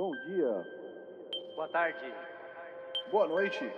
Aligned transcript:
Bom 0.00 0.12
dia. 0.26 0.66
Boa 1.54 1.68
tarde. 1.68 2.10
Boa 3.12 3.28
noite. 3.28 3.70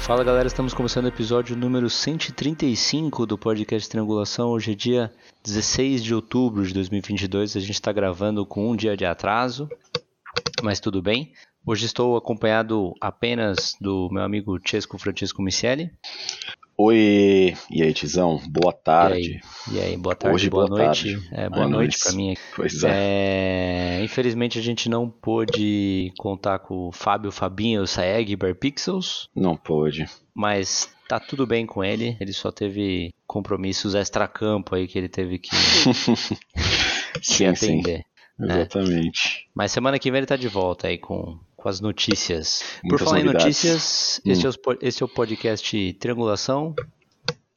Fala 0.00 0.24
galera, 0.24 0.48
estamos 0.48 0.72
começando 0.72 1.04
o 1.04 1.08
episódio 1.08 1.56
número 1.56 1.90
135 1.90 3.26
do 3.26 3.38
podcast 3.38 3.88
Triangulação. 3.88 4.48
Hoje 4.48 4.72
é 4.72 4.74
dia 4.74 5.12
16 5.44 6.02
de 6.02 6.14
outubro 6.14 6.66
de 6.66 6.72
2022. 6.72 7.56
A 7.56 7.60
gente 7.60 7.72
está 7.72 7.92
gravando 7.92 8.46
com 8.46 8.70
um 8.70 8.74
dia 8.76 8.96
de 8.96 9.04
atraso, 9.04 9.68
mas 10.62 10.80
tudo 10.80 11.00
bem. 11.02 11.32
Hoje 11.66 11.86
estou 11.86 12.16
acompanhado 12.16 12.94
apenas 13.00 13.74
do 13.80 14.08
meu 14.10 14.22
amigo 14.22 14.58
Chesco 14.64 14.98
Francisco 14.98 15.42
Miceli. 15.42 15.90
Oi, 16.80 17.56
e 17.70 17.82
aí, 17.82 17.92
Tizão? 17.92 18.40
Boa 18.48 18.72
tarde. 18.72 19.40
E 19.70 19.78
aí, 19.78 19.78
e 19.78 19.80
aí 19.90 19.96
boa 19.96 20.14
tarde, 20.14 20.34
Hoje, 20.36 20.48
boa, 20.48 20.68
boa 20.68 20.84
noite. 20.84 21.12
tarde. 21.12 21.28
É, 21.32 21.48
boa 21.48 21.66
noite 21.68 21.98
para 22.00 22.12
mim. 22.12 22.36
Pois 22.54 22.84
é. 22.84 23.98
É, 23.98 24.04
infelizmente 24.04 24.60
a 24.60 24.62
gente 24.62 24.88
não 24.88 25.10
pôde 25.10 26.12
contar 26.16 26.60
com 26.60 26.86
o 26.88 26.92
Fábio 26.92 27.32
Fabinho 27.32 27.84
Saeg 27.84 28.36
Pixels, 28.60 29.28
Não 29.34 29.56
pôde. 29.56 30.06
mas 30.32 30.88
tá 31.08 31.18
tudo 31.18 31.46
bem 31.48 31.66
com 31.66 31.82
ele. 31.82 32.16
Ele 32.20 32.32
só 32.32 32.52
teve 32.52 33.12
compromissos 33.26 33.96
extra-campo 33.96 34.76
aí 34.76 34.86
que 34.86 34.96
ele 34.98 35.08
teve 35.08 35.38
que, 35.40 35.50
que 35.50 37.18
Sim, 37.20 37.54
sim. 37.56 37.82
Atender. 38.38 38.60
Exatamente. 38.60 39.48
Mas 39.54 39.72
semana 39.72 39.98
que 39.98 40.10
vem 40.10 40.18
ele 40.18 40.26
tá 40.26 40.36
de 40.36 40.48
volta 40.48 40.88
aí 40.88 40.98
com, 40.98 41.38
com 41.56 41.68
as 41.68 41.80
notícias. 41.80 42.62
Por 42.82 42.88
Muitas 42.90 43.04
falar 43.08 43.20
em 43.20 43.24
novidades. 43.24 43.44
notícias, 43.64 44.20
Hum. 44.26 44.30
esse, 44.32 44.46
é 44.46 44.50
po- 44.52 44.78
esse 44.80 45.02
é 45.02 45.06
o 45.06 45.08
podcast 45.08 45.92
Triangulação. 45.94 46.74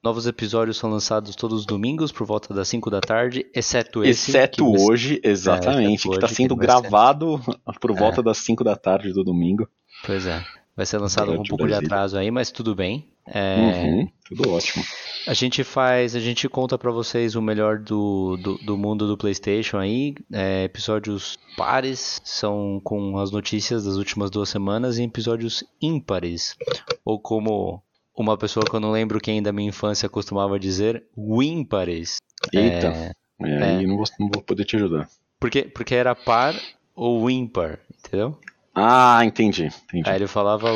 Novos 0.04 0.26
episódios 0.26 0.78
são 0.78 0.90
lançados 0.90 1.36
todos 1.36 1.60
os 1.60 1.66
domingos 1.66 2.12
por 2.12 2.26
volta 2.26 2.54
das 2.56 2.68
5 2.68 2.90
da 2.90 3.00
tarde, 3.00 3.46
exceto 3.54 4.04
esse. 4.04 4.32
Exceto 4.32 4.66
que 4.66 4.72
você- 4.80 4.92
hoje, 4.92 5.22
exatamente, 5.24 5.94
exceto 6.08 6.10
que 6.10 6.16
está 6.16 6.28
sendo 6.28 6.58
que 6.58 6.66
vai 6.66 6.76
ser- 6.76 6.82
gravado 6.82 7.40
por 7.80 7.92
É. 7.92 7.94
volta 7.96 8.24
das 8.24 8.38
5 8.40 8.64
da 8.64 8.76
tarde 8.76 9.14
do 9.14 9.24
domingo. 9.24 9.68
Pois 10.04 10.26
é. 10.26 10.44
Vai 10.82 10.86
ser 10.88 10.98
lançado 10.98 11.36
com 11.36 11.44
um 11.44 11.44
pouco 11.44 11.68
de 11.68 11.76
atraso 11.76 12.18
aí, 12.18 12.32
mas 12.32 12.50
tudo 12.50 12.74
bem. 12.74 13.08
É, 13.28 13.56
Uhum, 13.56 14.10
tudo 14.26 14.50
ótimo. 14.50 14.84
A 15.28 15.34
gente 15.36 15.64
faz, 15.64 16.16
a 16.16 16.20
gente 16.20 16.50
conta 16.50 16.76
pra 16.76 16.90
vocês 16.90 17.36
o 17.36 17.42
melhor 17.42 17.78
do, 17.78 18.36
do, 18.38 18.58
do 18.58 18.76
mundo 18.76 19.06
do 19.08 19.16
PlayStation 19.16 19.78
aí. 19.78 20.16
É, 20.34 20.64
episódios 20.64 21.38
pares 21.56 22.20
são 22.26 22.82
com 22.84 23.20
as 23.20 23.30
notícias 23.30 23.84
das 23.84 23.96
últimas 23.96 24.32
duas 24.32 24.50
semanas 24.50 24.98
e 24.98 25.04
episódios 25.04 25.64
ímpares, 25.80 26.58
ou 27.06 27.20
como 27.20 27.84
uma 28.18 28.36
pessoa 28.36 28.66
que 28.68 28.76
eu 28.76 28.80
não 28.80 28.92
lembro 28.92 29.22
quem 29.22 29.40
da 29.40 29.54
minha 29.54 29.70
infância 29.70 30.10
costumava 30.10 30.60
dizer, 30.60 31.04
ímpares. 31.16 32.18
Eita, 32.52 33.16
é, 33.40 33.64
aí 33.64 33.86
não 33.86 33.98
vou, 33.98 34.06
não 34.20 34.30
vou 34.34 34.42
poder 34.42 34.66
te 34.66 34.78
ajudar. 34.78 35.08
Porque, 35.40 35.62
porque 35.62 35.94
era 35.94 36.16
par 36.16 36.56
ou 36.96 37.30
ímpar, 37.30 37.78
entendeu? 38.04 38.36
Ah, 38.76 39.22
entendi, 39.26 39.66
entendi. 39.86 40.10
Aí 40.10 40.16
ele 40.16 40.28
falava 40.28 40.68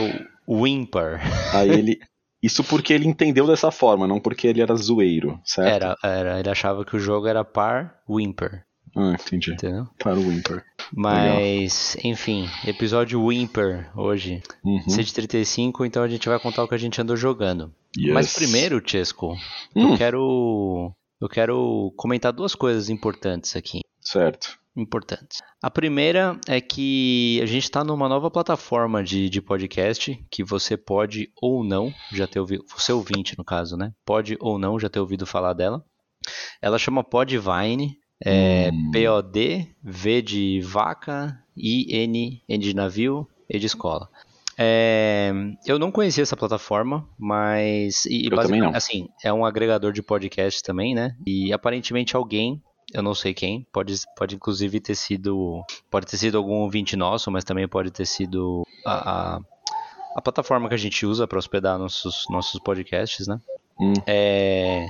o, 0.48 0.68
ímpar. 0.68 1.22
Aí 1.54 1.70
ele. 1.70 2.00
Isso 2.44 2.64
porque 2.64 2.94
ele 2.94 3.08
entendeu 3.08 3.48
dessa 3.48 3.72
forma, 3.72 4.06
não 4.08 4.20
porque 4.20 4.46
ele 4.46 4.62
era 4.62 4.76
zoeiro, 4.76 5.40
certo? 5.44 5.68
Era, 5.74 5.96
era, 6.04 6.40
ele 6.40 6.50
achava 6.50 6.86
que 6.86 6.96
o 6.96 7.00
jogo 7.00 7.26
era 7.26 7.44
par 7.44 7.96
Whimper, 8.08 8.64
Ah, 8.96 9.14
entendi. 9.20 9.54
entendeu? 9.54 9.88
Para 9.98 10.20
o 10.20 10.28
Whimper. 10.28 10.64
Mas, 10.94 11.98
enfim, 12.04 12.48
episódio 12.68 13.24
Whimper 13.24 13.90
hoje, 13.98 14.44
Uhum. 14.64 14.88
135, 14.88 15.86
então 15.86 16.04
a 16.04 16.08
gente 16.08 16.30
vai 16.30 16.40
contar 16.40 16.64
o 16.64 16.68
que 16.68 16.76
a 16.76 16.78
gente 16.78 17.02
andou 17.02 17.16
jogando. 17.18 17.74
Yes. 17.98 18.14
Mas 18.14 18.34
primeiro, 18.36 18.80
Chesco, 18.86 19.34
Hum. 19.76 19.94
eu 19.94 19.98
quero 19.98 20.92
eu 21.20 21.30
quero 21.30 21.92
comentar 21.96 22.32
duas 22.32 22.54
coisas 22.54 22.90
importantes 22.90 23.56
aqui. 23.56 23.80
Certo. 24.02 24.60
Importantes. 24.76 25.42
A 25.64 25.72
primeira 25.72 26.40
é 26.48 26.60
que 26.60 27.40
a 27.42 27.46
gente 27.46 27.64
está 27.64 27.84
numa 27.84 28.10
nova 28.10 28.30
plataforma 28.30 29.04
de, 29.04 29.30
de 29.30 29.42
podcast 29.42 30.22
que 30.30 30.44
você 30.44 30.76
pode 30.76 31.30
ou 31.42 31.64
não 31.64 31.94
já 32.12 32.28
ter 32.28 32.40
ouvido, 32.40 32.66
você 32.76 32.92
ouvinte 32.92 33.38
no 33.38 33.44
caso, 33.46 33.78
né? 33.78 33.94
Pode 34.06 34.36
ou 34.40 34.60
não 34.60 34.78
já 34.80 34.90
ter 34.90 35.00
ouvido 35.00 35.26
falar 35.26 35.54
dela. 35.54 35.84
Ela 36.62 36.78
chama 36.78 37.04
Podvine, 37.04 37.98
é 38.24 38.70
Hum. 38.74 38.92
P-O-D, 38.92 39.68
V 39.84 40.22
de 40.22 40.60
vaca, 40.62 41.40
I-N, 41.56 42.42
N 42.48 42.64
de 42.64 42.74
navio, 42.76 43.28
E 43.50 43.58
de 43.60 43.66
escola. 43.68 44.10
É, 44.58 45.32
eu 45.66 45.78
não 45.78 45.92
conhecia 45.92 46.24
essa 46.24 46.38
plataforma, 46.38 47.08
mas 47.20 48.06
e, 48.06 48.26
Eu 48.26 48.38
também 48.38 48.62
não. 48.62 48.74
assim 48.74 49.10
é 49.24 49.32
um 49.32 49.46
agregador 49.46 49.92
de 49.92 50.02
podcast 50.02 50.64
também, 50.64 50.96
né? 50.96 51.16
E 51.28 51.52
aparentemente 51.52 52.16
alguém, 52.16 52.62
eu 52.94 53.02
não 53.02 53.16
sei 53.16 53.34
quem, 53.34 53.66
pode, 53.72 53.94
pode 54.16 54.36
inclusive 54.36 54.80
ter 54.80 54.96
sido, 54.96 55.64
pode 55.90 56.06
ter 56.06 56.18
sido 56.18 56.38
algum 56.38 56.62
ouvinte 56.62 56.96
nosso, 56.96 57.32
mas 57.32 57.44
também 57.44 57.68
pode 57.68 57.92
ter 57.92 58.06
sido 58.06 58.64
a, 58.86 59.36
a, 59.36 59.40
a 60.16 60.22
plataforma 60.22 60.70
que 60.70 60.76
a 60.76 60.78
gente 60.78 61.06
usa 61.06 61.28
para 61.28 61.40
hospedar 61.40 61.78
nossos 61.80 62.26
nossos 62.30 62.60
podcasts, 62.60 63.28
né? 63.28 63.40
Hum. 63.80 63.94
É, 64.06 64.88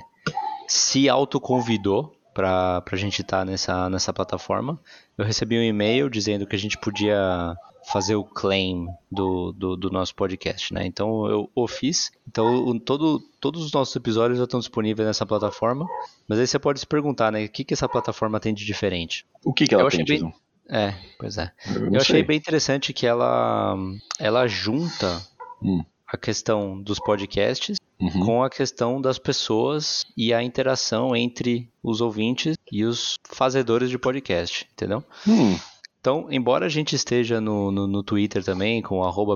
se 0.68 1.10
autoconvidou 1.10 2.16
para 2.34 2.84
a 2.92 2.96
gente 2.98 3.22
estar 3.22 3.46
nessa, 3.46 3.90
nessa 3.90 4.12
plataforma. 4.12 4.80
Eu 5.18 5.24
recebi 5.24 5.58
um 5.58 5.64
e-mail 5.64 6.10
dizendo 6.10 6.46
que 6.46 6.56
a 6.56 6.60
gente 6.60 6.78
podia 6.78 7.56
fazer 7.92 8.16
o 8.16 8.24
claim 8.24 8.88
do, 9.12 9.52
do, 9.54 9.76
do 9.76 9.90
nosso 9.90 10.16
podcast, 10.16 10.74
né? 10.74 10.86
Então 10.86 11.28
eu 11.28 11.50
o 11.54 11.68
fiz. 11.68 12.12
Então 12.28 12.66
o- 12.68 12.80
todo, 12.80 13.20
todos 13.40 13.64
os 13.64 13.72
nossos 13.72 13.96
episódios 13.96 14.38
já 14.40 14.46
estão 14.46 14.60
disponíveis 14.60 15.08
nessa 15.08 15.26
plataforma. 15.26 15.86
Mas 16.28 16.40
aí 16.40 16.48
você 16.48 16.58
pode 16.60 16.80
se 16.80 16.88
perguntar, 16.88 17.32
né? 17.32 17.46
O 17.46 17.50
que, 17.50 17.64
que 17.64 17.74
essa 17.74 17.88
plataforma 17.90 18.40
tem 18.40 18.54
de 18.54 18.66
diferente? 18.66 19.26
O 19.44 19.54
que, 19.54 19.66
que 19.68 19.74
ela 19.76 19.84
Eu 19.84 19.90
tem, 19.90 20.04
bem-? 20.06 20.34
É, 20.70 20.96
pois 21.20 21.38
é. 21.38 21.52
Eu, 21.76 21.94
Eu 21.94 22.02
achei 22.02 22.24
bem 22.24 22.38
interessante 22.38 22.92
que 22.92 23.06
ela, 23.06 23.76
ela 24.20 24.48
junta 24.48 25.22
Hum. 25.62 25.84
a 26.08 26.18
questão 26.18 26.82
dos 26.82 27.00
podcasts 27.00 27.78
Uhum. 27.98 28.26
com 28.26 28.44
a 28.44 28.50
questão 28.50 29.00
das 29.00 29.18
pessoas 29.18 30.06
e 30.18 30.34
a 30.34 30.44
interação 30.44 31.16
entre 31.16 31.72
os 31.82 32.02
ouvintes 32.02 32.58
e 32.70 32.84
os 32.84 33.16
fazedores 33.24 33.90
de 33.90 33.98
podcast, 33.98 34.68
entendeu? 34.74 35.02
Hum, 35.26 35.58
Então, 36.06 36.28
embora 36.30 36.68
a 36.68 36.70
gente 36.70 36.96
esteja 36.96 37.42
no, 37.42 37.72
no, 37.72 37.88
no 37.88 38.04
Twitter 38.04 38.44
também, 38.44 38.80
com 38.80 39.04
arroba 39.04 39.36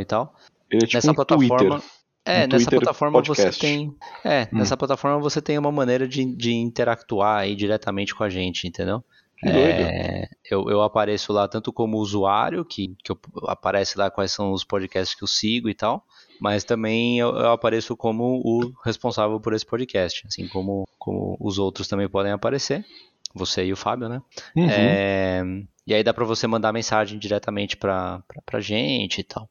e 0.00 0.04
tal, 0.04 0.34
é 0.68 0.78
tipo 0.78 0.94
nessa 0.94 1.12
um 1.12 1.14
plataforma. 1.14 1.56
Twitter. 1.58 1.90
É, 2.24 2.38
Um 2.44 2.48
nessa 2.48 2.56
Twitter 2.56 2.80
plataforma 2.80 3.22
você 3.22 3.26
podcast. 3.44 3.60
tem. 3.60 3.94
É, 4.24 4.42
Hum. 4.52 4.58
nessa 4.58 4.76
plataforma 4.76 5.20
você 5.20 5.40
tem 5.40 5.56
uma 5.56 5.70
maneira 5.70 6.08
de, 6.08 6.24
de 6.24 6.52
interactuar 6.54 7.38
aí 7.42 7.54
diretamente 7.54 8.12
com 8.16 8.24
a 8.24 8.28
gente, 8.28 8.66
entendeu? 8.66 9.04
Que. 9.38 9.48
É, 9.48 10.28
eu, 10.50 10.68
eu 10.68 10.82
apareço 10.82 11.32
lá 11.32 11.46
tanto 11.46 11.72
como 11.72 11.98
usuário, 11.98 12.64
que, 12.64 12.96
que 13.04 13.12
eu- 13.12 13.18
aparece 13.46 13.96
lá 13.96 14.10
quais 14.10 14.32
são 14.32 14.50
os 14.52 14.64
podcasts 14.64 15.16
que 15.16 15.22
eu 15.22 15.28
sigo 15.28 15.68
e 15.68 15.74
tal, 15.74 16.04
mas 16.40 16.64
também 16.64 17.20
eu, 17.20 17.28
eu 17.28 17.50
apareço 17.52 17.96
como 17.96 18.42
o 18.44 18.72
responsável 18.84 19.38
por 19.38 19.52
esse 19.54 19.64
podcast, 19.64 20.26
assim 20.26 20.48
como, 20.48 20.84
como 20.98 21.36
os 21.40 21.60
outros 21.60 21.86
também 21.86 22.08
podem 22.08 22.32
aparecer, 22.32 22.84
você 23.34 23.64
e 23.64 23.72
o 23.72 23.76
Fábio, 23.76 24.08
né? 24.08 24.20
Uhum. 24.56 24.68
É, 24.70 25.42
e 25.86 25.94
aí 25.94 26.02
dá 26.02 26.12
pra 26.12 26.24
você 26.24 26.46
mandar 26.46 26.72
mensagem 26.72 27.18
diretamente 27.18 27.76
pra, 27.76 28.22
pra, 28.44 28.60
gente 28.60 29.20
e 29.20 29.24
tal. 29.24 29.48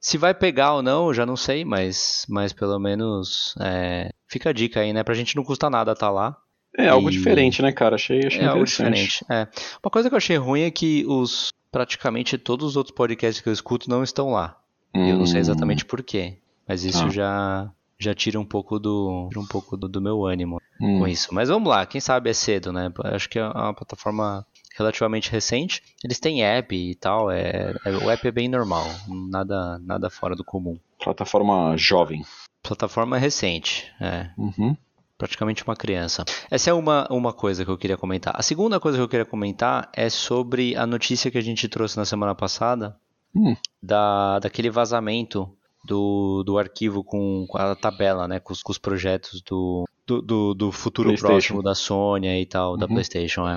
Se 0.00 0.18
vai 0.18 0.34
pegar 0.34 0.74
ou 0.74 0.82
não, 0.82 1.06
eu 1.08 1.14
já 1.14 1.24
não 1.24 1.36
sei, 1.36 1.64
mas, 1.64 2.26
mas 2.28 2.52
pelo 2.52 2.78
menos 2.78 3.54
é, 3.60 4.10
fica 4.26 4.50
a 4.50 4.52
dica 4.52 4.80
aí, 4.80 4.92
né? 4.92 5.04
Pra 5.04 5.14
gente 5.14 5.36
não 5.36 5.44
custa 5.44 5.70
nada 5.70 5.92
estar 5.92 6.10
lá. 6.10 6.36
É 6.76 6.88
algo 6.88 7.08
E- 7.08 7.12
diferente, 7.12 7.60
né, 7.62 7.70
cara? 7.70 7.94
Achei, 7.96 8.26
achei 8.26 8.40
É 8.40 8.46
algo 8.46 8.64
diferente. 8.64 9.24
É. 9.30 9.46
Uma 9.84 9.90
coisa 9.90 10.08
que 10.08 10.14
eu 10.14 10.18
achei 10.18 10.36
ruim 10.36 10.62
é 10.62 10.70
que 10.70 11.04
os 11.06 11.50
praticamente 11.70 12.36
todos 12.38 12.66
os 12.70 12.76
outros 12.76 12.94
podcasts 12.94 13.40
que 13.42 13.48
eu 13.48 13.52
escuto 13.52 13.88
não 13.88 14.02
estão 14.02 14.30
lá. 14.30 14.56
E 14.94 15.08
eu 15.10 15.16
não 15.18 15.26
sei 15.26 15.36
Hum, 15.38 15.40
exatamente 15.40 15.84
por 15.84 16.02
quê. 16.02 16.38
Mas 16.66 16.82
isso 16.84 17.04
Ah. 17.04 17.10
já 17.10 17.70
já 18.02 18.14
tira 18.14 18.38
um 18.40 18.44
pouco 18.44 18.78
do 18.78 19.26
tira 19.28 19.40
um 19.40 19.46
pouco 19.46 19.76
do, 19.76 19.88
do 19.88 20.00
meu 20.00 20.24
ânimo 20.24 20.58
hum. 20.80 20.98
com 21.00 21.08
isso. 21.08 21.32
Mas 21.32 21.48
vamos 21.48 21.68
lá, 21.68 21.86
quem 21.86 22.00
sabe 22.00 22.30
é 22.30 22.32
cedo, 22.34 22.72
né? 22.72 22.92
Acho 23.04 23.28
que 23.28 23.38
é 23.38 23.44
uma 23.46 23.74
plataforma 23.74 24.46
relativamente 24.76 25.30
recente. 25.30 25.82
Eles 26.02 26.18
têm 26.18 26.42
app 26.44 26.74
e 26.74 26.94
tal, 26.94 27.30
é, 27.30 27.74
é- 27.84 27.90
o 27.90 28.10
app 28.10 28.26
é 28.26 28.30
bem 28.32 28.48
normal, 28.48 28.86
nada 29.30 29.78
nada 29.80 30.08
fora 30.10 30.34
do 30.34 30.44
comum. 30.44 30.78
Plataforma 31.02 31.76
jovem. 31.76 32.22
Plataforma 32.62 33.18
recente, 33.18 33.92
é 34.00 34.30
Uhum. 34.38 34.76
praticamente 35.18 35.62
uma 35.64 35.76
criança. 35.76 36.24
Essa 36.50 36.70
é 36.70 36.72
uma, 36.72 37.06
uma 37.10 37.32
coisa 37.32 37.64
que 37.64 37.70
eu 37.70 37.76
queria 37.78 37.96
comentar. 37.96 38.34
A 38.36 38.42
segunda 38.42 38.78
coisa 38.80 38.96
que 38.98 39.02
eu 39.04 39.08
queria 39.08 39.26
comentar 39.26 39.90
é 39.94 40.08
sobre 40.08 40.74
a 40.76 40.86
notícia 40.86 41.30
que 41.30 41.38
a 41.38 41.42
gente 41.42 41.68
trouxe 41.68 41.96
na 41.96 42.04
semana 42.04 42.34
passada 42.34 42.96
Hum. 43.34 43.56
da, 43.82 44.38
daquele 44.40 44.68
vazamento 44.70 45.48
do, 45.84 46.42
do 46.44 46.58
arquivo 46.58 47.02
com, 47.04 47.46
com 47.48 47.58
a 47.58 47.74
tabela, 47.74 48.26
né, 48.28 48.38
com 48.40 48.52
os, 48.52 48.62
com 48.62 48.70
os 48.72 48.78
projetos 48.78 49.40
do, 49.42 49.84
do, 50.06 50.22
do, 50.22 50.54
do 50.54 50.72
futuro 50.72 51.14
próximo 51.14 51.62
da 51.62 51.74
Sony 51.74 52.28
e 52.40 52.46
tal, 52.46 52.76
da 52.76 52.86
Uhum. 52.86 52.92
PlayStation, 52.92 53.48
é. 53.48 53.56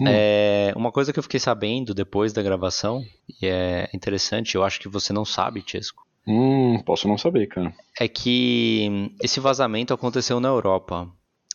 Hum. 0.00 0.04
É, 0.06 0.72
uma 0.76 0.92
coisa 0.92 1.12
que 1.12 1.18
eu 1.18 1.22
fiquei 1.22 1.40
sabendo 1.40 1.94
depois 1.94 2.32
da 2.32 2.42
gravação, 2.42 3.02
e 3.40 3.46
é 3.46 3.88
interessante, 3.94 4.54
eu 4.54 4.62
acho 4.62 4.78
que 4.78 4.88
você 4.88 5.12
não 5.12 5.24
sabe, 5.24 5.62
Chesco, 5.66 6.04
Hum, 6.28 6.82
posso 6.84 7.06
não 7.06 7.16
saber, 7.16 7.46
cara. 7.46 7.72
é 8.00 8.08
que 8.08 9.12
esse 9.22 9.38
vazamento 9.38 9.94
aconteceu 9.94 10.40
na 10.40 10.48
Europa. 10.48 11.08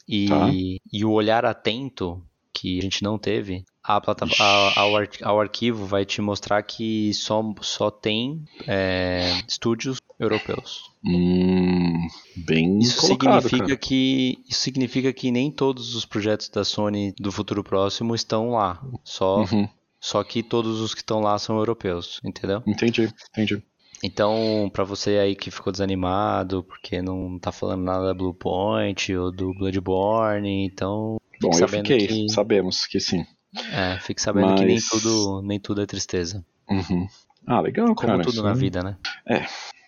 E, 0.07 0.27
Tá. 0.27 0.49
e 0.91 1.05
o 1.05 1.11
olhar 1.11 1.45
atento 1.45 2.21
que 2.53 2.79
a 2.79 2.81
gente 2.81 3.03
não 3.03 3.17
teve, 3.17 3.63
a 3.83 3.99
plata- 3.99 4.25
Ixi. 4.25 4.41
a- 4.41 4.79
ao, 4.79 4.95
ar- 4.95 5.09
ao 5.23 5.39
arquivo 5.39 5.85
vai 5.85 6.05
te 6.05 6.21
mostrar 6.21 6.61
que 6.63 7.13
só, 7.13 7.43
só 7.61 7.89
tem 7.91 8.43
é, 8.67 9.31
estúdios 9.47 9.97
europeus. 10.19 10.81
Hum, 11.03 12.07
bem 12.35 12.77
Isso 12.79 13.01
significa 13.01 13.65
cara. 13.65 13.77
que 13.77 14.39
isso 14.47 14.61
significa 14.61 15.11
que 15.11 15.31
nem 15.31 15.51
todos 15.51 15.95
os 15.95 16.05
projetos 16.05 16.47
da 16.49 16.63
Sony 16.63 17.13
do 17.19 17.31
futuro 17.31 17.63
próximo 17.63 18.13
estão 18.13 18.51
lá. 18.51 18.79
Só 19.03 19.37
Uhum, 19.51 19.67
só 19.99 20.23
que 20.23 20.43
todos 20.43 20.79
os 20.79 20.93
que 20.93 21.01
estão 21.01 21.19
lá 21.19 21.37
são 21.39 21.57
europeus, 21.57 22.19
entendeu? 22.23 22.61
entendi, 22.67 23.11
entendi. 23.31 23.63
Então, 24.03 24.67
pra 24.73 24.83
você 24.83 25.17
aí 25.19 25.35
que 25.35 25.51
ficou 25.51 25.71
desanimado 25.71 26.63
porque 26.63 27.01
não 27.03 27.37
tá 27.37 27.51
falando 27.51 27.83
nada 27.83 28.07
da 28.07 28.13
Blue 28.15 28.33
Point 28.33 29.15
ou 29.15 29.31
do 29.31 29.53
Bloodborne, 29.53 30.65
então 30.65 31.17
Bom, 31.39 31.51
eu 31.59 31.67
fiquei, 31.67 32.07
que- 32.07 32.29
sabemos 32.29 32.85
que 32.87 32.99
sim. 32.99 33.23
É, 33.73 33.99
fique 33.99 34.21
sabendo 34.21 34.55
que 34.55 34.65
nem 34.65 34.75
Mas- 34.75 34.87
tudo, 34.89 35.41
nem 35.43 35.59
tudo 35.59 35.81
é 35.81 35.85
tristeza. 35.85 36.45
Uhum. 36.69 37.07
Ah, 37.45 37.59
legal, 37.59 37.87
Como 37.95 37.95
cara. 38.07 38.23
tudo 38.23 38.33
isso 38.33 38.43
na 38.43 38.51
é- 38.51 38.55
vida, 38.55 38.81
né? 38.83 38.97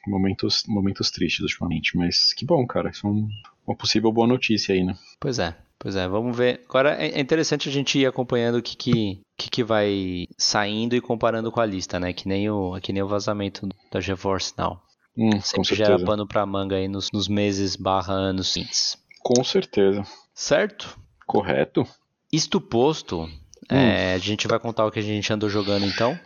Momentos, 0.06 0.64
momentos 0.68 1.10
tristes 1.12 1.42
ultimamente, 1.42 1.96
mas 1.98 2.34
que 2.34 2.46
bom, 2.46 2.66
cara. 2.68 2.90
Isso 2.90 3.08
é 3.08 3.10
um- 3.10 3.30
uma 3.66 3.76
possível 3.76 4.12
boa 4.12 4.28
notícia 4.28 4.76
aí, 4.76 4.84
né? 4.84 4.98
Pois 5.20 5.40
é, 5.40 5.56
pois 5.80 5.96
é, 5.96 6.06
vamos 6.10 6.36
ver. 6.36 6.62
Agora 6.68 6.96
é 7.02 7.08
é 7.12 7.20
interessante 7.22 7.70
a 7.70 7.72
gente 7.72 7.98
ir 7.98 8.06
acompanhando 8.06 8.56
o 8.58 8.62
que 8.62 8.76
que, 8.76 9.22
que, 9.38 9.50
que 9.50 9.64
vai 9.64 10.28
saindo 10.38 10.94
e 10.96 11.00
comparando 11.02 11.50
com 11.52 11.62
a 11.62 11.66
lista, 11.66 12.00
né? 12.02 12.12
Que 12.12 12.28
nem 12.28 12.50
o, 12.50 12.78
que 12.82 12.92
nem 12.92 13.02
o 13.02 13.08
vazamento 13.08 13.70
da 13.92 14.02
GeForce 14.02 14.54
Now. 14.58 14.82
Hum, 15.18 15.40
Sempre 15.40 15.76
gera 15.76 16.04
pano 16.04 16.28
pra 16.28 16.46
manga 16.46 16.76
aí 16.76 16.88
nos, 16.90 17.10
nos 17.14 17.28
meses 17.30 17.76
barra 17.78 18.14
anos 18.14 18.52
seguintes. 18.52 18.98
Com 19.22 19.42
certeza. 19.44 20.04
Certo? 20.34 21.00
Correto? 21.26 21.88
Isto 22.32 22.60
posto, 22.60 23.30
é, 23.70 24.14
a 24.14 24.18
gente 24.18 24.48
vai 24.48 24.60
contar 24.60 24.86
o 24.86 24.92
que 24.92 25.00
a 25.00 25.04
gente 25.04 25.32
andou 25.32 25.50
jogando 25.50 25.86
então. 25.86 26.18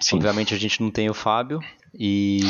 Sim. 0.00 0.16
Obviamente 0.16 0.54
a 0.54 0.58
gente 0.58 0.82
não 0.82 0.90
tem 0.90 1.08
o 1.08 1.14
Fábio. 1.14 1.60
E 1.98 2.40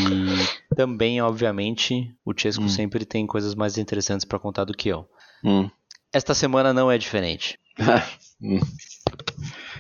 também, 0.75 1.21
obviamente, 1.23 2.13
o 2.25 2.33
Chesco 2.37 2.65
Hum. 2.65 2.69
sempre 2.69 3.05
tem 3.05 3.27
coisas 3.27 3.55
mais 3.55 3.79
interessantes 3.79 4.25
pra 4.25 4.39
contar 4.41 4.65
do 4.65 4.75
que 4.75 4.89
eu. 4.89 5.09
Hum. 5.45 5.71
Esta 6.13 6.35
semana 6.35 6.73
não 6.73 6.91
é 6.91 6.99
diferente. 6.99 7.59
Hum. 8.43 8.61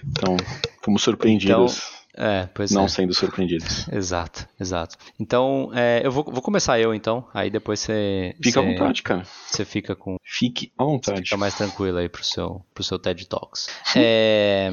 Então, 0.06 0.36
fomos 0.82 1.02
surpreendidos, 1.02 1.82
É, 2.16 2.48
pois 2.54 2.70
não 2.70 2.84
é. 2.84 2.88
sendo 2.88 3.12
surpreendidos. 3.14 3.86
Exato, 3.92 4.48
exato. 4.58 4.96
Então, 5.20 5.70
é, 5.74 6.00
eu 6.04 6.10
vou, 6.10 6.24
vou 6.24 6.40
começar 6.40 6.80
eu 6.80 6.94
então, 6.94 7.28
aí 7.34 7.50
depois 7.50 7.80
você, 7.80 8.34
Fica 8.42 8.60
à 8.60 8.62
você, 8.62 8.72
vontade, 8.72 9.02
cara. 9.02 9.22
você 9.46 9.64
fica 9.64 9.94
com 9.94 10.16
Fique 10.24 10.72
à 10.78 10.84
vontade. 10.84 11.22
fica 11.22 11.36
mais 11.36 11.54
tranquilo 11.54 11.98
aí 11.98 12.08
pro 12.08 12.24
seu, 12.24 12.64
pro 12.72 12.82
seu 12.82 12.98
TED 12.98 13.26
Talks. 13.28 13.68
É, 13.96 14.70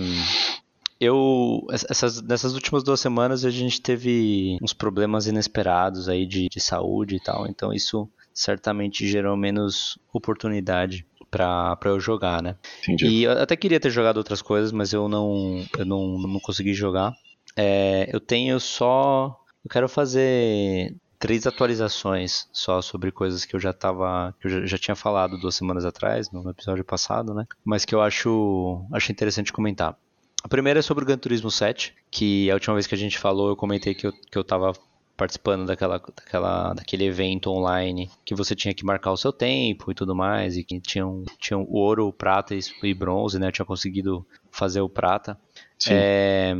eu, 1.00 1.66
essas, 1.72 2.22
nessas 2.22 2.54
últimas 2.54 2.84
duas 2.84 3.00
semanas 3.00 3.44
a 3.44 3.50
gente 3.50 3.82
teve 3.82 4.58
uns 4.62 4.74
problemas 4.74 5.28
inesperados 5.28 6.08
aí 6.08 6.26
de, 6.26 6.48
de 6.48 6.60
saúde 6.62 7.16
e 7.18 7.20
tal, 7.20 7.46
então 7.48 7.74
isso 7.74 8.10
certamente 8.34 9.06
gerou 9.08 9.36
menos 9.36 9.98
oportunidade 10.14 11.06
pra 11.30 11.76
pra 11.76 11.90
eu 11.90 12.00
jogar, 12.00 12.42
né? 12.42 12.56
Entendi. 12.84 13.08
E 13.08 13.24
eu 13.24 13.32
até 13.32 13.56
queria 13.56 13.80
ter 13.80 13.90
jogado 13.90 14.18
outras 14.18 14.42
coisas, 14.42 14.72
mas 14.72 14.94
eu 14.94 15.10
não, 15.10 15.66
eu 15.78 15.86
não, 15.86 16.18
não 16.20 16.40
consegui 16.40 16.74
jogar. 16.74 17.14
É, 17.56 18.10
eu 18.12 18.20
tenho 18.20 18.60
só. 18.60 19.40
Eu 19.64 19.70
quero 19.70 19.88
fazer 19.88 20.96
três 21.20 21.48
atualizações 21.48 22.48
só 22.52 22.82
sobre 22.82 23.12
coisas 23.12 23.46
que 23.46 23.56
eu 23.56 23.60
já 23.60 23.72
tava. 23.72 24.36
que 24.40 24.48
eu 24.48 24.52
já, 24.52 24.66
já 24.66 24.78
tinha 24.78 24.96
falado 24.96 25.38
duas 25.40 25.56
semanas 25.56 25.86
atrás, 25.86 26.32
no 26.32 26.50
episódio 26.50 26.84
passado, 26.84 27.34
né? 27.34 27.46
Mas 27.64 27.86
que 27.86 27.96
eu 27.96 28.02
acho, 28.02 28.86
acho 28.92 29.12
interessante 29.12 29.54
comentar. 29.54 29.98
A 30.44 30.48
primeira 30.50 30.80
é 30.80 30.82
sobre 30.82 31.04
o 31.04 31.08
Gran 31.08 31.18
Turismo 31.18 31.50
7, 31.50 31.96
que 32.12 32.52
a 32.52 32.56
última 32.56 32.74
vez 32.74 32.86
que 32.86 32.96
a 32.96 32.98
gente 32.98 33.18
falou 33.18 33.48
eu 33.48 33.56
comentei 33.56 33.96
que 33.96 34.08
eu, 34.08 34.12
que 34.12 34.38
eu 34.38 34.44
tava 34.44 34.74
participando 35.16 35.66
daquela, 35.66 36.00
daquela, 36.00 36.74
daquele 36.74 37.06
evento 37.06 37.50
online 37.50 38.10
que 38.26 38.36
você 38.36 38.56
tinha 38.56 38.74
que 38.74 38.84
marcar 38.84 39.12
o 39.12 39.18
seu 39.18 39.32
tempo 39.32 39.92
e 39.92 39.96
tudo 39.96 40.14
mais, 40.16 40.58
e 40.58 40.64
que 40.64 40.82
tinham, 40.82 41.24
tinham 41.40 41.66
ouro, 41.70 42.12
prata 42.12 42.54
e, 42.54 42.60
e 42.84 42.94
bronze, 42.94 43.40
né? 43.40 43.48
Eu 43.48 43.52
tinha 43.52 43.66
conseguido 43.66 44.26
fazer 44.52 44.82
o 44.82 44.90
prata. 44.90 45.40
Sim. 45.80 45.94
É, 45.94 46.56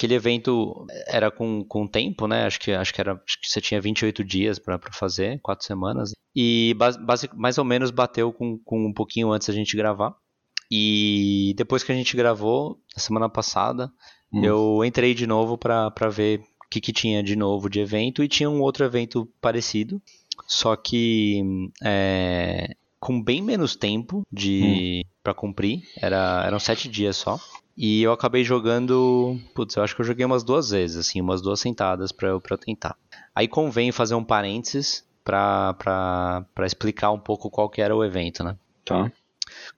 aquele 0.00 0.14
evento 0.14 0.86
era 1.06 1.30
com, 1.30 1.62
com 1.62 1.86
tempo, 1.86 2.26
né? 2.26 2.46
Acho 2.46 2.58
que, 2.58 2.72
acho 2.72 2.94
que, 2.94 3.00
era, 3.00 3.12
acho 3.12 3.40
que 3.40 3.46
você 3.48 3.60
tinha 3.60 3.80
28 3.80 4.24
dias 4.24 4.58
para 4.58 4.80
fazer, 4.92 5.38
quatro 5.42 5.66
semanas. 5.66 6.12
E 6.34 6.74
base, 6.74 7.28
mais 7.34 7.58
ou 7.58 7.64
menos 7.64 7.90
bateu 7.90 8.32
com, 8.32 8.58
com 8.64 8.86
um 8.86 8.92
pouquinho 8.92 9.30
antes 9.30 9.48
da 9.48 9.54
gente 9.54 9.76
gravar. 9.76 10.14
E 10.70 11.52
depois 11.56 11.82
que 11.82 11.92
a 11.92 11.94
gente 11.94 12.16
gravou, 12.16 12.78
na 12.96 13.02
semana 13.02 13.28
passada, 13.28 13.92
Hum. 14.32 14.44
eu 14.44 14.84
entrei 14.84 15.12
de 15.12 15.26
novo 15.26 15.58
para 15.58 16.08
ver 16.08 16.40
o 16.40 16.68
que, 16.70 16.80
que 16.80 16.92
tinha 16.92 17.22
de 17.22 17.34
novo 17.34 17.68
de 17.68 17.80
evento. 17.80 18.22
E 18.22 18.28
tinha 18.28 18.48
um 18.48 18.60
outro 18.60 18.84
evento 18.84 19.28
parecido, 19.40 20.00
só 20.46 20.76
que 20.76 21.42
é, 21.82 22.76
com 22.98 23.20
bem 23.20 23.42
menos 23.42 23.74
tempo 23.74 24.22
de 24.32 25.04
para 25.22 25.34
cumprir. 25.34 25.82
Era, 25.96 26.44
eram 26.46 26.60
sete 26.60 26.88
dias 26.88 27.16
só. 27.16 27.38
E 27.82 28.02
eu 28.02 28.12
acabei 28.12 28.44
jogando. 28.44 29.40
Putz, 29.54 29.74
eu 29.74 29.82
acho 29.82 29.94
que 29.94 30.02
eu 30.02 30.04
joguei 30.04 30.26
umas 30.26 30.44
duas 30.44 30.68
vezes, 30.68 30.98
assim, 30.98 31.18
umas 31.18 31.40
duas 31.40 31.60
sentadas 31.60 32.12
pra 32.12 32.28
eu, 32.28 32.38
pra 32.38 32.52
eu 32.52 32.58
tentar. 32.58 32.94
Aí 33.34 33.48
convém 33.48 33.90
fazer 33.90 34.14
um 34.14 34.22
parênteses 34.22 35.02
pra 35.24 36.44
explicar 36.66 37.10
um 37.10 37.18
pouco 37.18 37.48
qual 37.48 37.70
que 37.70 37.80
era 37.80 37.96
o 37.96 38.04
evento, 38.04 38.44
né? 38.44 38.54
Tá. 38.84 39.10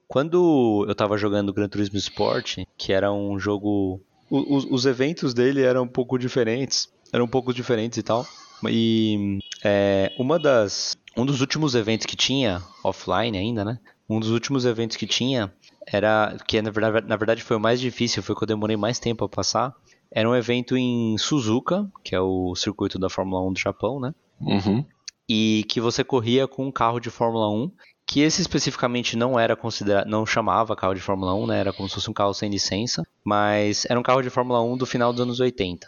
Quando 0.05 0.83
eu 0.85 0.93
tava 0.93 1.17
jogando 1.17 1.53
Gran 1.53 1.69
Turismo 1.69 1.97
Sport, 1.97 2.65
que 2.77 2.91
era 2.91 3.09
um 3.09 3.39
jogo. 3.39 4.01
Os, 4.29 4.65
os 4.69 4.85
eventos 4.85 5.33
dele 5.33 5.61
eram 5.61 5.83
um 5.83 5.87
pouco 5.87 6.19
diferentes. 6.19 6.91
Eram 7.13 7.23
um 7.23 7.29
pouco 7.29 7.53
diferentes 7.53 7.97
e 7.97 8.03
tal. 8.03 8.27
E 8.69 9.39
é, 9.63 10.11
uma 10.19 10.37
das. 10.37 10.97
Um 11.15 11.25
dos 11.25 11.39
últimos 11.39 11.73
eventos 11.73 12.05
que 12.05 12.17
tinha, 12.17 12.61
offline 12.83 13.37
ainda, 13.37 13.63
né? 13.63 13.79
Um 14.09 14.19
dos 14.19 14.31
últimos 14.31 14.65
eventos 14.65 14.97
que 14.97 15.07
tinha 15.07 15.53
era. 15.87 16.37
Que 16.47 16.61
na 16.61 16.71
verdade, 16.71 17.07
na 17.07 17.15
verdade 17.15 17.43
foi 17.43 17.57
o 17.57 17.59
mais 17.59 17.79
difícil, 17.79 18.23
foi 18.23 18.35
que 18.35 18.43
eu 18.43 18.47
demorei 18.47 18.77
mais 18.77 18.99
tempo 18.99 19.25
a 19.25 19.29
passar. 19.29 19.73
Era 20.11 20.29
um 20.29 20.35
evento 20.35 20.77
em 20.77 21.17
Suzuka, 21.17 21.89
que 22.03 22.13
é 22.15 22.19
o 22.21 22.55
circuito 22.55 22.99
da 22.99 23.09
Fórmula 23.09 23.41
1 23.47 23.53
do 23.53 23.59
Japão, 23.59 23.99
né? 23.99 24.13
Uhum. 24.41 24.85
e 25.27 25.65
que 25.69 25.79
você 25.79 26.03
corria 26.03 26.47
com 26.47 26.65
um 26.67 26.71
carro 26.71 26.99
de 26.99 27.09
Fórmula 27.09 27.49
1, 27.49 27.71
que 28.05 28.19
esse 28.19 28.41
especificamente 28.41 29.15
não 29.15 29.39
era 29.39 29.55
considerado, 29.55 30.07
não 30.07 30.25
chamava 30.25 30.75
carro 30.75 30.93
de 30.93 30.99
Fórmula 30.99 31.33
1, 31.33 31.47
né? 31.47 31.59
Era 31.59 31.73
como 31.73 31.87
se 31.87 31.95
fosse 31.95 32.09
um 32.09 32.13
carro 32.13 32.33
sem 32.33 32.49
licença, 32.49 33.03
mas 33.23 33.85
era 33.89 33.99
um 33.99 34.03
carro 34.03 34.21
de 34.21 34.29
Fórmula 34.29 34.61
1 34.61 34.77
do 34.77 34.85
final 34.85 35.11
dos 35.13 35.21
anos 35.21 35.39
80. 35.39 35.87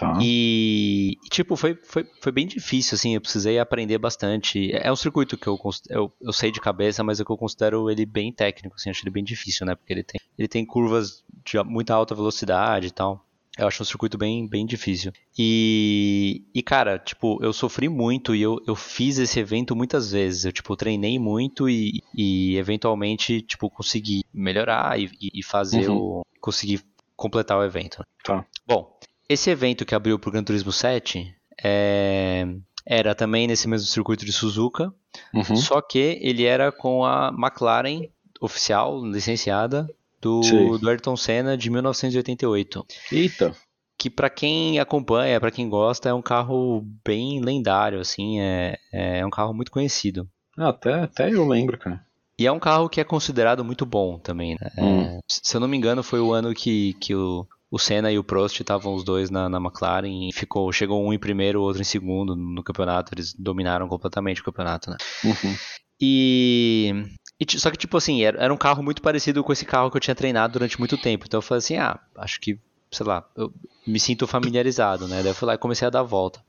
Tá. 0.00 0.18
E, 0.22 1.18
tipo, 1.30 1.54
foi, 1.56 1.78
foi, 1.84 2.08
foi 2.22 2.32
bem 2.32 2.46
difícil, 2.46 2.94
assim, 2.94 3.14
eu 3.14 3.20
precisei 3.20 3.58
aprender 3.58 3.98
bastante. 3.98 4.74
É 4.74 4.90
um 4.90 4.96
circuito 4.96 5.36
que 5.36 5.46
eu, 5.46 5.60
eu, 5.90 6.10
eu 6.18 6.32
sei 6.32 6.50
de 6.50 6.58
cabeça, 6.58 7.04
mas 7.04 7.20
é 7.20 7.24
que 7.24 7.30
eu 7.30 7.36
considero 7.36 7.90
ele 7.90 8.06
bem 8.06 8.32
técnico, 8.32 8.76
assim, 8.76 8.88
acho 8.88 9.04
ele 9.04 9.10
bem 9.10 9.22
difícil, 9.22 9.66
né? 9.66 9.74
Porque 9.74 9.92
ele 9.92 10.02
tem, 10.02 10.18
ele 10.38 10.48
tem 10.48 10.64
curvas 10.64 11.22
de 11.44 11.62
muita 11.64 11.92
alta 11.92 12.14
velocidade 12.14 12.86
e 12.86 12.90
tal. 12.90 13.22
Eu 13.58 13.66
acho 13.66 13.82
um 13.82 13.84
circuito 13.84 14.16
bem, 14.16 14.48
bem 14.48 14.64
difícil. 14.64 15.12
E, 15.38 16.46
e, 16.54 16.62
cara, 16.62 16.98
tipo, 16.98 17.38
eu 17.44 17.52
sofri 17.52 17.86
muito 17.86 18.34
e 18.34 18.40
eu, 18.40 18.58
eu 18.66 18.74
fiz 18.74 19.18
esse 19.18 19.38
evento 19.38 19.76
muitas 19.76 20.12
vezes. 20.12 20.46
Eu, 20.46 20.52
tipo, 20.52 20.74
treinei 20.76 21.18
muito 21.18 21.68
e, 21.68 22.02
e 22.16 22.56
eventualmente, 22.56 23.42
tipo, 23.42 23.68
consegui 23.68 24.24
melhorar 24.32 24.98
e, 24.98 25.10
e 25.20 25.42
fazer 25.42 25.90
o... 25.90 26.24
conseguir 26.40 26.80
completar 27.14 27.58
o 27.58 27.64
evento. 27.64 28.02
Tá. 28.24 28.46
Bom, 28.66 28.98
esse 29.32 29.48
evento 29.50 29.84
que 29.84 29.94
abriu 29.94 30.18
pro 30.18 30.30
Gran 30.30 30.42
Turismo 30.44 30.72
7 30.72 31.34
é, 31.62 32.46
era 32.84 33.14
também 33.14 33.46
nesse 33.46 33.68
mesmo 33.68 33.86
circuito 33.86 34.24
de 34.24 34.32
Suzuka, 34.32 34.92
Uhum. 35.34 35.56
só 35.56 35.80
que 35.80 36.18
ele 36.20 36.44
era 36.44 36.70
com 36.70 37.04
a 37.04 37.28
McLaren 37.36 38.08
oficial, 38.40 39.04
licenciada, 39.04 39.88
do, 40.20 40.78
do 40.78 40.88
Ayrton 40.88 41.16
Senna 41.16 41.56
de 41.56 41.68
1988. 41.70 42.86
Eita. 43.10 43.54
Que 43.98 44.08
pra 44.08 44.30
quem 44.30 44.78
acompanha, 44.78 45.38
pra 45.40 45.50
quem 45.50 45.68
gosta, 45.68 46.08
é 46.08 46.14
um 46.14 46.22
carro 46.22 46.82
bem 47.04 47.40
lendário, 47.40 48.00
assim, 48.00 48.40
é, 48.40 48.78
é 48.92 49.26
um 49.26 49.30
carro 49.30 49.52
muito 49.52 49.70
conhecido. 49.72 50.28
Ah, 50.56 50.68
até, 50.70 50.94
até 50.94 51.30
eu 51.32 51.46
lembro, 51.46 51.76
cara. 51.78 52.04
E 52.38 52.46
é 52.46 52.52
um 52.52 52.58
carro 52.58 52.88
que 52.88 53.00
é 53.00 53.04
considerado 53.04 53.62
muito 53.64 53.84
bom 53.84 54.18
também, 54.18 54.56
né? 54.60 54.70
É, 54.76 54.82
Hum. 54.82 55.20
se 55.28 55.54
eu 55.56 55.60
não 55.60 55.68
me 55.68 55.76
engano, 55.76 56.02
foi 56.02 56.20
o 56.20 56.32
ano 56.32 56.54
que, 56.54 56.94
que 56.94 57.14
o, 57.14 57.46
o 57.70 57.78
Senna 57.78 58.10
e 58.10 58.18
o 58.18 58.24
Prost 58.24 58.58
estavam 58.60 58.94
os 58.94 59.04
dois 59.04 59.30
na, 59.30 59.48
na 59.48 59.58
McLaren 59.58 60.28
e 60.28 60.32
ficou, 60.32 60.72
chegou 60.72 61.04
um 61.06 61.12
em 61.12 61.18
primeiro, 61.18 61.60
o 61.60 61.62
outro 61.62 61.80
em 61.80 61.84
segundo 61.84 62.34
no 62.34 62.62
campeonato. 62.62 63.14
Eles 63.14 63.32
dominaram 63.32 63.86
completamente 63.88 64.40
o 64.40 64.44
campeonato, 64.44 64.90
né? 64.90 64.96
Uhum. 65.24 65.56
E, 66.00 66.94
E, 67.38 67.58
só 67.58 67.70
que, 67.70 67.76
tipo 67.76 67.96
assim, 67.96 68.22
era, 68.22 68.42
era 68.42 68.52
um 68.52 68.56
carro 68.56 68.82
muito 68.82 69.00
parecido 69.02 69.42
com 69.44 69.52
esse 69.52 69.64
carro 69.64 69.90
que 69.90 69.96
eu 69.96 70.00
tinha 70.00 70.14
treinado 70.14 70.54
durante 70.54 70.78
muito 70.78 70.98
tempo. 70.98 71.24
Então 71.26 71.38
eu 71.38 71.42
falei 71.42 71.58
assim, 71.58 71.76
ah, 71.76 71.98
acho 72.16 72.40
que, 72.40 72.58
sei 72.90 73.06
lá, 73.06 73.24
eu 73.36 73.52
me 73.86 74.00
sinto 74.00 74.26
familiarizado, 74.26 75.06
né? 75.06 75.22
Daí 75.22 75.30
eu 75.30 75.34
fui 75.34 75.46
lá 75.46 75.54
e 75.54 75.58
comecei 75.58 75.86
a 75.86 75.90
dar 75.90 76.00
a 76.00 76.04
volta. 76.04 76.42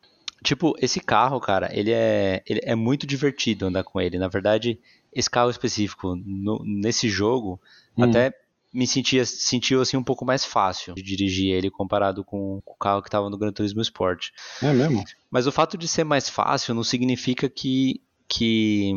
Tipo, 0.43 0.73
esse 0.81 0.99
carro, 0.99 1.39
cara, 1.39 1.69
ele 1.71 1.91
é, 1.91 2.41
ele 2.47 2.61
é 2.63 2.73
muito 2.75 3.05
divertido 3.05 3.67
andar 3.67 3.83
com 3.83 4.01
ele. 4.01 4.17
Na 4.17 4.27
verdade, 4.27 4.79
esse 5.13 5.29
carro 5.29 5.51
específico, 5.51 6.15
no- 6.25 6.63
nesse 6.65 7.07
jogo, 7.09 7.59
Hum. 7.97 8.05
até 8.05 8.33
me 8.73 8.87
sentia, 8.87 9.25
sentiu 9.25 9.81
assim 9.81 9.97
um 9.97 10.03
pouco 10.03 10.23
mais 10.25 10.45
fácil 10.45 10.93
de 10.93 11.03
dirigir 11.03 11.53
ele 11.53 11.69
comparado 11.69 12.23
com 12.23 12.61
o 12.65 12.75
carro 12.75 13.01
que 13.01 13.07
estava 13.09 13.29
no 13.29 13.37
Gran 13.37 13.51
Turismo 13.51 13.81
Sport. 13.81 14.29
É 14.63 14.71
mesmo? 14.73 15.03
Mas 15.29 15.47
o 15.47 15.51
fato 15.51 15.77
de 15.77 15.87
ser 15.87 16.03
mais 16.03 16.29
fácil 16.29 16.73
não 16.73 16.83
significa 16.83 17.49
que, 17.49 18.01
que, 18.27 18.93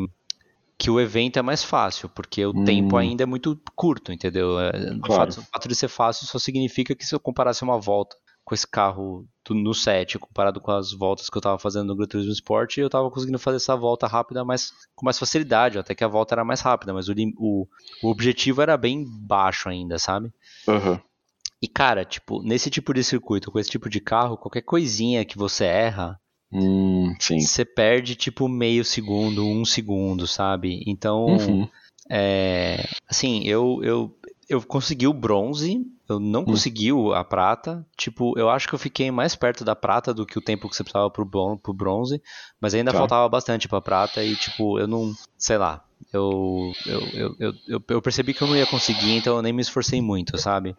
que 0.77 0.89
o 0.89 0.99
evento 0.99 1.37
é 1.37 1.41
mais 1.41 1.63
fácil, 1.63 2.07
porque 2.09 2.45
o 2.45 2.51
Hum. 2.53 2.63
tempo 2.65 2.95
ainda 2.97 3.23
é 3.23 3.25
muito 3.25 3.59
curto, 3.75 4.11
entendeu? 4.13 4.59
É, 4.59 4.69
O, 4.93 5.01
Claro. 5.01 5.31
fato, 5.31 5.39
o 5.41 5.45
fato 5.51 5.67
de 5.67 5.75
ser 5.75 5.87
fácil 5.89 6.25
só 6.27 6.39
significa 6.39 6.95
que 6.95 7.05
se 7.05 7.13
eu 7.13 7.19
comparasse 7.19 7.63
uma 7.63 7.79
volta 7.79 8.15
com 8.45 8.53
esse 8.53 8.67
carro 8.67 9.27
no 9.49 9.73
set, 9.73 10.17
comparado 10.19 10.61
com 10.61 10.71
as 10.71 10.93
voltas 10.93 11.29
que 11.29 11.37
eu 11.37 11.39
estava 11.39 11.57
fazendo 11.59 11.87
no 11.87 11.95
Gran 11.95 12.07
Turismo 12.07 12.31
Sport, 12.31 12.77
eu 12.77 12.85
estava 12.85 13.09
conseguindo 13.11 13.39
fazer 13.39 13.57
essa 13.57 13.75
volta 13.75 14.07
rápida 14.07 14.45
mais, 14.45 14.71
com 14.95 15.05
mais 15.05 15.19
facilidade, 15.19 15.77
até 15.79 15.93
que 15.95 16.03
a 16.03 16.07
volta 16.07 16.35
era 16.35 16.45
mais 16.45 16.61
rápida, 16.61 16.93
mas 16.93 17.09
o, 17.09 17.13
o, 17.37 17.67
o 18.03 18.09
objetivo 18.09 18.61
era 18.61 18.77
bem 18.77 19.03
baixo 19.05 19.67
ainda, 19.67 19.99
sabe? 19.99 20.31
Aham. 20.67 21.01
E 21.61 21.67
cara, 21.67 22.05
tipo, 22.05 22.43
nesse 22.43 22.69
tipo 22.69 22.93
de 22.93 23.03
circuito, 23.03 23.51
com 23.51 23.59
esse 23.59 23.69
tipo 23.69 23.89
de 23.89 23.99
carro, 23.99 24.37
qualquer 24.37 24.61
coisinha 24.61 25.25
que 25.25 25.37
você 25.37 25.65
erra, 25.65 26.19
Hum, 26.51 27.13
você 27.19 27.65
perde 27.65 28.15
tipo 28.15 28.47
meio 28.47 28.85
segundo, 28.85 29.45
um 29.45 29.65
segundo, 29.65 30.27
sabe? 30.27 30.83
Então, 30.87 31.25
Uhum. 31.27 31.67
é, 32.09 32.85
assim, 33.09 33.43
eu, 33.43 33.81
eu, 33.83 34.17
eu 34.47 34.61
consegui 34.61 35.07
o 35.07 35.13
bronze, 35.13 35.83
eu 36.07 36.19
não 36.19 36.41
Hum. 36.41 36.45
consegui 36.45 36.89
a 37.13 37.23
prata. 37.23 37.85
Tipo, 37.97 38.37
eu 38.37 38.49
acho 38.49 38.67
que 38.67 38.75
eu 38.75 38.79
fiquei 38.79 39.09
mais 39.11 39.35
perto 39.35 39.63
da 39.63 39.75
prata 39.75 40.13
do 40.13 40.25
que 40.25 40.37
o 40.37 40.41
tempo 40.41 40.69
que 40.69 40.75
você 40.75 40.83
precisava 40.83 41.09
pro, 41.09 41.25
bron- 41.25 41.57
pro 41.57 41.73
bronze, 41.73 42.21
mas 42.61 42.73
ainda 42.73 42.91
Tá. 42.91 42.97
faltava 42.97 43.27
bastante 43.29 43.67
pra 43.67 43.81
prata 43.81 44.23
e, 44.23 44.35
tipo, 44.35 44.79
eu 44.79 44.87
não, 44.87 45.11
sei 45.37 45.57
lá. 45.57 45.81
Eu, 46.13 46.75
eu, 46.85 47.11
eu, 47.13 47.35
eu, 47.39 47.53
eu, 47.67 47.83
eu 47.89 48.01
percebi 48.01 48.33
que 48.33 48.41
eu 48.41 48.47
não 48.47 48.55
ia 48.55 48.65
conseguir, 48.67 49.11
então 49.11 49.35
eu 49.37 49.41
nem 49.41 49.53
me 49.53 49.61
esforcei 49.61 50.01
muito, 50.01 50.37
sabe? 50.37 50.75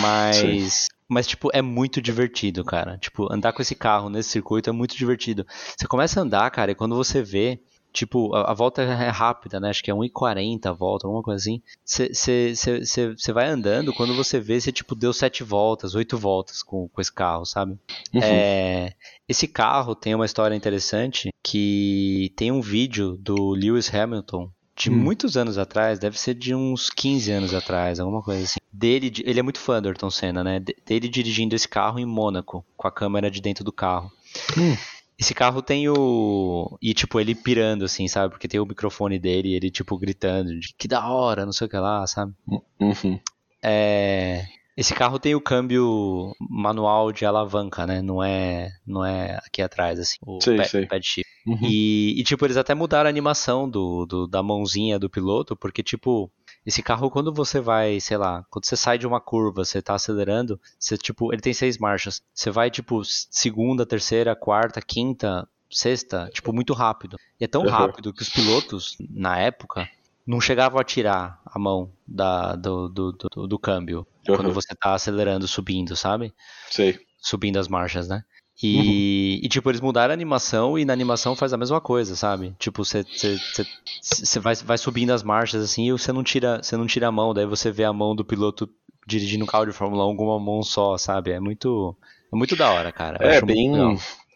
Mas, 0.00 0.86
mas 1.08 1.26
tipo, 1.26 1.50
é 1.52 1.60
muito 1.60 2.00
divertido, 2.00 2.64
cara. 2.64 2.96
Tipo, 2.98 3.32
andar 3.32 3.52
com 3.52 3.60
esse 3.60 3.74
carro 3.74 4.08
nesse 4.08 4.30
circuito 4.30 4.70
é 4.70 4.72
muito 4.72 4.96
divertido. 4.96 5.44
Você 5.76 5.86
começa 5.86 6.20
a 6.20 6.22
andar, 6.22 6.50
cara, 6.50 6.70
e 6.72 6.74
quando 6.74 6.96
você 6.96 7.22
vê, 7.22 7.60
tipo, 7.92 8.34
a, 8.34 8.50
a 8.50 8.54
volta 8.54 8.82
é 8.82 9.08
rápida, 9.08 9.60
né? 9.60 9.70
Acho 9.70 9.82
que 9.82 9.90
é 9.90 9.94
1,40 9.94 10.66
a 10.66 10.72
volta, 10.72 11.06
alguma 11.06 11.22
coisa 11.22 11.40
assim. 11.40 11.60
Você 11.84 13.32
vai 13.32 13.48
andando, 13.48 13.92
quando 13.92 14.14
você 14.14 14.40
vê, 14.40 14.60
você, 14.60 14.72
tipo, 14.72 14.94
deu 14.94 15.12
sete 15.12 15.42
voltas, 15.44 15.94
oito 15.94 16.16
voltas 16.18 16.62
com, 16.62 16.88
com 16.88 17.00
esse 17.00 17.12
carro, 17.12 17.44
sabe? 17.44 17.72
Uhum. 18.14 18.20
É, 18.22 18.92
esse 19.28 19.46
carro 19.46 19.94
tem 19.94 20.14
uma 20.14 20.26
história 20.26 20.54
interessante 20.54 21.30
que 21.42 22.32
tem 22.36 22.50
um 22.50 22.60
vídeo 22.60 23.16
do 23.18 23.50
Lewis 23.50 23.92
Hamilton 23.92 24.50
de 24.74 24.90
Hum. 24.90 24.94
muitos 24.94 25.36
anos 25.36 25.58
atrás, 25.58 25.98
deve 25.98 26.18
ser 26.18 26.34
de 26.34 26.54
uns 26.54 26.88
15 26.88 27.30
anos 27.30 27.52
atrás, 27.54 28.00
alguma 28.00 28.22
coisa 28.22 28.42
assim. 28.42 28.58
Dele, 28.72 29.12
ele 29.22 29.38
é 29.38 29.42
muito 29.42 29.58
fã 29.60 29.82
do 29.82 29.86
Ayrton 29.88 30.08
Senna, 30.10 30.42
né? 30.42 30.58
De- 30.60 30.74
Dele 30.86 31.08
dirigindo 31.10 31.54
esse 31.54 31.68
carro 31.68 31.98
em 31.98 32.06
Mônaco, 32.06 32.64
com 32.74 32.88
a 32.88 32.90
câmera 32.90 33.30
de 33.30 33.40
dentro 33.42 33.62
do 33.62 33.70
carro. 33.70 34.10
Hum. 34.56 34.74
Esse 35.22 35.34
carro 35.34 35.62
tem 35.62 35.88
o. 35.88 36.76
E, 36.82 36.92
tipo, 36.92 37.20
ele 37.20 37.32
pirando, 37.32 37.84
assim, 37.84 38.08
sabe? 38.08 38.30
Porque 38.32 38.48
tem 38.48 38.58
o 38.58 38.66
microfone 38.66 39.20
dele 39.20 39.50
e 39.50 39.54
ele, 39.54 39.70
tipo, 39.70 39.96
gritando 39.96 40.58
de 40.58 40.74
que 40.76 40.88
da 40.88 41.06
hora, 41.08 41.46
não 41.46 41.52
sei 41.52 41.68
o 41.68 41.70
que 41.70 41.76
lá, 41.76 42.04
sabe? 42.08 42.32
Uhum. 42.80 43.20
É, 43.62 44.44
Esse 44.76 44.92
carro 44.94 45.18
tem 45.20 45.34
o 45.34 45.40
câmbio 45.40 46.32
manual 46.50 47.12
de 47.12 47.24
alavanca, 47.24 47.86
né? 47.86 48.02
Não 48.02 48.22
é, 48.22 48.70
não 48.86 49.04
é 49.04 49.38
aqui 49.46 49.62
atrás, 49.62 50.00
assim. 50.00 50.16
O 50.26 50.40
Sei, 50.40 50.56
pad, 50.56 50.68
sei. 50.68 50.86
pad 50.86 51.06
shift. 51.06 51.30
Uhum. 51.46 51.58
E, 51.62 52.18
e, 52.20 52.24
tipo, 52.24 52.44
eles 52.44 52.56
até 52.56 52.74
mudaram 52.74 53.06
a 53.06 53.10
animação 53.10 53.68
do, 53.70 54.04
do- 54.06 54.26
da 54.26 54.42
mãozinha 54.42 54.98
do 54.98 55.08
piloto, 55.10 55.54
porque, 55.56 55.82
tipo, 55.82 56.30
esse 56.64 56.82
carro, 56.82 57.10
quando 57.10 57.32
você 57.32 57.60
vai, 57.60 57.98
sei 58.00 58.16
lá, 58.16 58.44
quando 58.50 58.66
você 58.66 58.76
sai 58.76 58.96
de 58.98 59.06
uma 59.06 59.20
curva, 59.20 59.64
você 59.64 59.82
tá 59.82 59.94
acelerando, 59.94 60.60
você, 60.78 60.96
tipo, 60.96 61.32
ele 61.32 61.42
tem 61.42 61.52
seis 61.52 61.78
marchas. 61.78 62.22
Você 62.32 62.50
vai, 62.50 62.70
tipo, 62.70 63.02
segunda, 63.04 63.84
terceira, 63.84 64.36
quarta, 64.36 64.80
quinta, 64.80 65.48
sexta, 65.70 66.30
tipo, 66.32 66.52
muito 66.52 66.72
rápido. 66.72 67.16
E 67.40 67.44
é 67.44 67.48
tão 67.48 67.64
rápido 67.66 68.12
que 68.12 68.22
os 68.22 68.28
pilotos, 68.28 68.96
na 69.10 69.38
época, 69.38 69.88
não 70.26 70.40
chegavam 70.40 70.80
a 70.80 70.84
tirar 70.84 71.40
a 71.44 71.58
mão 71.58 71.92
da, 72.06 72.54
do, 72.54 72.88
do, 72.88 73.12
do, 73.12 73.46
do 73.48 73.58
câmbio 73.58 74.06
quando 74.24 74.46
Uhum. 74.46 74.52
você 74.52 74.72
tá 74.74 74.94
acelerando, 74.94 75.48
subindo, 75.48 75.96
sabe? 75.96 76.32
Sei. 76.70 77.00
subindo 77.18 77.58
as 77.58 77.66
marchas, 77.68 78.06
né? 78.08 78.22
E, 78.62 79.40
e, 79.42 79.48
tipo, 79.48 79.70
eles 79.70 79.80
mudaram 79.80 80.12
a 80.12 80.14
animação 80.14 80.78
e 80.78 80.84
na 80.84 80.92
animação 80.92 81.34
faz 81.34 81.52
a 81.52 81.56
mesma 81.56 81.80
coisa, 81.80 82.14
sabe? 82.16 82.54
Tipo, 82.58 82.84
você 82.84 84.38
vai, 84.40 84.54
vai 84.56 84.78
subindo 84.78 85.10
as 85.12 85.22
marchas 85.22 85.62
assim 85.64 85.88
e 85.88 85.92
você 85.92 86.12
não 86.12 86.22
tira, 86.22 86.62
você 86.62 86.76
não 86.76 86.86
tira 86.86 87.08
a 87.08 87.12
mão, 87.12 87.34
daí 87.34 87.46
você 87.46 87.70
vê 87.70 87.84
a 87.84 87.92
mão 87.92 88.14
do 88.14 88.24
piloto 88.24 88.68
dirigindo 89.06 89.44
um 89.44 89.48
carro 89.48 89.66
de 89.66 89.72
Fórmula 89.72 90.06
1 90.06 90.16
com 90.16 90.24
uma 90.26 90.38
mão 90.40 90.62
só, 90.62 90.96
sabe? 90.96 91.32
É 91.32 91.40
muito 91.40 91.96
é 92.32 92.36
muito 92.36 92.54
da 92.56 92.70
hora, 92.70 92.92
cara. 92.92 93.18
Eu 93.20 93.30
É, 93.30 93.40
bem. 93.40 93.70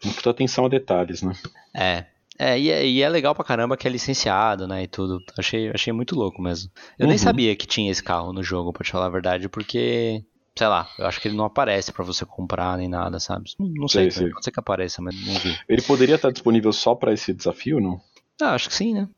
Muita 0.05 0.31
atenção 0.31 0.67
a 0.67 0.69
detalhes, 0.69 1.23
né? 1.23 1.33
É. 1.75 2.07
É 2.39 2.59
e, 2.61 2.71
é, 2.71 2.87
e 2.87 3.01
é 3.01 3.09
legal 3.09 3.35
pra 3.35 3.43
caramba 3.45 3.79
que 3.79 3.89
é 3.89 3.91
licenciado, 3.91 4.67
né, 4.69 4.83
e 4.83 4.87
tudo. 4.87 5.23
Achei, 5.39 5.71
achei 5.71 5.91
muito 5.91 6.15
louco 6.15 6.43
mesmo. 6.43 6.71
Eu 6.99 7.07
nem 7.07 7.17
Uhum. 7.17 7.23
sabia 7.23 7.57
que 7.57 7.67
tinha 7.67 7.91
esse 7.91 8.03
carro 8.03 8.31
no 8.31 8.43
jogo, 8.43 8.75
pra 8.75 8.85
te 8.85 8.93
falar 8.93 9.07
a 9.07 9.11
verdade, 9.11 9.49
porque, 9.49 10.23
sei 10.57 10.67
lá, 10.67 10.89
eu 10.99 11.07
acho 11.07 11.21
que 11.21 11.29
ele 11.29 11.37
não 11.37 11.45
aparece 11.45 11.93
pra 11.93 12.05
você 12.05 12.25
comprar 12.25 12.77
nem 12.79 12.89
nada, 12.89 13.21
sabe? 13.21 13.51
Não, 13.59 13.87
sei, 13.89 14.11
Sei, 14.11 14.23
sei. 14.25 14.31
pode 14.33 14.45
ser 14.45 14.51
que 14.51 14.61
apareça, 14.61 15.03
mas 15.03 15.15
não 15.27 15.35
vi. 15.35 15.57
Ele 15.69 15.83
poderia 15.83 16.15
estar 16.17 16.31
disponível 16.33 16.73
só 16.73 16.95
pra 16.95 17.13
esse 17.13 17.33
desafio, 17.33 17.81
não? 17.81 18.01
Ah, 18.41 18.55
acho 18.55 18.69
que 18.69 18.75
sim, 18.75 18.93
né? 18.95 19.09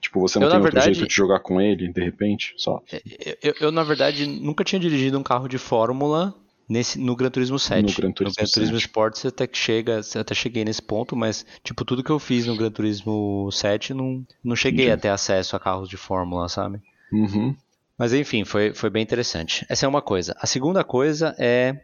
Tipo, 0.00 0.18
você 0.20 0.38
não 0.38 0.46
Eu, 0.46 0.50
tem 0.52 0.58
outro 0.60 0.72
verdade- 0.72 0.94
jeito 0.94 1.06
de 1.06 1.14
jogar 1.14 1.40
com 1.40 1.60
ele, 1.60 1.92
de 1.92 2.02
repente? 2.02 2.54
Só 2.56 2.80
Eu, 2.90 3.36
eu- 3.42 3.54
eu, 3.60 3.70
na 3.72 3.82
verdade, 3.82 4.24
nunca 4.26 4.64
tinha 4.64 4.80
dirigido 4.80 5.18
um 5.18 5.22
carro 5.22 5.46
de 5.46 5.58
Fórmula 5.58 6.34
nesse, 6.66 6.98
no 6.98 7.14
Gran 7.14 7.28
Turismo 7.28 7.58
7. 7.58 7.90
No 7.90 7.94
Gran 7.94 8.10
Turismo 8.10 8.46
7. 8.46 8.74
Sport 8.76 9.16
você 9.18 9.28
até 9.28 9.46
que 9.46 9.58
chega, 9.58 10.00
até 10.18 10.34
cheguei 10.34 10.64
nesse 10.64 10.80
ponto, 10.80 11.14
mas 11.14 11.44
tipo, 11.62 11.84
tudo 11.84 12.02
que 12.02 12.08
eu 12.08 12.18
fiz 12.18 12.46
no 12.46 12.56
Gran 12.56 12.70
Turismo 12.70 13.50
7 13.52 13.92
não, 13.92 14.24
não 14.42 14.56
cheguei 14.56 14.86
Entendi. 14.86 14.92
a 14.98 15.02
ter 15.02 15.08
acesso 15.10 15.54
a 15.54 15.60
carros 15.60 15.86
de 15.86 15.98
Fórmula, 15.98 16.48
sabe? 16.48 16.80
Uhum. 17.12 17.54
Mas 18.00 18.14
enfim, 18.14 18.46
foi, 18.46 18.72
foi 18.72 18.88
bem 18.88 19.02
interessante. 19.02 19.66
Essa 19.68 19.84
é 19.84 19.88
uma 19.88 20.00
coisa. 20.00 20.34
A 20.40 20.46
segunda 20.46 20.82
coisa 20.82 21.36
é, 21.38 21.82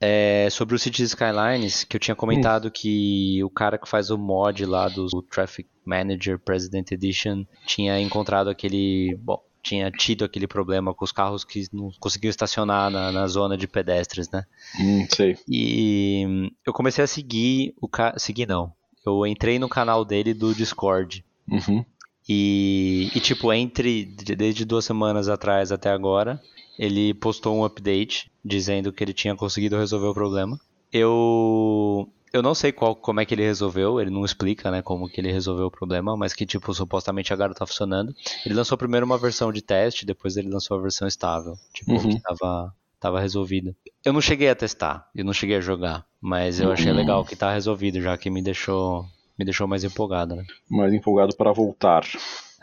é 0.00 0.46
sobre 0.48 0.76
o 0.76 0.78
Cities 0.78 1.08
Skylines, 1.08 1.82
que 1.82 1.96
eu 1.96 2.00
tinha 2.00 2.14
comentado 2.14 2.70
que 2.70 3.42
o 3.42 3.50
cara 3.50 3.76
que 3.76 3.88
faz 3.88 4.08
o 4.08 4.16
mod 4.16 4.64
lá 4.64 4.88
do 4.88 5.08
Traffic 5.22 5.68
Manager 5.84 6.38
President 6.38 6.92
Edition 6.92 7.44
tinha 7.66 8.00
encontrado 8.00 8.48
aquele. 8.48 9.18
Bom, 9.20 9.42
tinha 9.60 9.90
tido 9.90 10.24
aquele 10.24 10.46
problema 10.46 10.94
com 10.94 11.04
os 11.04 11.10
carros 11.10 11.42
que 11.42 11.66
não 11.72 11.90
conseguiam 11.98 12.30
estacionar 12.30 12.88
na, 12.88 13.10
na 13.10 13.26
zona 13.26 13.56
de 13.56 13.66
pedestres, 13.66 14.30
né? 14.30 14.44
Hum, 14.78 15.04
sei. 15.12 15.36
E 15.48 16.24
hum, 16.28 16.50
eu 16.64 16.72
comecei 16.72 17.02
a 17.02 17.08
seguir 17.08 17.74
o 17.80 17.88
cara. 17.88 18.16
Seguir 18.20 18.46
não. 18.46 18.72
Eu 19.04 19.26
entrei 19.26 19.58
no 19.58 19.68
canal 19.68 20.04
dele 20.04 20.32
do 20.32 20.54
Discord. 20.54 21.24
Uhum. 21.50 21.84
E, 22.28 23.08
e, 23.14 23.20
tipo, 23.20 23.52
entre 23.52 24.04
de- 24.04 24.34
desde 24.36 24.64
duas 24.64 24.84
semanas 24.84 25.28
atrás 25.28 25.70
até 25.70 25.90
agora, 25.90 26.42
ele 26.78 27.14
postou 27.14 27.56
um 27.56 27.64
update 27.64 28.30
dizendo 28.44 28.92
que 28.92 29.02
ele 29.04 29.12
tinha 29.12 29.34
conseguido 29.36 29.76
resolver 29.78 30.08
o 30.08 30.14
problema. 30.14 30.58
Eu 30.92 32.08
eu 32.32 32.42
não 32.42 32.54
sei 32.54 32.70
qual 32.70 32.94
como 32.94 33.20
é 33.20 33.24
que 33.24 33.32
ele 33.34 33.44
resolveu, 33.44 33.98
ele 34.00 34.10
não 34.10 34.24
explica, 34.24 34.70
né, 34.70 34.82
como 34.82 35.08
que 35.08 35.20
ele 35.20 35.32
resolveu 35.32 35.66
o 35.66 35.70
problema, 35.70 36.16
mas 36.16 36.34
que 36.34 36.44
tipo 36.44 36.74
supostamente 36.74 37.32
agora 37.32 37.54
tá 37.54 37.66
funcionando. 37.66 38.14
Ele 38.44 38.54
lançou 38.54 38.76
primeiro 38.76 39.06
uma 39.06 39.16
versão 39.16 39.50
de 39.52 39.62
teste, 39.62 40.04
depois 40.04 40.36
ele 40.36 40.50
lançou 40.50 40.76
a 40.78 40.82
versão 40.82 41.08
estável, 41.08 41.54
tipo 41.72 41.90
Uhum. 41.92 42.10
que 42.10 42.20
tava 42.20 42.74
tava 43.00 43.20
resolvida. 43.20 43.74
Eu 44.04 44.12
não 44.12 44.20
cheguei 44.20 44.48
a 44.48 44.54
testar, 44.54 45.08
eu 45.14 45.24
não 45.24 45.32
cheguei 45.32 45.56
a 45.56 45.60
jogar, 45.60 46.04
mas 46.20 46.60
eu 46.60 46.70
achei 46.72 46.90
Uhum. 46.90 46.96
legal 46.98 47.24
que 47.24 47.36
tá 47.36 47.52
resolvido 47.52 48.00
já 48.00 48.16
que 48.18 48.28
me 48.30 48.42
deixou 48.42 49.06
me 49.38 49.44
deixou 49.44 49.66
mais 49.66 49.84
empolgado, 49.84 50.34
né? 50.34 50.44
Mais 50.68 50.92
empolgado 50.92 51.36
para 51.36 51.52
voltar. 51.52 52.04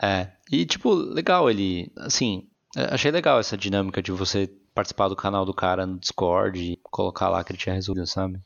É, 0.02 0.28
e 0.50 0.66
tipo, 0.66 0.92
legal 0.92 1.50
ele, 1.50 1.90
assim, 1.96 2.46
é, 2.76 2.94
achei 2.94 3.10
legal 3.10 3.38
essa 3.38 3.56
dinâmica 3.56 4.02
de 4.02 4.12
você 4.12 4.50
participar 4.74 5.08
do 5.08 5.16
canal 5.16 5.44
do 5.44 5.54
cara 5.54 5.86
no 5.86 5.98
Discord 5.98 6.60
e 6.60 6.78
colocar 6.82 7.28
lá 7.28 7.44
que 7.44 7.52
ele 7.52 7.58
tinha 7.58 7.74
resolvido, 7.74 8.06
sabe? 8.06 8.40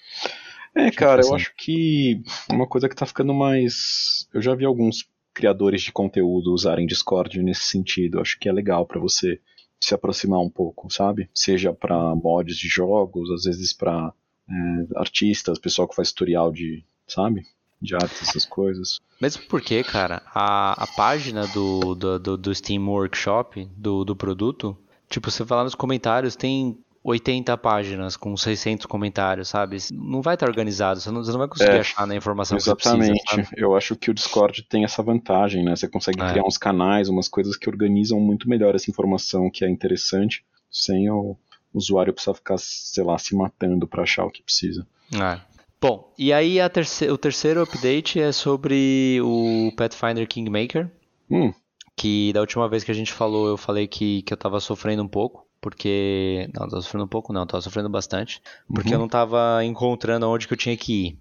É, 0.75 0.91
cara, 0.91 1.23
eu 1.23 1.27
interessante. 1.27 1.35
acho 1.35 1.55
que 1.57 2.23
uma 2.51 2.67
coisa 2.67 2.89
que 2.89 2.95
tá 2.95 3.07
ficando 3.07 3.33
mais. 3.33 4.29
Eu 4.33 4.43
já 4.43 4.55
vi 4.55 4.65
alguns 4.65 5.09
criadores 5.33 5.83
de 5.83 5.93
conteúdo 5.93 6.53
usarem 6.53 6.87
Discord 6.87 7.43
nesse 7.43 7.63
sentido. 7.63 8.19
Eu 8.19 8.23
acho 8.23 8.39
que 8.39 8.49
é 8.49 8.53
legal 8.53 8.85
pra 8.85 9.01
você 9.01 9.41
se 9.81 9.95
aproximar 9.95 10.41
um 10.41 10.51
pouco, 10.51 10.93
sabe? 10.93 11.31
Seja 11.33 11.73
pra 11.73 12.15
mods 12.15 12.57
de 12.57 12.69
jogos, 12.69 13.31
às 13.31 13.45
vezes 13.45 13.73
pra 13.73 14.13
é, 14.49 14.99
artistas, 14.99 15.59
pessoal 15.59 15.89
que 15.89 15.97
faz 15.97 16.13
tutorial 16.13 16.53
de. 16.53 16.85
Sabe? 17.07 17.47
De 17.81 17.95
hábitos, 17.95 18.29
essas 18.29 18.45
coisas. 18.45 19.01
Mesmo 19.21 19.43
porque, 19.49 19.83
cara, 19.85 20.23
a, 20.35 20.85
a 20.85 20.87
página 20.87 21.47
do, 21.49 21.95
do, 21.95 22.19
do, 22.19 22.37
do 22.37 22.55
Steam 22.55 22.87
Workshop, 22.89 23.69
do, 23.77 24.05
do 24.05 24.17
produto, 24.17 24.77
tipo, 25.09 25.31
você 25.31 25.45
vai 25.45 25.59
lá 25.59 25.65
nos 25.65 25.75
comentários, 25.75 26.37
tem 26.37 26.79
80 27.05 27.57
páginas 27.57 28.17
com 28.17 28.37
600 28.37 28.85
comentários, 28.87 29.49
sabe? 29.49 29.79
Não 29.93 30.21
vai 30.21 30.35
estar 30.35 30.47
organizado, 30.49 31.01
você 31.01 31.11
não, 31.11 31.23
você 31.25 31.31
não 31.31 31.39
vai 31.39 31.49
conseguir 31.49 31.77
É, 31.77 31.81
achar 31.81 32.07
na 32.07 32.15
informação 32.17 32.57
Exatamente. 32.59 33.13
que 33.13 33.19
você 33.19 33.23
precisa, 33.25 33.47
sabe? 33.51 33.63
Eu 33.63 33.77
acho 33.77 33.97
que 33.97 34.11
o 34.11 34.15
Discord 34.15 34.63
tem 34.65 34.85
essa 34.85 35.03
vantagem, 35.03 35.65
né? 35.65 35.75
Você 35.75 35.89
consegue 35.89 36.21
É. 36.23 36.31
criar 36.31 36.45
uns 36.45 36.59
canais, 36.59 37.09
umas 37.09 37.29
coisas 37.29 37.57
que 37.57 37.69
organizam 37.69 38.21
muito 38.21 38.49
melhor 38.49 38.75
essa 38.75 38.91
informação 38.91 39.51
que 39.51 39.65
é 39.65 39.71
interessante, 39.71 40.45
sem 40.71 41.09
o 41.11 41.37
usuário 41.73 42.13
precisar 42.13 42.35
ficar, 42.35 42.59
sei 42.59 43.05
lá, 43.05 43.17
se 43.19 43.35
matando 43.35 43.87
pra 43.87 44.03
achar 44.03 44.25
o 44.25 44.31
que 44.31 44.43
precisa. 44.43 44.87
É. 45.15 45.41
Bom, 45.81 46.13
e 46.19 46.33
aí 46.33 46.57
terce- 46.71 47.09
o 47.11 47.17
terceiro 47.17 47.63
update 47.63 48.19
é 48.21 48.33
sobre 48.33 49.21
o 49.23 49.73
Pathfinder 49.77 50.27
Kingmaker, 50.27 50.91
Hum, 51.31 51.53
que 51.97 52.33
da 52.33 52.41
última 52.41 52.69
vez 52.69 52.83
que 52.85 52.91
a 52.91 52.95
gente 52.95 53.13
falou, 53.13 53.49
eu 53.49 53.57
falei 53.57 53.87
que, 53.87 54.23
que 54.23 54.33
eu 54.33 54.37
tava 54.37 54.59
sofrendo 54.61 55.03
um 55.03 55.09
pouco, 55.09 55.47
porque... 55.61 56.49
Não, 56.55 56.69
tava 56.69 56.81
sofrendo 56.83 57.05
um 57.05 57.09
pouco 57.09 57.33
não, 57.33 57.47
tava 57.47 57.61
sofrendo 57.61 57.89
bastante, 57.89 58.41
porque 58.73 58.89
Uhum. 58.91 58.95
eu 58.95 58.99
não 59.01 59.09
tava 59.09 59.65
encontrando 59.65 60.29
onde 60.29 60.47
que 60.49 60.53
eu 60.55 60.59
tinha 60.59 60.77
que 60.77 60.93
ir. 61.09 61.19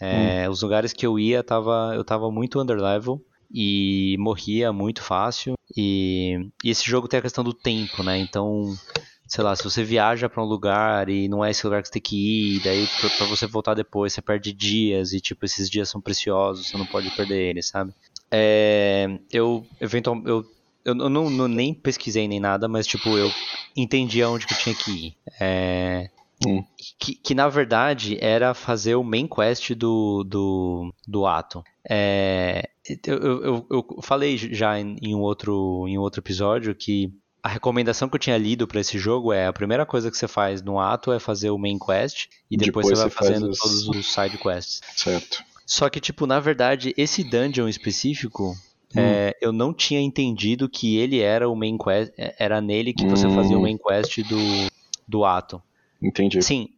É, 0.00 0.48
Os 0.48 0.62
lugares 0.62 0.92
que 0.92 1.06
eu 1.06 1.18
ia, 1.18 1.42
tava, 1.42 1.92
eu 1.94 2.04
tava 2.04 2.30
muito 2.30 2.60
underlevel 2.60 3.20
e 3.54 4.16
morria 4.18 4.72
muito 4.72 5.02
fácil, 5.02 5.54
e, 5.76 6.48
e 6.64 6.70
esse 6.70 6.88
jogo 6.88 7.06
tem 7.08 7.18
a 7.18 7.22
questão 7.22 7.44
do 7.44 7.52
tempo, 7.52 8.02
né, 8.02 8.18
então... 8.18 8.76
Sei 9.34 9.42
lá, 9.42 9.56
se 9.56 9.64
você 9.64 9.82
viaja 9.82 10.28
pra 10.28 10.42
um 10.42 10.46
lugar 10.46 11.08
e 11.08 11.26
não 11.26 11.42
é 11.42 11.50
esse 11.50 11.64
lugar 11.66 11.80
que 11.80 11.88
você 11.88 11.94
tem 11.94 12.02
que 12.02 12.56
ir, 12.56 12.60
daí 12.60 12.86
pra, 12.86 13.08
pra 13.08 13.26
você 13.26 13.46
voltar 13.46 13.72
depois 13.72 14.12
você 14.12 14.20
perde 14.20 14.52
dias 14.52 15.14
e 15.14 15.20
tipo 15.22 15.46
esses 15.46 15.70
dias 15.70 15.88
são 15.88 16.02
preciosos, 16.02 16.68
você 16.68 16.76
não 16.76 16.86
pode 16.86 17.10
perder 17.10 17.40
eles, 17.48 17.68
sabe? 17.68 17.94
É, 18.30 19.06
eu 19.32 19.66
eventual, 19.80 20.22
eu, 20.26 20.44
eu 20.84 20.94
não, 20.94 21.30
não- 21.30 21.48
nem 21.48 21.72
pesquisei 21.72 22.28
nem 22.28 22.40
nada, 22.40 22.68
mas 22.68 22.86
tipo 22.86 23.16
eu 23.16 23.30
entendi 23.74 24.22
aonde 24.22 24.46
que 24.46 24.52
eu 24.52 24.58
tinha 24.58 24.74
que 24.74 24.90
ir. 25.08 25.16
É, 25.40 26.10
Hum. 26.44 26.62
que, 26.98 27.14
que 27.14 27.34
na 27.34 27.48
verdade 27.48 28.18
era 28.20 28.52
fazer 28.52 28.96
o 28.96 29.04
main 29.04 29.28
quest 29.28 29.70
do, 29.74 30.24
do, 30.24 30.92
do 31.06 31.24
ato. 31.24 31.62
É, 31.88 32.68
eu, 33.06 33.16
eu, 33.18 33.42
eu- 33.44 33.66
eu 33.70 34.02
falei 34.02 34.36
já 34.36 34.78
em, 34.78 34.96
em 35.00 35.14
um 35.14 35.20
outro, 35.20 35.86
em 35.88 35.96
um 35.96 36.00
outro 36.00 36.20
episódio 36.20 36.74
que 36.74 37.12
a 37.42 37.48
recomendação 37.48 38.08
que 38.08 38.14
eu 38.14 38.20
tinha 38.20 38.38
lido 38.38 38.66
para 38.66 38.80
esse 38.80 38.98
jogo 38.98 39.32
é 39.32 39.46
a 39.46 39.52
primeira 39.52 39.84
coisa 39.84 40.10
que 40.10 40.16
você 40.16 40.28
faz 40.28 40.62
no 40.62 40.78
ato 40.78 41.10
é 41.12 41.18
fazer 41.18 41.50
o 41.50 41.58
main 41.58 41.78
quest 41.78 42.26
e 42.50 42.56
depois, 42.56 42.86
Depois 42.86 42.98
você 42.98 43.02
vai 43.02 43.10
você 43.10 43.16
faz 43.16 43.28
fazendo 43.30 43.50
os- 43.50 43.58
todos 43.58 43.88
os 43.88 44.12
side 44.12 44.38
quests. 44.38 44.80
certo. 44.96 45.42
Só 45.66 45.88
que, 45.88 46.00
tipo, 46.00 46.26
na 46.26 46.38
verdade, 46.40 46.92
esse 46.96 47.24
dungeon 47.24 47.68
específico, 47.68 48.54
Hum. 48.94 49.00
é, 49.00 49.34
eu 49.40 49.52
não 49.52 49.72
tinha 49.72 50.00
entendido 50.00 50.68
que 50.68 50.96
ele 50.98 51.20
era 51.20 51.48
o 51.48 51.56
main 51.56 51.78
quest, 51.78 52.12
é, 52.18 52.34
era 52.38 52.60
nele 52.60 52.92
que 52.92 53.06
você 53.06 53.26
Hum. 53.26 53.30
fazia 53.34 53.58
o 53.58 53.62
main 53.62 53.78
quest 53.78 54.18
do, 54.28 54.36
do 55.08 55.24
ato. 55.24 55.62
Entendi. 56.02 56.42
Sim, 56.42 56.68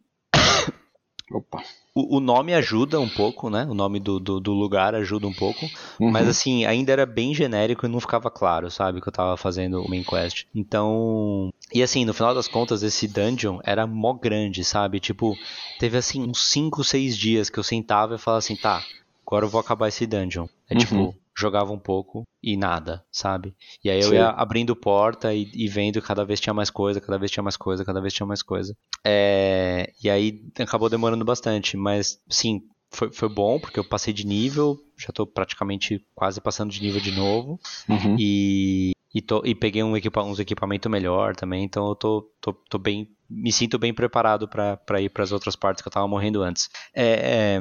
Opa. 1.31 1.63
o, 1.93 2.17
o 2.17 2.19
nome 2.19 2.53
ajuda 2.53 2.99
um 2.99 3.09
pouco, 3.09 3.49
né? 3.49 3.65
O 3.65 3.73
nome 3.73 3.99
do, 3.99 4.19
do, 4.19 4.39
do 4.39 4.53
lugar 4.53 4.93
ajuda 4.95 5.27
um 5.27 5.33
pouco, 5.33 5.71
Uhum. 5.99 6.11
mas 6.11 6.27
assim, 6.27 6.65
ainda 6.65 6.91
era 6.91 7.05
bem 7.05 7.33
genérico 7.33 7.85
e 7.85 7.89
não 7.89 7.99
ficava 7.99 8.29
claro, 8.29 8.69
sabe? 8.69 9.01
Que 9.01 9.07
eu 9.07 9.13
tava 9.13 9.37
fazendo 9.37 9.83
o 9.83 9.89
main 9.89 10.03
quest. 10.03 10.45
Então. 10.53 11.49
E 11.73 11.81
assim, 11.81 12.05
no 12.05 12.13
final 12.13 12.33
das 12.35 12.47
contas, 12.47 12.83
esse 12.83 13.07
dungeon 13.07 13.59
era 13.63 13.87
mó 13.87 14.13
grande, 14.13 14.63
sabe? 14.63 14.99
Tipo, 14.99 15.39
teve 15.77 15.97
assim 15.97 16.21
uns 16.21 16.49
5, 16.51 16.83
6 16.83 17.17
dias 17.17 17.49
que 17.49 17.57
eu 17.59 17.63
sentava 17.63 18.15
e 18.15 18.19
falava 18.19 18.39
assim, 18.39 18.55
tá, 18.55 18.85
agora 19.25 19.45
eu 19.45 19.49
vou 19.49 19.59
acabar 19.59 19.87
esse 19.87 20.05
dungeon. 20.05 20.47
É 20.69 20.73
Uhum. 20.73 20.79
tipo, 20.79 21.15
jogava 21.37 21.71
um 21.71 21.79
pouco 21.79 22.23
e 22.41 22.55
nada, 22.55 23.03
sabe? 23.11 23.53
E 23.83 23.89
aí 23.89 23.99
eu 24.01 24.09
Sei. 24.09 24.17
ia 24.17 24.29
abrindo 24.29 24.75
porta 24.75 25.33
e, 25.33 25.49
e 25.53 25.67
vendo 25.67 26.01
que 26.01 26.07
cada 26.07 26.23
vez 26.25 26.39
tinha 26.39 26.53
mais 26.53 26.69
coisa, 26.69 27.01
cada 27.01 27.17
vez 27.17 27.31
tinha 27.31 27.43
mais 27.43 27.57
coisa, 27.57 27.83
cada 27.85 27.99
vez 28.01 28.13
tinha 28.13 28.25
mais 28.25 28.41
coisa. 28.41 28.75
É, 29.05 29.91
e 30.03 30.09
aí 30.09 30.41
acabou 30.59 30.89
demorando 30.89 31.25
bastante, 31.25 31.75
mas 31.77 32.19
sim, 32.29 32.61
foi, 32.91 33.11
foi 33.11 33.27
bom 33.29 33.59
porque 33.59 33.79
eu 33.79 33.83
passei 33.83 34.13
de 34.13 34.25
nível, 34.25 34.77
já 34.97 35.09
tô 35.11 35.25
praticamente 35.27 36.01
quase 36.15 36.39
passando 36.39 36.71
de 36.71 36.81
nível 36.81 37.01
de 37.01 37.11
novo 37.11 37.59
Uhum. 37.89 38.15
e, 38.17 38.91
e, 39.13 39.21
tô- 39.21 39.41
e 39.45 39.53
peguei 39.53 39.83
um 39.83 39.97
equipa, 39.97 40.23
uns 40.23 40.39
equipamento 40.39 40.89
melhor 40.89 41.35
também, 41.35 41.63
então 41.63 41.87
eu 41.89 41.95
tô, 41.95 42.31
tô, 42.39 42.53
tô 42.53 42.77
bem, 42.77 43.09
me 43.29 43.51
sinto 43.51 43.77
bem 43.77 43.93
preparado 43.93 44.47
pra 44.47 44.77
pra 44.77 45.01
ir 45.01 45.09
pras 45.09 45.31
outras 45.31 45.55
partes 45.55 45.81
que 45.81 45.87
eu 45.87 45.91
tava 45.91 46.07
morrendo 46.07 46.41
antes. 46.41 46.69
É, 46.93 47.55
é, 47.57 47.59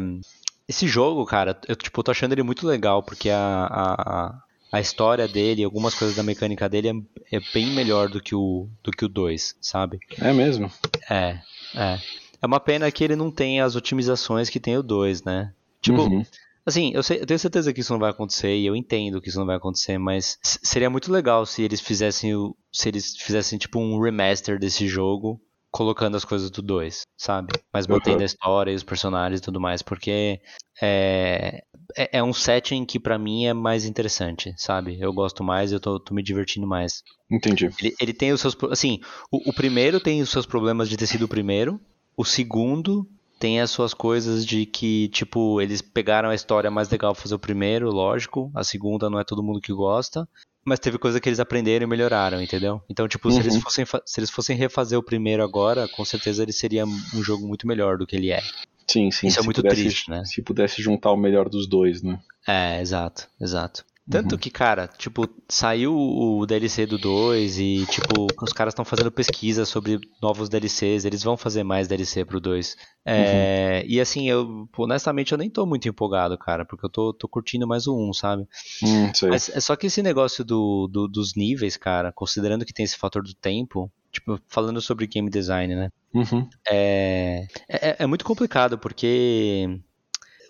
esse 0.68 0.87
jogo, 0.87 1.24
cara, 1.24 1.59
eu 1.68 1.77
tipo, 1.77 2.03
tô 2.03 2.11
achando 2.11 2.33
ele 2.33 2.42
muito 2.42 2.66
legal 2.66 3.03
porque 3.03 3.31
a, 3.31 3.38
a, 3.70 4.35
a- 4.72 4.81
história 4.81 5.29
dele, 5.29 5.62
algumas 5.64 5.94
coisas 5.94 6.16
da 6.16 6.22
mecânica 6.22 6.68
dele 6.68 6.88
é, 7.31 7.37
é 7.37 7.40
bem 7.53 7.66
melhor 7.66 8.09
do 8.09 8.20
que 8.20 8.35
o 8.35 8.68
do 8.83 8.90
que 8.90 9.05
o 9.05 9.09
2, 9.09 9.55
sabe? 9.61 9.98
É 10.20 10.33
mesmo? 10.33 10.70
É, 11.11 11.38
é. 11.74 11.98
É 12.42 12.46
uma 12.46 12.61
pena 12.61 12.90
que 12.90 13.03
ele 13.05 13.16
não 13.16 13.31
tem 13.31 13.61
as 13.61 13.74
otimizações 13.77 14.50
que 14.50 14.61
tem 14.61 14.77
o 14.77 14.83
2, 14.83 15.22
né? 15.22 15.53
Tipo, 15.81 16.03
Uhum. 16.03 16.24
assim, 16.66 16.90
eu, 16.94 17.03
sei- 17.03 17.20
eu 17.20 17.27
tenho 17.27 17.38
certeza 17.38 17.72
que 17.72 17.81
isso 17.81 17.92
não 17.92 18.00
vai 18.00 18.11
acontecer 18.11 18.55
e 18.57 18.66
eu 18.66 18.74
entendo 18.77 19.20
que 19.20 19.29
isso 19.29 19.38
não 19.38 19.46
vai 19.46 19.57
acontecer, 19.57 19.96
mas 19.98 20.38
seria 20.42 20.90
muito 20.90 21.11
legal 21.12 21.46
se 21.46 21.62
eles 21.62 21.81
fizessem 21.81 22.35
o, 22.35 22.55
se 22.72 22.88
eles 22.88 23.16
fizessem 23.16 23.59
tipo 23.59 23.79
um 23.79 23.98
remaster 24.00 24.59
desse 24.59 24.87
jogo 24.88 25.40
colocando 25.75 26.17
as 26.17 26.25
coisas 26.25 26.53
do 26.53 26.63
2, 26.63 27.03
sabe? 27.19 27.53
Mas 27.73 27.89
mantendo 27.89 28.19
Uhum. 28.19 28.23
a 28.23 28.27
história 28.27 28.71
e 28.71 28.77
os 28.77 28.85
personagens 28.85 29.41
e 29.41 29.43
tudo 29.43 29.61
mais, 29.61 29.83
porque 29.83 30.41
é, 30.81 31.65
é, 31.97 32.19
é 32.19 32.23
um 32.23 32.33
setting 32.33 32.85
que 32.85 33.01
pra 33.01 33.19
mim 33.19 33.47
é 33.47 33.53
mais 33.53 33.85
interessante, 33.85 34.55
sabe? 34.57 34.97
Eu 35.01 35.13
gosto 35.13 35.43
mais, 35.43 35.73
eu 35.73 35.81
tô, 35.81 35.99
tô 35.99 36.15
me 36.15 36.23
divertindo 36.23 36.65
mais. 36.65 37.03
Entendi. 37.29 37.69
Ele, 37.81 37.93
ele 38.01 38.13
tem 38.13 38.33
os 38.33 38.41
seus. 38.41 38.57
Assim, 38.71 39.01
o, 39.33 39.51
o 39.51 39.53
primeiro 39.53 39.99
tem 39.99 40.23
os 40.23 40.31
seus 40.31 40.47
problemas 40.47 40.89
de 40.89 40.97
ter 40.97 41.09
sido 41.09 41.25
o 41.25 41.29
primeiro. 41.29 41.81
O 42.17 42.25
segundo 42.25 43.05
tem 43.41 43.61
as 43.61 43.73
suas 43.73 43.93
coisas 43.93 44.47
de 44.47 44.65
que, 44.67 45.09
tipo, 45.09 45.61
eles 45.61 45.83
pegaram 45.83 46.29
a 46.31 46.37
história 46.37 46.71
mais 46.71 46.89
legal 46.89 47.15
pra 47.15 47.23
fazer 47.23 47.35
o 47.35 47.39
primeiro, 47.39 47.91
lógico. 47.91 48.49
A 48.55 48.63
segunda 48.63 49.11
não 49.11 49.19
é 49.19 49.25
todo 49.25 49.43
mundo 49.43 49.61
que 49.61 49.73
gosta. 49.73 50.29
Mas 50.64 50.79
teve 50.79 50.96
coisa 50.98 51.20
que 51.20 51.29
eles 51.29 51.40
aprenderam 51.40 51.85
e 51.85 51.88
melhoraram, 51.88 52.40
entendeu? 52.40 52.81
Então, 52.88 53.07
tipo, 53.07 53.31
se, 53.31 53.38
eles 53.40 53.55
Uhum. 53.57 53.61
fossem, 53.61 53.85
se 54.07 54.20
eles 54.20 54.31
fossem 54.31 54.57
refazer 54.57 54.98
o 54.98 55.03
primeiro 55.03 55.42
agora, 55.44 55.87
com 55.88 56.05
certeza 56.05 56.42
ele 56.42 56.53
seria 56.53 56.85
um 56.87 57.22
jogo 57.22 57.46
muito 57.46 57.66
melhor 57.66 57.98
do 57.98 58.07
que 58.07 58.16
ele 58.16 58.31
é. 58.31 58.40
Sim, 58.88 59.11
sim. 59.11 59.27
Isso 59.27 59.40
é 59.40 59.42
muito 59.42 59.62
pudesse- 59.62 59.83
triste, 59.83 60.11
né? 60.11 60.24
Se 60.24 60.42
pudesse 60.42 60.81
juntar 60.83 61.11
o 61.11 61.16
melhor 61.16 61.48
dos 61.48 61.66
dois, 61.68 62.03
né? 62.03 62.18
É, 62.46 62.81
exato, 62.81 63.29
exato. 63.40 63.85
Tanto 64.11 64.37
que, 64.37 64.51
cara, 64.51 64.87
tipo, 64.87 65.27
saiu 65.49 65.97
o 65.97 66.45
DLC 66.45 66.85
do 66.85 66.99
2 66.99 67.59
e, 67.59 67.87
tipo, 67.87 68.27
os 68.43 68.53
caras 68.53 68.73
estão 68.73 68.85
fazendo 68.85 69.11
pesquisa 69.11 69.64
sobre 69.64 69.99
novos 70.21 70.51
DLCs, 70.51 71.07
eles 71.07 71.23
vão 71.23 71.37
fazer 71.38 71.64
mais 71.64 71.88
DLC 71.88 72.23
pro 72.25 72.38
2. 72.38 72.77
É, 73.07 73.83
E 73.87 73.99
assim, 73.99 74.29
eu, 74.29 74.69
honestamente, 74.77 75.33
eu 75.33 75.38
nem 75.38 75.49
tô 75.49 75.64
muito 75.64 75.88
empolgado, 75.88 76.37
cara, 76.37 76.67
porque 76.67 76.85
eu 76.85 76.90
tô, 76.90 77.14
tô 77.14 77.27
curtindo 77.27 77.67
mais 77.67 77.87
o 77.87 77.97
1, 77.97 78.12
sabe? 78.12 78.47
Hum. 78.83 79.11
Mas 79.31 79.49
é 79.49 79.61
só 79.61 79.75
que 79.75 79.87
esse 79.87 80.03
negócio 80.03 80.45
do, 80.45 80.87
do- 80.87 81.09
dos 81.09 81.35
níveis, 81.35 81.77
cara, 81.79 82.12
considerando 82.12 82.64
que 82.67 82.75
tem 82.75 82.85
esse 82.85 82.99
fator 82.99 83.23
do 83.23 83.35
tempo, 83.35 83.90
tipo, 84.12 84.38
falando 84.49 84.83
sobre 84.83 85.07
game 85.07 85.31
design, 85.31 85.75
né? 85.75 85.88
Uhum. 86.12 86.47
É, 86.69 87.47
é, 87.69 87.97
é 88.01 88.07
muito 88.07 88.25
complicado 88.25 88.77
porque 88.79 89.81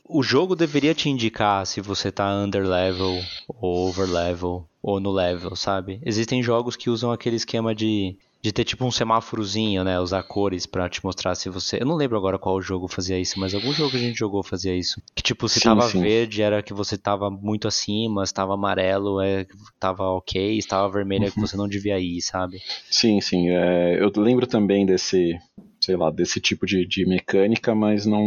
o 0.07 0.23
jogo 0.23 0.55
deveria 0.55 0.95
te 0.95 1.09
indicar 1.09 1.67
se 1.67 1.81
você 1.81 2.13
tá 2.13 2.31
under 2.35 2.67
level 2.67 3.19
ou 3.49 3.89
over 3.89 4.09
level 4.09 4.69
ou 4.83 5.01
no 5.01 5.11
level, 5.11 5.57
sabe? 5.57 5.99
Existem 6.05 6.43
jogos 6.43 6.77
que 6.77 6.91
usam 6.91 7.11
aquele 7.11 7.37
esquema 7.37 7.75
de, 7.75 8.19
de 8.43 8.53
ter 8.53 8.65
tipo 8.65 8.85
um 8.85 8.91
semáforozinho, 8.91 9.83
né? 9.83 9.99
Usar 9.99 10.23
cores 10.23 10.67
pra 10.67 10.91
te 10.91 11.03
mostrar 11.03 11.35
se 11.35 11.49
você. 11.49 11.81
Eu 11.81 11.87
não 11.87 11.97
lembro 11.97 12.19
agora 12.19 12.39
qual 12.39 12.61
jogo 12.61 12.87
fazia 12.87 13.19
isso, 13.19 13.41
mas 13.41 13.55
algum 13.55 13.73
jogo 13.73 13.93
que 13.93 13.97
a 13.97 14.01
gente 14.01 14.19
jogou 14.19 14.43
fazia 14.43 14.77
isso. 14.77 15.01
Que 15.15 15.23
tipo, 15.23 15.49
se 15.49 15.59
Sim, 15.59 15.69
tava 15.71 15.89
sim. 15.89 16.03
verde 16.03 16.43
era 16.43 16.63
que 16.63 16.75
você 16.75 16.99
tava 16.99 17.31
muito 17.31 17.67
acima, 17.67 18.27
se 18.27 18.35
tava 18.35 18.53
amarelo 18.53 19.23
é 19.23 19.47
que 19.47 19.57
tava 19.81 20.05
ok, 20.11 20.61
se 20.61 20.69
tava 20.69 20.93
vermelho 20.93 21.25
é 21.25 21.31
que 21.31 21.41
você 21.41 21.57
não 21.57 21.67
devia 21.67 21.99
ir, 21.99 22.21
sabe? 22.21 22.61
Sim, 22.91 23.23
sim. 23.23 23.49
é, 23.49 23.99
eu 23.99 24.13
lembro 24.17 24.47
também 24.47 24.85
desse, 24.85 25.39
sei 25.85 25.97
lá, 25.97 26.11
desse 26.11 26.41
tipo 26.41 26.67
de, 26.67 26.87
de 26.87 27.07
mecânica, 27.07 27.75
mas 27.75 28.07
não 28.07 28.23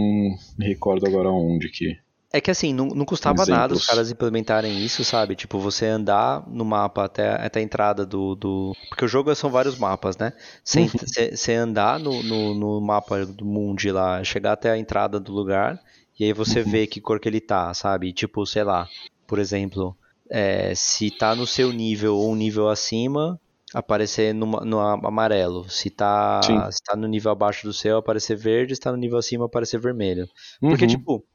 me 0.57 0.65
recordo 0.67 1.05
agora 1.07 1.29
onde 1.29 1.69
que. 1.69 1.95
É 2.33 2.41
que 2.41 2.51
assim, 2.51 2.73
não, 2.73 2.87
não 2.87 3.05
custava 3.05 3.45
nada 3.45 3.73
os 3.73 3.79
Exemplos. 3.79 3.85
caras 3.87 4.11
implementarem 4.11 4.83
isso, 4.83 5.03
sabe? 5.03 5.33
Tipo, 5.35 5.59
você 5.59 5.85
andar 5.85 6.45
no 6.49 6.65
mapa 6.65 7.05
até, 7.05 7.29
até 7.29 7.59
a 7.59 7.63
entrada 7.63 8.05
do, 8.05 8.35
do. 8.35 8.73
Porque 8.89 9.05
o 9.05 9.07
jogo 9.07 9.33
são 9.33 9.49
vários 9.49 9.77
mapas, 9.77 10.17
né? 10.17 10.33
Você, 10.63 10.81
Uhum. 10.81 10.89
andar 11.55 11.99
no, 11.99 12.21
no, 12.21 12.53
no 12.53 12.81
mapa 12.81 13.25
do 13.25 13.45
Mundi 13.45 13.91
lá, 13.91 14.21
chegar 14.23 14.53
até 14.53 14.69
a 14.71 14.77
entrada 14.77 15.19
do 15.19 15.31
lugar, 15.31 15.79
e 16.19 16.25
aí 16.25 16.33
você 16.33 16.59
Uhum. 16.59 16.65
vê 16.65 16.87
que 16.87 16.99
cor 16.99 17.19
que 17.19 17.29
ele 17.29 17.39
tá, 17.39 17.73
sabe? 17.73 18.11
Tipo, 18.11 18.45
sei 18.45 18.63
lá, 18.63 18.89
por 19.25 19.39
exemplo, 19.39 19.97
é, 20.29 20.73
se 20.75 21.09
tá 21.11 21.33
no 21.35 21.47
seu 21.47 21.71
nível 21.71 22.15
ou 22.15 22.31
um 22.31 22.35
nível 22.35 22.67
acima, 22.69 23.39
aparecer 23.73 24.33
no, 24.33 24.45
no 24.45 24.79
amarelo. 24.79 25.69
Se 25.69 25.89
tá, 25.89 26.41
Sim. 26.43 26.71
se 26.71 26.81
tá 26.83 26.95
no 26.95 27.07
nível 27.07 27.31
abaixo 27.31 27.67
do 27.67 27.73
seu, 27.73 27.97
aparecer 27.97 28.35
verde, 28.37 28.75
se 28.75 28.81
tá 28.81 28.91
no 28.91 28.97
nível 28.97 29.17
acima, 29.17 29.45
aparecer 29.45 29.79
vermelho. 29.79 30.27
Porque, 30.67 30.85
Uhum. 30.85 30.87
tipo, 30.87 31.25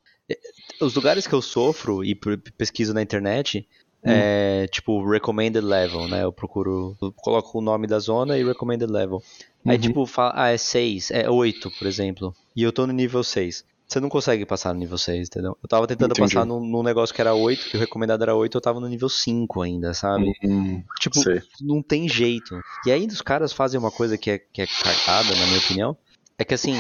Os 0.81 0.95
lugares 0.95 1.27
que 1.27 1.35
eu 1.35 1.43
sofro 1.43 2.05
e 2.05 2.15
pesquiso 2.57 2.95
na 2.95 3.03
internet 3.03 3.69
Hum. 4.05 4.11
é 4.11 4.67
tipo 4.69 5.05
recommended 5.09 5.63
level, 5.65 6.09
né? 6.09 6.25
Eu 6.25 6.33
procuro, 6.33 6.97
eu 7.01 7.13
coloco 7.13 7.59
o 7.59 7.63
nome 7.63 7.87
da 7.87 7.99
zona 7.99 8.39
e 8.39 8.45
recommended 8.45 8.91
level. 8.91 9.23
Aí 9.67 9.77
Uhum. 9.77 9.83
tipo, 9.83 10.07
fala, 10.07 10.33
ah, 10.35 10.49
é 10.51 10.57
6, 10.59 11.11
é 11.11 11.31
8, 11.31 11.71
por 11.79 11.87
exemplo. 11.87 12.35
E 12.57 12.63
eu 12.63 12.73
tô 12.73 12.87
no 12.87 12.93
nível 12.93 13.23
6. 13.23 13.65
Você 13.93 14.01
não 14.01 14.09
consegue 14.09 14.47
passar 14.47 14.73
no 14.73 14.81
nível 14.81 14.97
6, 14.97 15.29
entendeu? 15.29 15.55
Eu 15.63 15.69
tava 15.69 15.87
tentando 15.87 16.13
Entendi. 16.13 16.35
passar 16.35 16.47
num, 16.47 16.83
negócio 16.83 17.15
que 17.15 17.21
era 17.21 17.35
8, 17.35 17.69
que 17.69 17.77
o 17.77 17.81
recomendado 17.81 18.23
era 18.23 18.35
8, 18.35 18.57
eu 18.57 18.61
tava 18.61 18.81
no 18.81 18.89
nível 18.89 19.11
5 19.11 19.61
ainda, 19.61 19.93
sabe? 19.93 20.33
Hum, 20.43 20.83
Tipo, 20.99 21.21
sei. 21.21 21.43
não 21.61 21.83
tem 21.83 22.09
jeito. 22.09 22.59
E 22.87 22.91
aí 22.91 23.07
os 23.07 23.21
caras 23.21 23.53
fazem 23.53 23.79
uma 23.79 23.91
coisa 23.91 24.17
que 24.17 24.31
é, 24.31 24.39
que 24.39 24.63
é 24.63 24.67
cagada, 24.67 25.37
na 25.37 25.47
minha 25.47 25.59
opinião. 25.59 25.95
É 26.39 26.45
que 26.45 26.55
assim, 26.55 26.75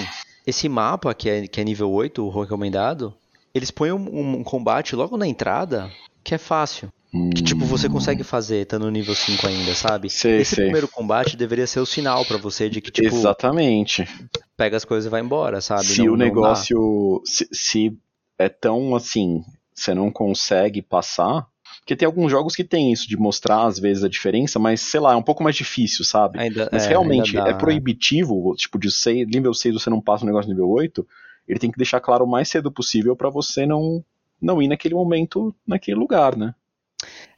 esse 0.46 0.70
mapa 0.70 1.12
que 1.12 1.28
é, 1.28 1.46
que 1.46 1.60
é 1.60 1.64
nível 1.64 1.90
8, 1.90 2.24
o 2.24 2.40
recomendado, 2.40 3.12
eles 3.54 3.70
põem 3.70 3.92
um, 3.92 4.38
um 4.38 4.42
combate 4.42 4.96
logo 4.96 5.18
na 5.18 5.26
entrada 5.26 5.92
que 6.24 6.34
é 6.34 6.38
fácil. 6.38 6.90
Que 7.34 7.42
tipo, 7.42 7.66
você 7.66 7.90
consegue 7.90 8.22
fazer 8.24 8.62
estando 8.62 8.84
no 8.86 8.90
nível 8.90 9.14
5 9.14 9.46
ainda, 9.46 9.74
sabe? 9.74 10.06
Hum. 10.06 10.10
Sei, 10.10 10.40
Esse 10.40 10.54
sei. 10.54 10.64
primeiro 10.64 10.88
combate 10.88 11.36
deveria 11.36 11.66
ser 11.66 11.80
o 11.80 11.86
sinal 11.86 12.24
pra 12.24 12.38
você 12.38 12.70
de 12.70 12.80
que, 12.80 12.90
tipo, 12.90 13.14
Exatamente. 13.14 14.08
pega 14.56 14.78
as 14.78 14.84
coisas 14.84 15.06
e 15.06 15.10
vai 15.10 15.20
embora, 15.20 15.60
sabe? 15.60 15.84
se 15.84 16.02
Não- 16.02 16.14
o 16.14 16.16
negócio. 16.16 17.20
Se, 17.26 17.46
se 17.52 17.98
é 18.38 18.48
tão 18.48 18.94
assim, 18.96 19.44
você 19.74 19.94
não 19.94 20.10
consegue 20.10 20.80
passar. 20.80 21.46
Porque 21.80 21.96
tem 21.96 22.06
alguns 22.06 22.30
jogos 22.30 22.54
que 22.54 22.64
tem 22.64 22.92
isso, 22.92 23.08
de 23.08 23.16
mostrar 23.16 23.66
às 23.66 23.78
vezes 23.78 24.04
a 24.04 24.08
diferença, 24.08 24.58
mas 24.58 24.80
sei 24.80 25.00
lá, 25.00 25.12
é 25.12 25.16
um 25.16 25.22
pouco 25.22 25.42
mais 25.42 25.56
difícil, 25.56 26.04
sabe? 26.04 26.38
Ainda, 26.38 26.68
Mas 26.72 26.84
é, 26.86 26.88
realmente 26.90 27.36
é 27.36 27.52
proibitivo, 27.52 28.54
tipo, 28.56 28.78
de 28.78 28.90
seis, 28.90 29.26
nível 29.26 29.52
6 29.52 29.74
você 29.74 29.90
não 29.90 30.00
passa 30.00 30.24
um 30.24 30.26
negócio 30.28 30.48
nível 30.48 30.68
8, 30.70 31.04
ele 31.46 31.58
tem 31.58 31.70
que 31.70 31.76
deixar 31.76 32.00
claro 32.00 32.24
o 32.24 32.28
mais 32.30 32.48
cedo 32.48 32.70
possível 32.70 33.16
pra 33.16 33.28
você 33.28 33.66
não, 33.66 34.02
não 34.40 34.62
ir 34.62 34.68
naquele 34.68 34.94
momento, 34.94 35.52
naquele 35.66 35.96
lugar, 35.98 36.36
né? 36.36 36.54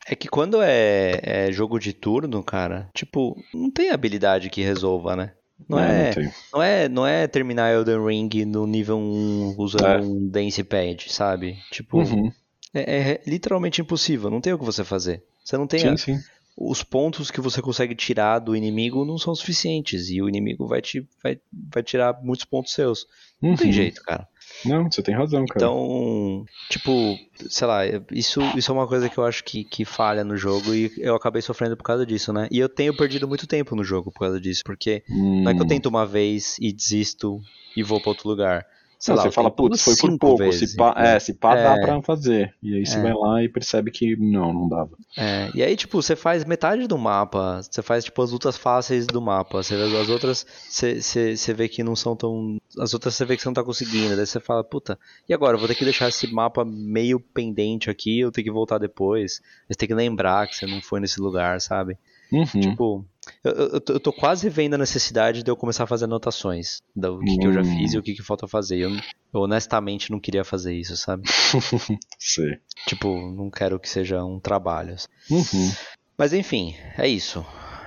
É 0.06 0.14
que 0.14 0.28
quando 0.28 0.60
é, 0.62 1.20
é 1.22 1.52
jogo 1.52 1.78
de 1.78 1.92
turno, 1.92 2.42
cara, 2.42 2.88
tipo, 2.94 3.36
não 3.54 3.70
tem 3.70 3.90
habilidade 3.90 4.50
que 4.50 4.62
resolva, 4.62 5.16
né? 5.16 5.32
Não 5.68 5.78
é, 5.78 6.10
tem. 6.12 6.30
não 6.52 6.62
é, 6.62 6.88
não 6.88 7.06
é 7.06 7.26
terminar 7.26 7.72
Elden 7.72 8.04
Ring 8.04 8.44
no 8.44 8.66
nível 8.66 8.98
1 8.98 9.54
usando 9.56 9.86
É. 9.86 9.98
um 10.00 10.28
Dance 10.28 10.62
Pad, 10.64 11.06
sabe? 11.10 11.56
Tipo, 11.70 11.98
Uhum. 12.00 12.30
é, 12.74 13.12
é 13.12 13.20
literalmente 13.26 13.80
impossível, 13.80 14.28
não 14.30 14.40
tem 14.40 14.52
o 14.52 14.58
que 14.58 14.64
você 14.64 14.84
fazer. 14.84 15.22
Você 15.42 15.56
não 15.56 15.66
tem 15.66 15.86
a- 15.88 15.96
Sim, 15.96 16.16
sim. 16.16 16.24
Os 16.56 16.82
pontos 16.82 17.30
que 17.30 17.40
você 17.40 17.60
consegue 17.60 17.94
tirar 17.94 18.38
do 18.38 18.54
inimigo 18.54 19.04
não 19.04 19.18
são 19.18 19.34
suficientes 19.34 20.08
e 20.10 20.22
o 20.22 20.28
inimigo 20.28 20.66
vai 20.66 20.80
te 20.80 21.06
vai, 21.22 21.38
vai 21.72 21.82
tirar 21.82 22.20
muitos 22.22 22.44
pontos 22.44 22.72
seus. 22.72 23.06
Não 23.42 23.56
tem 23.56 23.66
Uhum. 23.66 23.72
jeito, 23.72 24.02
cara. 24.02 24.28
Não, 24.64 24.90
você 24.90 25.02
tem 25.02 25.14
razão, 25.14 25.44
cara. 25.46 25.66
Então, 25.66 26.44
tipo, 26.70 27.18
sei 27.48 27.66
lá, 27.66 27.80
isso, 28.12 28.40
isso 28.56 28.70
é 28.70 28.74
uma 28.74 28.86
coisa 28.86 29.10
que 29.10 29.18
eu 29.18 29.24
acho 29.24 29.42
que, 29.44 29.64
que 29.64 29.84
falha 29.84 30.24
no 30.24 30.36
jogo 30.36 30.74
e 30.74 30.90
eu 30.98 31.14
acabei 31.14 31.42
sofrendo 31.42 31.76
por 31.76 31.82
causa 31.82 32.06
disso, 32.06 32.32
né? 32.32 32.48
E 32.50 32.58
eu 32.58 32.68
tenho 32.68 32.94
perdido 32.94 33.26
muito 33.28 33.46
tempo 33.46 33.74
no 33.76 33.84
jogo 33.84 34.10
por 34.12 34.20
causa 34.20 34.40
disso, 34.40 34.62
porque 34.64 35.02
não 35.08 35.50
é 35.50 35.54
que 35.54 35.60
eu 35.60 35.64
Hum. 35.64 35.68
tento 35.68 35.86
uma 35.86 36.06
vez 36.06 36.56
e 36.60 36.72
desisto 36.72 37.44
e 37.76 37.82
vou 37.82 38.00
pra 38.00 38.10
outro 38.10 38.28
lugar. 38.28 38.64
Sei 39.04 39.12
Não, 39.14 39.18
lá, 39.22 39.28
você 39.28 39.34
fala, 39.34 39.50
putz, 39.50 39.82
foi 39.82 39.94
por 39.96 40.18
pouco. 40.18 40.38
vezes, 40.38 40.70
se 40.70 40.76
pá, 40.78 40.92
entendeu? 40.92 41.10
é, 41.10 41.20
se 41.20 41.34
pá 41.34 41.54
dá 41.54 41.76
É. 41.76 41.80
pra 41.82 42.00
fazer. 42.00 42.54
E 42.62 42.74
aí 42.74 42.86
você 42.86 42.96
É. 42.96 43.02
vai 43.02 43.12
lá 43.12 43.42
e 43.42 43.50
percebe 43.50 43.90
que 43.90 44.16
não, 44.16 44.50
não 44.50 44.66
dava. 44.66 44.96
É, 45.14 45.50
e 45.54 45.62
aí, 45.62 45.76
tipo, 45.76 46.00
você 46.00 46.16
faz 46.16 46.42
metade 46.46 46.86
do 46.86 46.96
mapa, 46.96 47.60
você 47.62 47.82
faz, 47.82 48.02
tipo, 48.02 48.22
as 48.22 48.30
lutas 48.30 48.56
fáceis 48.56 49.06
do 49.06 49.20
mapa, 49.20 49.62
você 49.62 49.76
vê 49.76 49.98
as 49.98 50.08
outras, 50.08 50.46
você, 50.66 51.02
você, 51.02 51.36
você 51.36 51.52
vê 51.52 51.68
que 51.68 51.82
não 51.84 51.94
são 51.94 52.16
tão... 52.16 52.56
As 52.78 52.94
outras 52.94 53.14
você 53.14 53.26
vê 53.26 53.36
que 53.36 53.42
você 53.42 53.48
não 53.50 53.54
tá 53.54 53.62
conseguindo, 53.62 54.16
daí 54.16 54.24
você 54.26 54.40
fala, 54.40 54.64
puta, 54.64 54.98
e 55.28 55.34
agora? 55.34 55.54
Eu 55.54 55.58
vou 55.58 55.68
ter 55.68 55.74
que 55.74 55.84
deixar 55.84 56.08
esse 56.08 56.26
mapa 56.32 56.64
meio 56.64 57.20
pendente 57.20 57.90
aqui, 57.90 58.20
eu 58.20 58.32
tenho 58.32 58.46
que 58.46 58.50
voltar 58.50 58.78
depois, 58.78 59.42
você 59.68 59.76
tem 59.76 59.86
que 59.86 59.94
lembrar 59.94 60.46
que 60.48 60.56
você 60.56 60.64
não 60.66 60.80
foi 60.80 60.98
nesse 60.98 61.20
lugar, 61.20 61.60
sabe? 61.60 61.98
Uhum. 62.32 62.46
Tipo, 62.46 63.04
eu, 63.42 63.52
eu, 63.52 63.70
eu 63.88 64.00
tô- 64.00 64.12
quase 64.12 64.48
vendo 64.48 64.74
a 64.74 64.78
necessidade 64.78 65.42
de 65.42 65.50
eu 65.50 65.56
começar 65.56 65.84
a 65.84 65.86
fazer 65.86 66.04
anotações 66.04 66.78
do 66.94 67.18
que, 67.20 67.38
que 67.38 67.46
eu 67.46 67.52
já 67.52 67.60
Hum. 67.62 67.76
fiz 67.78 67.92
e 67.94 67.98
o 67.98 68.02
que, 68.02 68.14
que 68.14 68.22
falta 68.22 68.46
fazer. 68.48 68.78
Eu, 68.78 68.90
eu 68.90 69.40
honestamente 69.40 70.10
não 70.10 70.20
queria 70.20 70.44
fazer 70.44 70.74
isso, 70.74 70.96
sabe? 70.96 71.22
Sei. 72.18 72.58
Tipo, 72.86 73.08
não 73.32 73.50
quero 73.50 73.78
que 73.80 73.88
seja 73.88 74.24
um 74.24 74.38
trabalho. 74.40 74.96
Uhum. 75.30 75.72
Mas 76.16 76.32
enfim, 76.32 76.74
é 76.98 77.08
isso. 77.08 77.44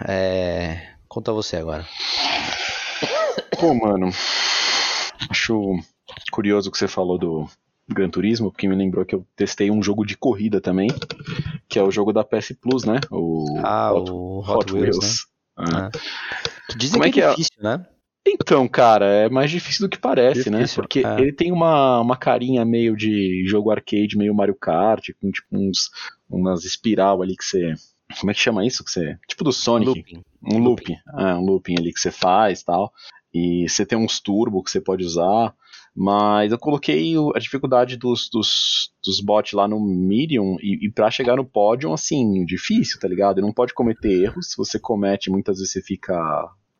É... 0.08 0.94
Conta 1.08 1.32
você 1.32 1.58
agora. 1.58 1.88
Pô, 3.60 3.74
mano, 3.74 4.10
acho 5.30 5.80
curioso 6.32 6.70
o 6.70 6.72
que 6.72 6.78
você 6.78 6.88
falou 6.88 7.18
do 7.18 7.50
Gran 7.90 8.10
Turismo, 8.10 8.52
porque 8.52 8.68
me 8.68 8.76
lembrou 8.76 9.06
que 9.06 9.16
eu 9.16 9.26
testei 9.36 9.72
um 9.72 9.82
jogo 9.82 10.06
de 10.06 10.18
corrida 10.18 10.60
também, 10.60 10.90
que 11.70 11.80
é 11.80 11.84
o 11.84 11.92
jogo 11.92 12.12
da 12.12 12.24
PS 12.24 12.54
Plus, 12.60 12.84
né? 12.84 13.00
O 13.12 13.60
Ah, 13.64 13.94
Hot, 13.94 14.12
o 14.12 14.40
Hot, 14.40 14.74
Wheels, 14.74 15.26
né? 15.58 15.66
É. 15.66 15.76
Ah. 15.78 15.90
Que 16.70 16.78
dizem 16.78 17.00
Como 17.00 17.06
é 17.06 17.12
que 17.12 17.22
é, 17.22 17.24
que 17.24 17.28
é? 17.28 17.30
difícil, 17.32 17.64
né? 17.64 17.86
Então, 18.28 18.68
cara, 18.68 19.06
é 19.06 19.30
mais 19.30 19.50
difícil 19.50 19.88
do 19.88 19.90
que 19.90 19.98
parece, 19.98 20.50
né? 20.50 20.60
Difícil, 20.60 20.84
Porque 20.84 21.06
é. 21.06 21.20
ele 21.22 21.32
tem 21.32 21.52
uma, 21.52 22.02
uma 22.02 22.18
carinha 22.18 22.66
meio 22.66 22.96
de 22.96 23.46
jogo 23.48 23.72
arcade, 23.72 24.18
meio 24.18 24.36
Mario 24.36 24.56
Kart, 24.56 25.10
com 25.22 25.32
tipo 25.32 25.48
uns 25.52 25.90
umas 26.30 26.66
espiral 26.66 27.22
ali 27.22 27.38
que 27.38 27.46
você. 27.46 27.74
Como 28.20 28.30
é 28.30 28.34
que 28.34 28.40
chama 28.40 28.66
isso? 28.66 28.84
Que 28.84 28.92
você, 28.92 29.18
tipo 29.28 29.44
do 29.44 29.54
Sonic. 29.54 29.90
Looping. 29.90 30.24
Um 30.44 30.60
looping. 30.60 30.98
É, 31.18 31.36
um 31.36 31.46
looping 31.46 31.76
ali 31.78 31.94
que 31.94 32.00
você 32.00 32.12
faz 32.12 32.64
tal. 32.64 32.92
E 33.34 33.68
você 33.68 33.86
tem 33.86 33.98
uns 33.98 34.20
turbo 34.20 34.64
que 34.64 34.72
você 34.72 34.82
pode 34.82 35.04
usar. 35.06 35.54
Mas 36.00 36.52
eu 36.52 36.60
coloquei 36.60 37.18
o- 37.18 37.32
a 37.36 37.40
dificuldade 37.40 37.98
dos, 37.98 38.30
dos, 38.32 38.92
dos 39.04 39.20
bots 39.20 39.54
lá 39.54 39.68
no 39.68 39.80
medium 39.80 40.56
e, 40.62 40.86
e 40.86 40.92
para 40.92 41.10
chegar 41.10 41.36
no 41.38 41.44
pódio, 41.46 41.92
assim, 41.92 42.46
difícil, 42.46 43.00
tá 43.00 43.08
ligado? 43.08 43.40
E 43.40 43.42
não 43.42 43.52
pode 43.52 43.74
cometer 43.74 44.12
erros. 44.26 44.52
Se 44.52 44.58
você 44.58 44.78
comete, 44.80 45.32
muitas 45.32 45.58
vezes 45.58 45.72
você 45.74 45.82
fica 45.82 46.16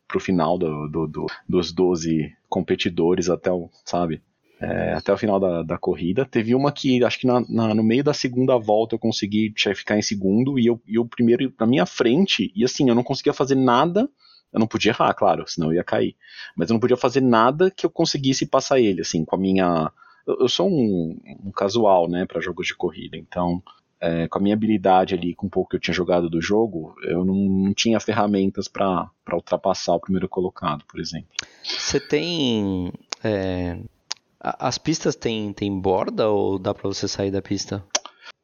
pro 0.08 0.20
final 0.20 0.58
do, 0.58 0.88
do- 0.88 1.08
do- 1.08 1.26
dos 1.50 1.72
12 1.74 2.32
competidores 2.48 3.28
até 3.30 3.52
o, 3.52 3.70
sabe? 3.84 4.22
É, 4.62 4.94
até 4.94 5.12
o 5.14 5.18
final 5.18 5.40
da, 5.40 5.64
da 5.64 5.78
corrida. 5.80 6.24
Teve 6.26 6.54
uma 6.54 6.72
que, 6.72 7.04
acho 7.04 7.20
que 7.20 7.28
na- 7.28 7.44
na- 7.50 7.74
no 7.76 7.84
meio 7.84 8.04
da 8.04 8.14
segunda 8.14 8.56
volta 8.58 8.96
eu 8.96 9.00
consegui 9.00 9.52
ficar 9.76 9.98
em 9.98 10.02
segundo 10.02 10.60
e 10.60 10.68
eu, 10.68 10.80
e 10.88 10.98
o 11.00 11.06
primeiro 11.06 11.52
na 11.60 11.66
minha 11.66 11.86
frente, 11.88 12.52
e 12.56 12.64
assim, 12.64 12.88
eu 12.88 12.96
não 12.96 13.04
conseguia 13.04 13.34
fazer 13.34 13.56
nada. 13.56 14.08
Eu 14.54 14.60
não 14.60 14.68
podia 14.68 14.92
errar, 14.92 15.14
claro, 15.14 15.44
senão 15.48 15.68
eu 15.68 15.76
ia 15.76 15.84
cair. 15.84 16.16
Mas 16.56 16.70
eu 16.70 16.74
não 16.74 16.80
podia 16.80 16.98
fazer 16.98 17.22
nada 17.22 17.70
que 17.70 17.86
eu 17.86 17.90
conseguisse 17.90 18.46
passar 18.46 18.80
ele, 18.80 19.02
assim, 19.02 19.24
com 19.26 19.36
a 19.36 19.40
minha. 19.40 19.92
Eu, 20.26 20.48
sou 20.50 20.68
um, 20.70 21.18
um 21.46 21.52
casual, 21.52 22.10
né, 22.10 22.26
para 22.26 22.42
jogos 22.42 22.68
de 22.68 22.76
corrida, 22.76 23.16
então. 23.18 23.62
é, 24.00 24.28
com 24.28 24.38
a 24.38 24.42
minha 24.42 24.54
habilidade 24.56 25.16
ali, 25.16 25.34
com 25.34 25.48
um 25.48 25.50
pouco 25.50 25.72
que 25.72 25.76
eu 25.76 25.80
tinha 25.80 25.94
jogado 25.94 26.30
do 26.30 26.42
jogo, 26.42 26.96
eu 27.04 27.26
não, 27.26 27.36
não 27.36 27.74
tinha 27.74 28.00
ferramentas 28.00 28.68
para 28.68 29.10
ultrapassar 29.34 29.94
o 29.96 30.00
primeiro 30.00 30.30
colocado, 30.30 30.84
por 30.86 31.00
exemplo. 31.00 31.30
Você 31.64 32.00
tem. 32.00 32.92
é, 33.24 33.78
As 34.40 34.78
pistas 34.78 35.16
têm 35.16 35.52
tem 35.54 35.80
borda 35.80 36.30
ou 36.30 36.60
dá 36.60 36.74
pra 36.74 36.88
você 36.88 37.08
sair 37.08 37.32
da 37.32 37.42
pista? 37.42 37.84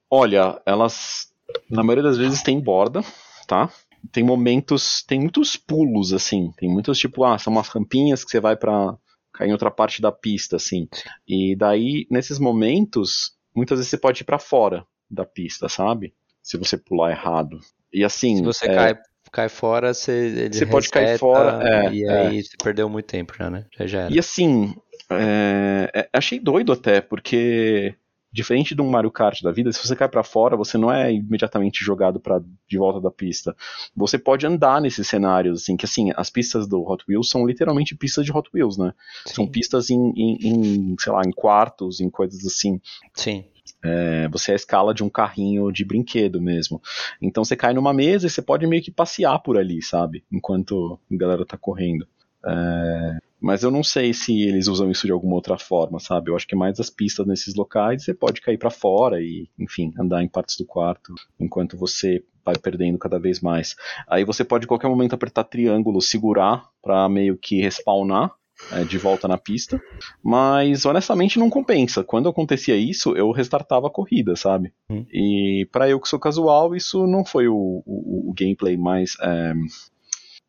Olha, 0.10 0.62
elas 0.66 1.32
na 1.70 1.84
maioria 1.84 2.04
das 2.04 2.18
vezes 2.18 2.42
tem 2.42 2.60
borda, 2.60 3.02
tá? 3.48 3.70
Tem 4.12 4.24
momentos, 4.24 5.04
tem 5.08 5.20
muitos 5.20 5.56
pulos 5.56 6.14
assim, 6.14 6.52
tem 6.58 6.70
muitos 6.70 6.98
tipo, 7.00 7.24
ah, 7.24 7.38
são 7.38 7.54
umas 7.54 7.70
rampinhas 7.70 8.24
que 8.24 8.32
você 8.32 8.40
vai 8.40 8.56
pra 8.56 8.96
cair 9.34 9.50
em 9.50 9.54
outra 9.54 9.72
parte 9.72 10.02
da 10.02 10.12
pista 10.12 10.58
assim. 10.58 10.88
E 11.28 11.56
daí 11.56 12.06
nesses 12.10 12.38
momentos, 12.40 13.32
muitas 13.56 13.80
vezes 13.80 13.90
você 13.90 13.98
pode 13.98 14.22
ir 14.22 14.26
pra 14.26 14.40
fora 14.40 14.86
da 15.10 15.26
pista, 15.26 15.70
sabe? 15.70 16.14
Se 16.42 16.58
você 16.58 16.78
pular 16.78 17.12
errado. 17.12 17.60
E 17.94 18.04
assim, 18.04 18.38
Se 18.38 18.44
você 18.44 18.66
é, 18.66 18.76
cai, 18.76 19.00
cai 19.32 19.50
fora, 19.50 19.94
você, 19.94 20.12
ele 20.12 20.54
Você 20.54 20.66
pode 20.66 20.90
cair 20.90 21.18
fora, 21.18 21.60
é, 21.68 21.94
e 21.94 22.06
é. 22.06 22.12
aí 22.12 22.44
você 22.44 22.58
perdeu 22.62 22.90
muito 22.90 23.06
tempo 23.06 23.34
já, 23.38 23.50
né? 23.50 23.66
Já, 23.78 23.88
já 23.88 24.00
era. 24.02 24.14
E 24.14 24.20
assim, 24.20 24.76
é, 25.10 25.90
é, 25.94 26.10
achei 26.14 26.40
doido 26.40 26.72
até, 26.72 27.02
porque 27.02 27.96
diferente 28.34 28.74
de 28.74 28.82
um 28.82 28.90
Mario 28.90 29.12
Kart 29.12 29.42
da 29.44 29.52
vida, 29.52 29.72
se 29.72 29.86
você 29.86 29.96
cai 29.96 30.10
pra 30.10 30.24
fora, 30.24 30.58
você 30.58 30.78
não 30.78 30.92
é 30.92 31.14
imediatamente 31.14 31.86
jogado 31.86 32.20
para 32.20 32.42
de 32.68 32.78
volta 32.78 33.00
da 33.00 33.12
pista. 33.12 33.56
Você 33.96 34.18
pode 34.18 34.46
andar 34.48 34.82
nesses 34.82 35.08
cenários, 35.08 35.62
assim, 35.62 35.78
que 35.78 35.86
assim, 35.86 36.12
as 36.18 36.32
pistas 36.32 36.68
do 36.68 36.82
Hot 36.82 37.06
Wheels 37.08 37.30
são 37.30 37.46
literalmente 37.46 37.96
pistas 37.96 38.26
de 38.26 38.32
Hot 38.36 38.50
Wheels, 38.54 38.78
né? 38.78 38.94
São 39.28 39.46
Sim, 39.46 39.52
pistas 39.52 39.90
em, 39.92 40.12
em, 40.18 40.38
em, 40.48 40.96
sei 41.00 41.14
lá, 41.14 41.22
em 41.26 41.32
quartos, 41.32 42.02
em 42.02 42.10
coisas 42.10 42.44
assim. 42.46 42.82
sim. 43.14 43.46
É, 43.86 44.28
você 44.30 44.52
é 44.52 44.54
a 44.54 44.56
escala 44.56 44.94
de 44.94 45.04
um 45.04 45.10
carrinho 45.10 45.72
de 45.72 45.86
brinquedo 45.86 46.42
mesmo. 46.42 46.82
Então 47.22 47.44
você 47.44 47.56
cai 47.56 47.74
numa 47.74 47.94
mesa 47.94 48.28
e 48.28 48.30
você 48.30 48.42
pode 48.42 48.66
meio 48.66 48.82
que 48.82 48.92
passear 48.92 49.40
por 49.40 49.58
ali, 49.58 49.82
sabe? 49.82 50.24
Enquanto 50.32 51.00
a 51.12 51.16
galera 51.16 51.46
tá 51.46 51.58
correndo. 51.58 52.08
É, 52.46 53.18
mas 53.44 53.62
eu 53.62 53.70
não 53.70 53.84
sei 53.84 54.14
se 54.14 54.42
eles 54.42 54.70
usam 54.70 54.90
isso 54.90 55.06
de 55.06 55.12
alguma 55.12 55.36
outra 55.36 55.58
forma, 55.58 56.00
sabe? 56.00 56.32
Eu 56.32 56.36
acho 56.38 56.48
que 56.48 56.56
é 56.56 56.58
mais 56.58 56.80
as 56.80 56.90
pistas 56.90 57.28
nesses 57.28 57.54
locais 57.56 58.06
você 58.06 58.14
pode 58.14 58.40
cair 58.40 58.58
pra 58.58 58.70
fora 58.70 59.22
e, 59.22 59.50
enfim, 59.60 59.94
andar 60.00 60.24
em 60.24 60.30
partes 60.30 60.56
do 60.56 60.66
quarto 60.66 61.14
enquanto 61.38 61.78
você 61.78 62.24
vai 62.46 62.56
perdendo 62.56 62.98
cada 62.98 63.20
vez 63.20 63.42
mais. 63.42 63.76
Aí 64.08 64.24
você 64.24 64.46
pode 64.46 64.64
em 64.64 64.68
qualquer 64.68 64.88
momento 64.88 65.14
apertar 65.14 65.44
triângulo, 65.44 66.02
segurar 66.02 66.70
pra 66.82 67.10
meio 67.10 67.38
que 67.38 67.60
respawnar 67.60 68.34
é, 68.72 68.86
de 68.86 68.98
volta 68.98 69.28
na 69.28 69.38
pista. 69.38 69.82
Mas 70.24 70.86
honestamente 70.86 71.38
não 71.38 71.50
compensa. 71.50 72.02
Quando 72.02 72.30
acontecia 72.30 72.78
isso, 72.78 73.14
eu 73.14 73.30
restartava 73.32 73.88
a 73.88 73.92
corrida, 73.92 74.38
sabe? 74.38 74.72
Hum. 74.90 75.06
E 75.12 75.68
para 75.70 75.90
eu 75.90 76.00
que 76.00 76.08
sou 76.08 76.18
casual, 76.18 76.74
isso 76.74 77.06
não 77.06 77.26
foi 77.26 77.50
o, 77.50 77.84
o, 77.86 78.30
o 78.30 78.34
gameplay 78.34 78.78
mais. 78.78 79.18
É, 79.20 79.54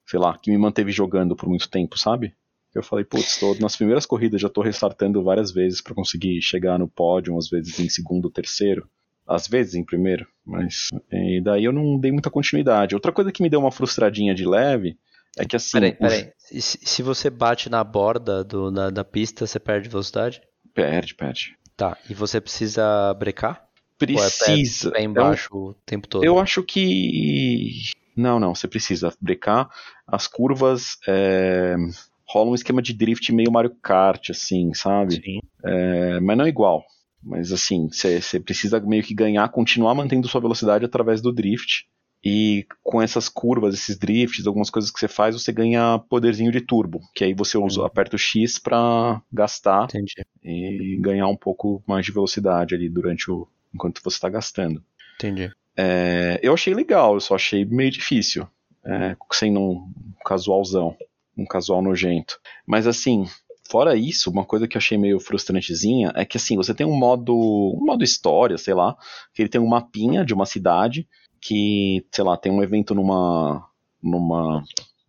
sei 0.07 0.20
lá, 0.20 0.38
que 0.38 0.48
me 0.48 0.59
manteve 0.59 0.92
jogando 0.92 1.35
por 1.35 1.48
muito 1.48 1.68
tempo, 1.68 1.98
sabe? 1.98 2.33
Eu 2.74 2.82
falei, 2.82 3.04
putz, 3.04 3.38
tô 3.38 3.54
nas 3.60 3.76
primeiras 3.76 4.04
corridas 4.04 4.40
já 4.40 4.48
tô 4.48 4.60
restartando 4.62 5.22
várias 5.22 5.52
vezes 5.52 5.80
para 5.80 5.94
conseguir 5.94 6.40
chegar 6.42 6.78
no 6.78 6.88
pódio, 6.88 7.37
às 7.38 7.48
vezes 7.48 7.78
em 7.78 7.88
segundo 7.88 8.28
terceiro, 8.30 8.88
às 9.26 9.46
vezes 9.46 9.74
em 9.74 9.84
primeiro, 9.84 10.26
mas 10.44 10.88
e 11.12 11.40
daí 11.40 11.64
eu 11.64 11.72
não 11.72 11.98
dei 11.98 12.10
muita 12.10 12.30
continuidade. 12.30 12.94
Outra 12.94 13.12
coisa 13.12 13.30
que 13.30 13.42
me 13.42 13.48
deu 13.48 13.60
uma 13.60 13.70
frustradinha 13.72 14.34
de 14.34 14.44
leve 14.46 14.98
é 15.38 15.44
que 15.44 15.56
assim. 15.56 15.78
Peraí, 15.78 15.92
os- 15.92 15.98
peraí. 15.98 16.32
E 16.52 16.60
se, 16.60 17.02
você 17.02 17.30
bate 17.30 17.70
na 17.70 17.82
borda 17.84 18.42
do, 18.44 18.70
da, 18.70 18.90
da 18.90 19.04
pista, 19.04 19.46
você 19.46 19.58
perde 19.58 19.88
velocidade? 19.88 20.42
Perde, 20.74 21.14
perde. 21.14 21.56
Tá. 21.76 21.96
E 22.10 22.14
você 22.14 22.40
precisa 22.40 23.14
brecar? 23.14 23.64
Ou 24.02 24.06
é 24.08 24.28
pé- 24.28 24.44
Precisa. 24.44 24.90
Pé 24.90 25.02
embaixo 25.02 25.48
o 25.52 25.74
tempo 25.87 26.06
todo? 26.06 26.24
Eu 26.24 26.38
acho 26.38 26.62
que. 26.62 27.84
Não, 28.16 28.38
não, 28.38 28.54
você 28.54 28.68
precisa 28.68 29.12
brecar. 29.20 29.68
As 30.06 30.26
curvas. 30.26 30.98
É... 31.08 31.74
Rola 32.35 32.51
um 32.51 32.55
esquema 32.55 32.83
de 32.83 32.92
drift 32.92 33.33
meio 33.33 33.53
Mario 33.53 33.77
Kart, 33.81 34.31
assim, 34.31 34.75
sabe? 34.75 35.14
Sim. 35.14 35.38
É, 35.64 36.18
mas 36.18 36.37
não 36.37 36.49
igual. 36.49 36.85
Mas 37.23 37.53
assim, 37.53 37.88
você 37.88 38.40
precisa 38.40 38.81
meio 38.81 39.05
que 39.05 39.14
ganhar, 39.14 39.49
continuar 39.51 39.94
mantendo 39.94 40.27
sua 40.27 40.40
velocidade 40.40 40.85
através 40.85 41.23
do 41.23 41.33
drift. 41.33 41.87
E 42.25 42.66
com 42.83 43.01
essas 43.01 43.29
curvas, 43.29 43.75
esses 43.75 43.97
drifts, 43.97 44.47
algumas 44.47 44.68
coisas 44.68 44.90
que 44.90 44.99
você 44.99 45.07
faz, 45.07 45.40
você 45.40 45.53
ganha 45.53 45.99
poderzinho 46.09 46.51
de 46.51 46.61
turbo. 46.61 47.01
Que 47.14 47.23
aí 47.23 47.35
você 47.35 47.57
usa, 47.57 47.87
aperta 47.87 48.16
o 48.16 48.18
X 48.18 48.59
pra 48.59 49.23
gastar 49.33 49.85
Entendi. 49.85 50.14
e 50.42 50.99
ganhar 51.01 51.29
um 51.29 51.37
pouco 51.37 51.85
mais 51.87 52.05
de 52.05 52.12
velocidade 52.12 52.75
ali 52.75 52.88
durante 52.88 53.31
o. 53.31 53.47
enquanto 53.73 54.03
você 54.03 54.16
está 54.16 54.29
gastando. 54.29 54.83
Entendi. 55.16 55.53
É, 55.77 56.40
eu 56.42 56.53
achei 56.53 56.75
legal, 56.75 57.14
eu 57.14 57.20
só 57.20 57.37
achei 57.37 57.64
meio 57.64 57.90
difícil. 57.90 58.49
É, 58.85 59.16
sendo 59.33 59.61
um 59.61 59.92
casualzão, 60.25 60.97
um 61.37 61.44
casual 61.44 61.83
nojento. 61.83 62.38
Mas 62.66 62.87
assim, 62.87 63.25
fora 63.68 63.97
isso, 63.97 64.31
uma 64.31 64.44
coisa 64.44 64.68
que 64.68 64.77
eu 64.77 64.79
achei 64.79 64.97
meio 64.99 65.18
frustrantezinha 65.20 66.12
é 66.14 66.25
que 66.25 66.37
assim, 66.37 66.57
você 66.57 66.75
tem 66.75 66.87
um 66.87 66.97
modo. 66.97 67.35
um 67.35 67.85
modo 67.85 68.05
história, 68.05 68.59
sei 68.59 68.75
lá, 68.75 68.97
que 69.33 69.42
ele 69.42 69.49
tem 69.49 69.61
um 69.61 69.66
mapinha 69.66 70.25
de 70.25 70.35
uma 70.35 70.47
cidade 70.47 71.09
que, 71.40 72.05
sei 72.11 72.25
lá, 72.25 72.37
tem 72.37 72.53
um 72.53 72.62
evento 72.62 72.94
numa. 72.94 73.66
numa. 74.03 74.62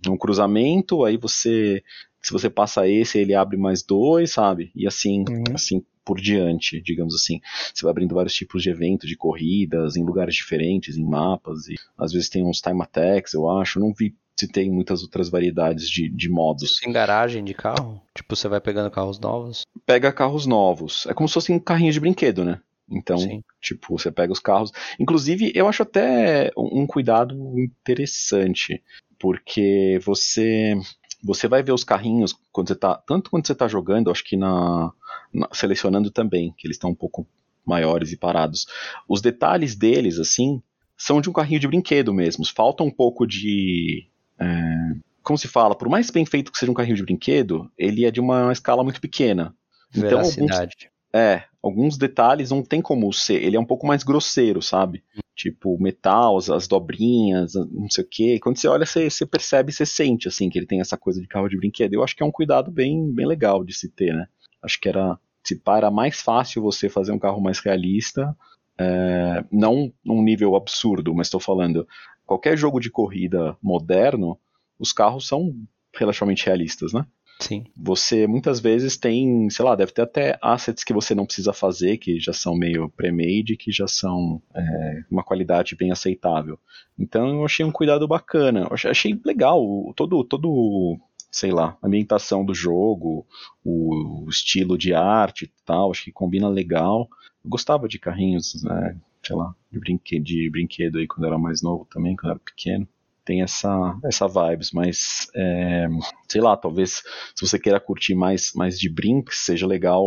num 0.05 0.17
cruzamento, 0.17 1.03
aí 1.05 1.17
você. 1.17 1.83
Se 2.21 2.31
você 2.31 2.49
passa 2.49 2.87
esse, 2.87 3.19
ele 3.19 3.35
abre 3.35 3.55
mais 3.55 3.83
dois, 3.83 4.31
sabe? 4.31 4.71
E 4.75 4.87
assim, 4.87 5.23
Uhum. 5.29 5.53
assim 5.53 5.85
por 6.03 6.19
diante, 6.19 6.81
digamos 6.81 7.15
assim. 7.15 7.39
Você 7.73 7.83
vai 7.83 7.91
abrindo 7.91 8.15
vários 8.15 8.33
tipos 8.33 8.61
de 8.63 8.69
eventos, 8.69 9.07
de 9.09 9.15
corridas, 9.15 9.95
em 9.95 10.03
lugares 10.03 10.35
diferentes, 10.35 10.97
em 10.97 11.03
mapas, 11.03 11.67
e 11.67 11.75
às 11.97 12.11
vezes 12.11 12.29
tem 12.29 12.43
uns 12.45 12.61
time 12.61 12.81
attacks, 12.81 13.33
eu 13.33 13.49
acho. 13.49 13.79
Não 13.79 13.93
vi 13.93 14.15
se 14.37 14.47
tem 14.47 14.69
muitas 14.69 15.01
outras 15.01 15.29
variedades 15.29 15.89
de, 15.89 16.09
de 16.09 16.29
modos. 16.29 16.77
Tem 16.79 16.91
garagem 16.91 17.43
de 17.43 17.53
carro? 17.53 18.01
Tipo, 18.13 18.35
você 18.35 18.47
vai 18.47 18.59
pegando 18.59 18.91
carros 18.91 19.19
novos? 19.19 19.63
Pega 19.85 20.11
carros 20.11 20.45
novos. 20.45 21.05
É 21.05 21.13
como 21.13 21.27
se 21.27 21.33
fossem 21.33 21.57
carrinhos 21.59 21.93
de 21.95 22.01
brinquedo, 22.01 22.43
né? 22.43 22.59
Então, 22.89 23.17
Sim. 23.17 23.43
tipo, 23.61 23.97
você 23.97 24.11
pega 24.11 24.31
os 24.31 24.39
carros. 24.39 24.71
Inclusive, 24.99 25.51
eu 25.55 25.67
acho 25.67 25.83
até 25.83 26.51
um 26.55 26.81
um 26.83 26.87
cuidado 26.87 27.35
interessante, 27.59 28.83
porque 29.19 29.99
você 30.03 30.75
você 31.23 31.47
vai 31.47 31.63
ver 31.63 31.71
os 31.71 31.83
carrinhos 31.83 32.35
quando 32.51 32.67
você 32.67 32.75
tá, 32.75 32.95
tanto 33.07 33.31
quando 33.31 33.47
você 33.47 33.55
tá 33.55 33.67
jogando, 33.67 34.11
acho 34.11 34.23
que 34.23 34.37
na, 34.37 34.91
na- 35.33 35.49
selecionando 35.51 36.11
também, 36.11 36.53
que 36.55 36.67
eles 36.67 36.75
estão 36.75 36.91
um 36.91 36.95
pouco 36.95 37.25
maiores 37.65 38.11
e 38.11 38.17
parados. 38.17 38.67
Os 39.09 39.21
detalhes 39.21 39.75
deles, 39.75 40.19
assim, 40.19 40.61
são 40.95 41.19
de 41.19 41.27
um 41.29 41.33
carrinho 41.33 41.59
de 41.59 41.67
brinquedo 41.67 42.13
mesmo. 42.13 42.45
Falta 42.45 42.83
um 42.83 42.91
pouco 42.91 43.25
de 43.25 44.07
é, 44.39 44.95
como 45.23 45.37
se 45.37 45.47
fala, 45.47 45.75
por 45.75 45.89
mais 45.89 46.09
bem 46.11 46.25
feito 46.25 46.51
que 46.51 46.57
seja 46.57 46.71
um 46.71 46.75
carrinho 46.75 46.95
de 46.95 47.03
brinquedo, 47.03 47.71
ele 47.77 48.05
é 48.05 48.11
de 48.11 48.19
uma 48.19 48.51
escala 48.51 48.83
muito 48.83 49.01
pequena. 49.01 49.55
Então, 49.95 50.19
alguns-. 50.19 50.87
É, 51.13 51.43
alguns 51.63 51.97
detalhes 51.97 52.51
não 52.51 52.61
tem 52.61 52.81
como 52.81 53.11
ser. 53.13 53.41
Ele 53.41 53.55
é 53.55 53.59
um 53.59 53.65
pouco 53.65 53.87
mais 53.87 54.03
grosseiro, 54.03 54.61
sabe? 54.61 55.01
Tipo, 55.33 55.81
metal, 55.81 56.37
as, 56.37 56.49
as 56.49 56.67
dobrinhas, 56.67 57.53
não 57.55 57.89
sei 57.89 58.03
o 58.03 58.07
quê. 58.09 58.39
Quando 58.41 58.57
você 58.57 58.67
olha, 58.67 58.85
você, 58.85 59.09
você 59.09 59.25
percebe, 59.25 59.71
você 59.71 59.85
sente, 59.85 60.27
assim, 60.27 60.49
que 60.49 60.59
ele 60.59 60.65
tem 60.65 60.81
essa 60.81 60.97
coisa 60.97 61.21
de 61.21 61.27
carro 61.27 61.47
de 61.47 61.57
brinquedo. 61.57 61.93
Eu 61.93 62.03
acho 62.03 62.15
que 62.15 62.21
é 62.21 62.25
um 62.25 62.31
cuidado 62.31 62.69
bem, 62.69 63.11
bem 63.13 63.25
legal 63.25 63.63
de 63.63 63.73
se 63.73 63.89
ter, 63.89 64.13
né? 64.13 64.27
Acho 64.61 64.79
que 64.79 64.89
era, 64.89 65.17
se 65.41 65.55
pá, 65.55 65.77
era 65.77 65.89
mais 65.89 66.21
fácil 66.21 66.61
você 66.61 66.89
fazer 66.89 67.13
um 67.13 67.19
carro 67.19 67.41
mais 67.41 67.59
realista. 67.59 68.35
é, 68.77 69.43
não 69.51 69.91
num 70.03 70.21
nível 70.21 70.55
absurdo, 70.55 71.13
mas 71.13 71.27
estou 71.27 71.39
falando, 71.39 71.87
qualquer 72.25 72.57
jogo 72.57 72.79
de 72.79 72.89
corrida 72.89 73.55
moderno, 73.61 74.37
os 74.79 74.91
carros 74.91 75.27
são 75.27 75.53
relativamente 75.95 76.45
realistas, 76.45 76.93
né? 76.93 77.05
Sim. 77.37 77.65
você 77.75 78.25
muitas 78.27 78.61
vezes 78.61 78.95
tem, 78.95 79.49
sei 79.49 79.65
lá, 79.65 79.75
deve 79.75 79.91
ter 79.91 80.03
até 80.03 80.39
assets 80.41 80.85
que 80.85 80.93
você 80.93 81.13
não 81.13 81.25
precisa 81.25 81.51
fazer, 81.51 81.97
que 81.97 82.17
já 82.17 82.31
são 82.31 82.55
meio 82.55 82.87
pre-made, 82.95 83.57
que 83.57 83.73
já 83.73 83.89
são 83.89 84.41
é, 84.55 85.03
uma 85.11 85.21
qualidade 85.21 85.75
bem 85.75 85.91
aceitável. 85.91 86.57
Então 86.97 87.27
eu 87.27 87.43
achei 87.43 87.65
um 87.65 87.73
cuidado 87.73 88.07
bacana, 88.07 88.61
eu 88.61 88.69
achei, 88.89 89.19
legal 89.25 89.61
o- 89.61 89.93
todo, 89.93 90.23
todo, 90.23 90.97
sei 91.29 91.51
lá, 91.51 91.77
a 91.81 91.87
ambientação 91.87 92.45
do 92.45 92.53
jogo, 92.53 93.27
o, 93.65 94.23
o 94.25 94.29
estilo 94.29 94.77
de 94.77 94.93
arte 94.93 95.43
e 95.43 95.51
tal, 95.65 95.91
acho 95.91 96.05
que 96.05 96.13
combina 96.13 96.47
legal. 96.47 97.09
Eu 97.43 97.49
gostava 97.49 97.85
de 97.89 97.99
carrinhos, 97.99 98.63
né, 98.63 98.95
sei 99.25 99.35
lá, 99.35 99.53
de 99.71 99.79
brinquedo, 99.79 100.23
de 100.23 100.49
brinquedo 100.49 100.97
aí 100.99 101.07
quando 101.07 101.23
eu 101.23 101.27
era 101.29 101.37
mais 101.37 101.61
novo 101.61 101.87
também, 101.91 102.15
quando 102.15 102.25
eu 102.27 102.31
era 102.31 102.39
pequeno. 102.39 102.87
Tem 103.23 103.41
essa, 103.41 103.97
essa 104.05 104.27
vibes, 104.27 104.71
mas 104.71 105.27
é, 105.33 105.87
sei 106.29 106.41
lá, 106.41 106.55
talvez 106.55 107.01
se 107.33 107.41
você 107.43 107.57
queira 107.57 107.79
curtir 107.79 108.13
mais, 108.13 108.53
mais 108.53 108.77
de 108.79 108.87
brinks, 108.87 109.39
seja 109.39 109.65
legal, 109.65 110.05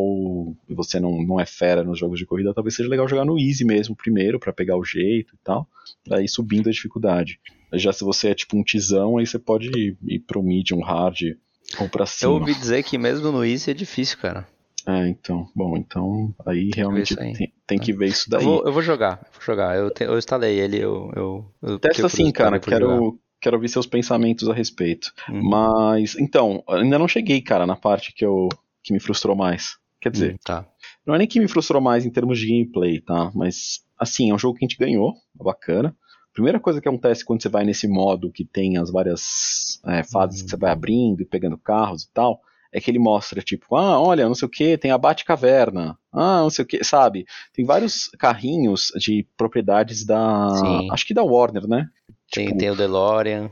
e 0.68 0.72
você 0.72 1.00
não, 1.00 1.20
não 1.24 1.40
é 1.40 1.44
fera 1.44 1.82
nos 1.82 1.98
jogos 1.98 2.16
de 2.20 2.24
corrida, 2.24 2.54
talvez 2.54 2.76
seja 2.76 2.88
legal 2.88 3.08
jogar 3.08 3.24
no 3.24 3.36
easy 3.36 3.64
mesmo 3.64 3.96
primeiro, 3.96 4.38
pra 4.38 4.52
pegar 4.52 4.76
o 4.76 4.84
jeito 4.84 5.34
e 5.34 5.38
tal, 5.42 5.66
aí 6.12 6.28
subindo 6.28 6.68
a 6.68 6.72
dificuldade. 6.72 7.40
Já 7.74 7.92
se 7.92 8.04
você 8.04 8.28
é 8.28 8.34
tipo 8.36 8.56
um 8.56 8.62
tizão, 8.62 9.18
aí 9.18 9.26
você 9.26 9.38
pode 9.38 9.68
ir, 9.76 9.96
ir 10.06 10.20
pro 10.20 10.40
medium 10.40 10.80
hard 10.80 11.36
ou 11.80 11.88
pra 11.88 12.04
Eu 12.04 12.06
cima. 12.06 12.32
ouvi 12.34 12.54
dizer 12.54 12.84
que 12.84 12.96
mesmo 12.96 13.32
no 13.32 13.44
Easy 13.44 13.72
é 13.72 13.74
difícil, 13.74 14.16
cara. 14.18 14.46
É, 14.88 15.06
então, 15.08 15.46
bom, 15.54 15.76
então 15.76 16.34
aí 16.46 16.70
realmente 16.74 17.14
tem, 17.14 17.52
tem 17.66 17.78
que 17.78 17.92
ver 17.92 18.08
isso 18.08 18.26
Eu 18.28 18.38
daí. 18.38 18.44
vou, 18.44 18.64
eu 18.66 18.72
vou 18.72 18.82
jogar, 18.82 19.20
eu 19.22 19.32
vou 19.32 19.42
jogar. 19.42 19.76
Eu, 19.76 19.90
te- 19.90 20.04
eu 20.04 20.16
instalei 20.16 20.58
ele, 20.58 20.78
eu. 20.78 21.10
eu, 21.14 21.54
eu 21.62 21.78
Testa 21.78 22.06
assim, 22.06 22.16
curioso 22.16 22.32
cara, 22.32 22.58
vou 22.58 22.70
jogar. 22.70 22.70
quero, 22.70 23.18
quero 23.40 23.56
ouvir 23.56 23.68
seus 23.68 23.86
pensamentos 23.86 24.48
a 24.48 24.54
respeito. 24.54 25.12
Uhum. 25.28 25.42
Mas, 25.50 26.16
então, 26.18 26.62
ainda 26.68 26.98
não 26.98 27.06
cheguei, 27.06 27.40
cara, 27.42 27.66
na 27.66 27.76
parte 27.76 28.14
que 28.14 28.24
eu 28.24 28.48
que 28.82 28.92
me 28.92 29.00
frustrou 29.00 29.36
mais. 29.36 29.76
Quer 30.00 30.10
dizer, 30.10 30.34
Hum, 30.34 30.38
tá. 30.44 30.66
não 31.06 31.14
é 31.14 31.18
nem 31.18 31.26
que 31.26 31.38
me 31.40 31.48
frustrou 31.48 31.82
mais 31.82 32.06
em 32.06 32.10
termos 32.10 32.38
de 32.38 32.46
gameplay, 32.46 33.00
tá? 33.00 33.30
Mas, 33.34 33.84
assim, 33.98 34.30
é 34.30 34.34
um 34.34 34.38
jogo 34.38 34.56
que 34.58 34.64
a 34.64 34.68
gente 34.68 34.78
ganhou, 34.78 35.12
é 35.38 35.44
bacana. 35.44 35.94
Primeira 36.32 36.58
coisa 36.60 36.80
que 36.80 36.88
acontece 36.88 37.24
quando 37.24 37.42
você 37.42 37.48
vai 37.48 37.64
nesse 37.64 37.86
modo 37.88 38.30
que 38.32 38.44
tem 38.44 38.78
as 38.78 38.90
várias 38.90 39.80
é, 39.84 40.02
fases 40.04 40.40
que 40.40 40.48
você 40.50 40.56
vai 40.56 40.70
abrindo 40.70 41.20
e 41.20 41.26
pegando 41.26 41.58
carros 41.58 42.04
e 42.04 42.12
tal, 42.14 42.40
é 42.72 42.80
que 42.80 42.90
ele 42.90 42.98
mostra, 42.98 43.40
tipo, 43.42 43.76
ah, 43.76 44.00
olha, 44.00 44.26
não 44.26 44.34
sei 44.34 44.46
o 44.46 44.50
que, 44.50 44.76
tem 44.78 44.90
a 44.90 44.98
Batcaverna, 44.98 45.98
ah, 46.12 46.40
não 46.42 46.50
sei 46.50 46.64
o 46.64 46.68
que, 46.68 46.82
sabe? 46.84 47.24
Tem 47.52 47.64
vários 47.64 48.08
carrinhos 48.18 48.92
de 48.96 49.26
propriedades 49.36 50.04
da. 50.04 50.50
Sim. 50.56 50.88
Acho 50.90 51.06
que 51.06 51.14
da 51.14 51.22
Warner, 51.22 51.66
né? 51.66 51.88
Tem, 52.30 52.46
Tipo, 52.48 52.58
tem 52.58 52.70
o 52.70 52.76
DeLorean. 52.76 53.50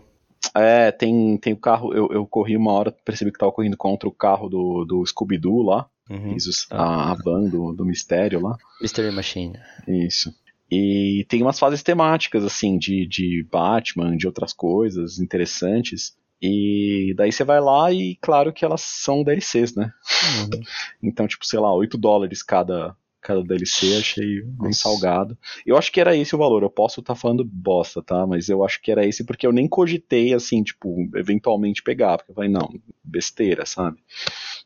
é, 0.55 0.91
tem, 0.93 1.37
tem 1.39 1.53
o 1.53 1.57
carro. 1.57 1.95
Eu, 1.95 2.09
eu 2.13 2.27
corri 2.27 2.57
uma 2.57 2.73
hora, 2.73 2.93
percebi 3.05 3.33
que 3.33 3.39
tava 3.39 3.53
correndo 3.53 3.77
contra 3.77 4.09
o 4.09 4.13
carro 4.13 4.49
do, 4.49 4.85
do 4.85 5.05
Scooby-Doo 5.07 5.63
lá. 5.63 5.87
Uhum. 6.11 6.35
Os- 6.37 6.67
a, 6.71 7.11
a 7.11 7.15
van 7.15 7.45
do, 7.49 7.73
do 7.73 7.85
mistério 7.85 8.41
lá. 8.41 8.57
Mystery 8.81 9.11
Machine. 9.15 9.59
Isso. 9.89 10.33
E 10.71 11.25
tem 11.29 11.43
umas 11.43 11.59
fases 11.59 11.83
temáticas, 11.83 12.45
assim, 12.45 12.77
de, 12.77 13.07
de 13.07 13.47
Batman, 13.51 14.17
de 14.17 14.27
outras 14.27 14.53
coisas 14.53 15.19
interessantes. 15.19 16.15
E 16.41 17.15
daí 17.17 17.33
você 17.33 17.45
vai 17.45 17.61
lá 17.61 17.93
e, 17.93 18.17
claro 18.21 18.53
que 18.53 18.65
elas 18.65 18.83
são 18.83 19.23
DLCs, 19.23 19.75
né? 19.75 19.93
Uhum. 20.41 20.63
Então, 21.03 21.27
tipo, 21.27 21.47
sei 21.47 21.59
lá, 21.59 21.73
8 21.73 21.97
dólares 21.97 22.43
cada, 22.43 22.97
cada 23.21 23.43
DLC, 23.43 23.97
achei 23.97 24.43
bem 24.43 24.69
Nossa. 24.69 24.81
salgado. 24.81 25.37
Eu 25.65 25.77
acho 25.77 25.91
que 25.91 26.01
era 26.01 26.17
esse 26.17 26.35
o 26.35 26.39
valor, 26.39 26.63
eu 26.63 26.71
posso 26.71 27.01
estar 27.01 27.15
falando 27.15 27.45
bosta, 27.45 28.03
tá? 28.03 28.27
Mas 28.27 28.49
eu 28.49 28.65
acho 28.65 28.81
que 28.81 28.91
era 28.91 29.07
esse 29.07 29.25
porque 29.25 29.47
eu 29.47 29.53
nem 29.53 29.69
cogitei, 29.69 30.35
assim, 30.35 30.63
tipo, 30.63 31.09
eventualmente 31.15 31.83
pegar. 31.83 32.19
Porque 32.19 32.31
eu 32.33 32.35
falei, 32.35 32.51
não, 32.51 32.69
besteira, 33.03 33.65
sabe? 33.67 33.99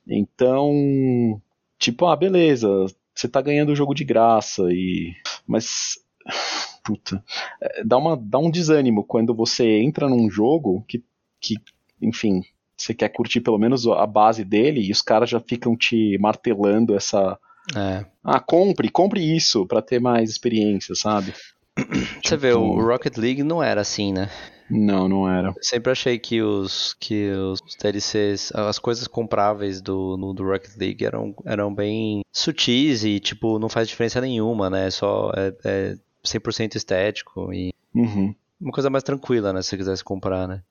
Então, 0.07 1.41
tipo, 1.79 2.07
ah, 2.07 2.17
beleza, 2.17 2.69
você 3.15 3.29
tá 3.29 3.41
ganhando 3.41 3.73
o 3.73 3.77
jogo 3.77 3.95
de 3.95 4.05
graça 4.05 4.63
e. 4.71 5.15
Mas. 5.47 5.99
Puta. 6.83 7.23
é, 7.61 7.85
Dá, 7.85 7.99
uma, 7.99 8.17
dá 8.17 8.39
um 8.39 8.51
desânimo 8.51 9.05
quando 9.05 9.35
você 9.35 9.81
entra 9.81 10.09
num 10.09 10.31
jogo 10.31 10.83
que, 10.89 11.05
que 11.40 11.55
enfim, 12.03 12.42
você 12.76 12.94
quer 12.94 13.11
curtir 13.11 13.40
pelo 13.40 13.59
menos 13.59 13.87
a 13.87 14.07
base 14.07 14.44
dele 14.44 14.81
e 14.81 14.90
os 14.90 15.03
caras 15.03 15.29
já 15.31 15.38
ficam 15.40 15.76
te 15.76 16.16
martelando 16.18 16.96
essa. 16.96 17.38
É. 17.76 18.05
Ah, 18.24 18.40
compre, 18.40 18.88
compre 18.88 19.20
isso 19.37 19.66
para 19.66 19.83
ter 19.83 20.00
mais 20.00 20.31
experiência, 20.31 20.94
sabe? 20.94 21.35
Você 22.24 22.37
vê, 22.37 22.53
o 22.53 22.81
Rocket 22.81 23.16
League 23.16 23.42
não 23.42 23.62
era 23.62 23.81
assim, 23.81 24.12
né? 24.12 24.29
Não, 24.68 25.09
não 25.09 25.29
era. 25.29 25.48
Eu 25.48 25.55
sempre 25.62 25.90
achei 25.90 26.18
que 26.18 26.40
os 26.42 26.94
que 26.94 27.31
os 27.33 27.61
DLCs, 27.76 28.53
as 28.55 28.79
coisas 28.79 29.07
compráveis 29.09 29.81
do, 29.81 30.16
no, 30.16 30.33
do 30.33 30.44
Rocket 30.44 30.76
League 30.76 31.05
eram, 31.05 31.35
eram 31.44 31.74
bem 31.74 32.22
sutis 32.33 33.05
e, 33.05 33.18
tipo, 33.18 33.59
não 33.59 33.68
faz 33.68 33.88
diferença 33.88 34.20
nenhuma, 34.20 34.70
né? 34.70 34.90
Só 34.90 35.33
é, 35.37 35.55
é 35.64 35.96
100% 36.24 36.76
estético 36.76 37.53
e 37.53 37.72
Uhum. 37.92 38.33
uma 38.61 38.70
coisa 38.72 38.88
mais 38.88 39.03
tranquila, 39.03 39.53
né? 39.53 39.61
Se 39.62 39.70
você 39.70 39.76
quisesse 39.76 40.05
comprar, 40.05 40.46
né? 40.46 40.62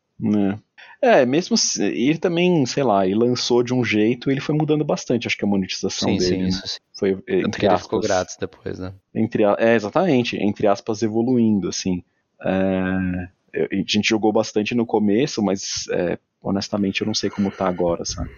É. 1.01 1.21
é, 1.21 1.25
mesmo 1.25 1.58
se, 1.58 1.84
ele 1.84 2.17
também, 2.17 2.65
sei 2.65 2.84
lá, 2.84 3.05
ele 3.05 3.15
lançou 3.15 3.63
de 3.63 3.73
um 3.73 3.84
jeito 3.84 4.29
e 4.29 4.34
ele 4.34 4.41
foi 4.41 4.53
mudando 4.55 4.84
bastante, 4.84 5.27
acho 5.27 5.38
que 5.38 5.45
a 5.45 5.47
monetização 5.47 6.10
Sim, 6.12 6.17
dele. 6.17 6.36
sim, 6.36 6.41
né? 6.43 6.47
isso 6.49 6.67
sim. 6.67 6.79
Foi, 6.97 7.15
Tanto 7.15 7.29
entre 7.32 7.60
que 7.60 7.65
ele 7.65 7.73
aspas, 7.73 7.84
ficou 7.86 8.01
grátis 8.01 8.36
depois, 8.38 8.77
né? 8.79 8.93
entre 9.15 9.43
é 9.43 9.75
exatamente 9.75 10.36
entre 10.38 10.67
aspas 10.67 11.01
evoluindo 11.01 11.69
assim 11.69 12.03
É, 12.41 13.29
a 13.71 13.75
gente 13.75 14.08
jogou 14.08 14.32
bastante 14.34 14.75
no 14.75 14.86
começo 14.86 15.41
mas 15.41 15.86
é, 15.91 16.17
honestamente 16.41 17.01
eu 17.01 17.08
não 17.08 17.13
sei 17.13 17.29
como 17.29 17.51
tá 17.51 17.67
agora 17.67 18.03
sabe 18.05 18.29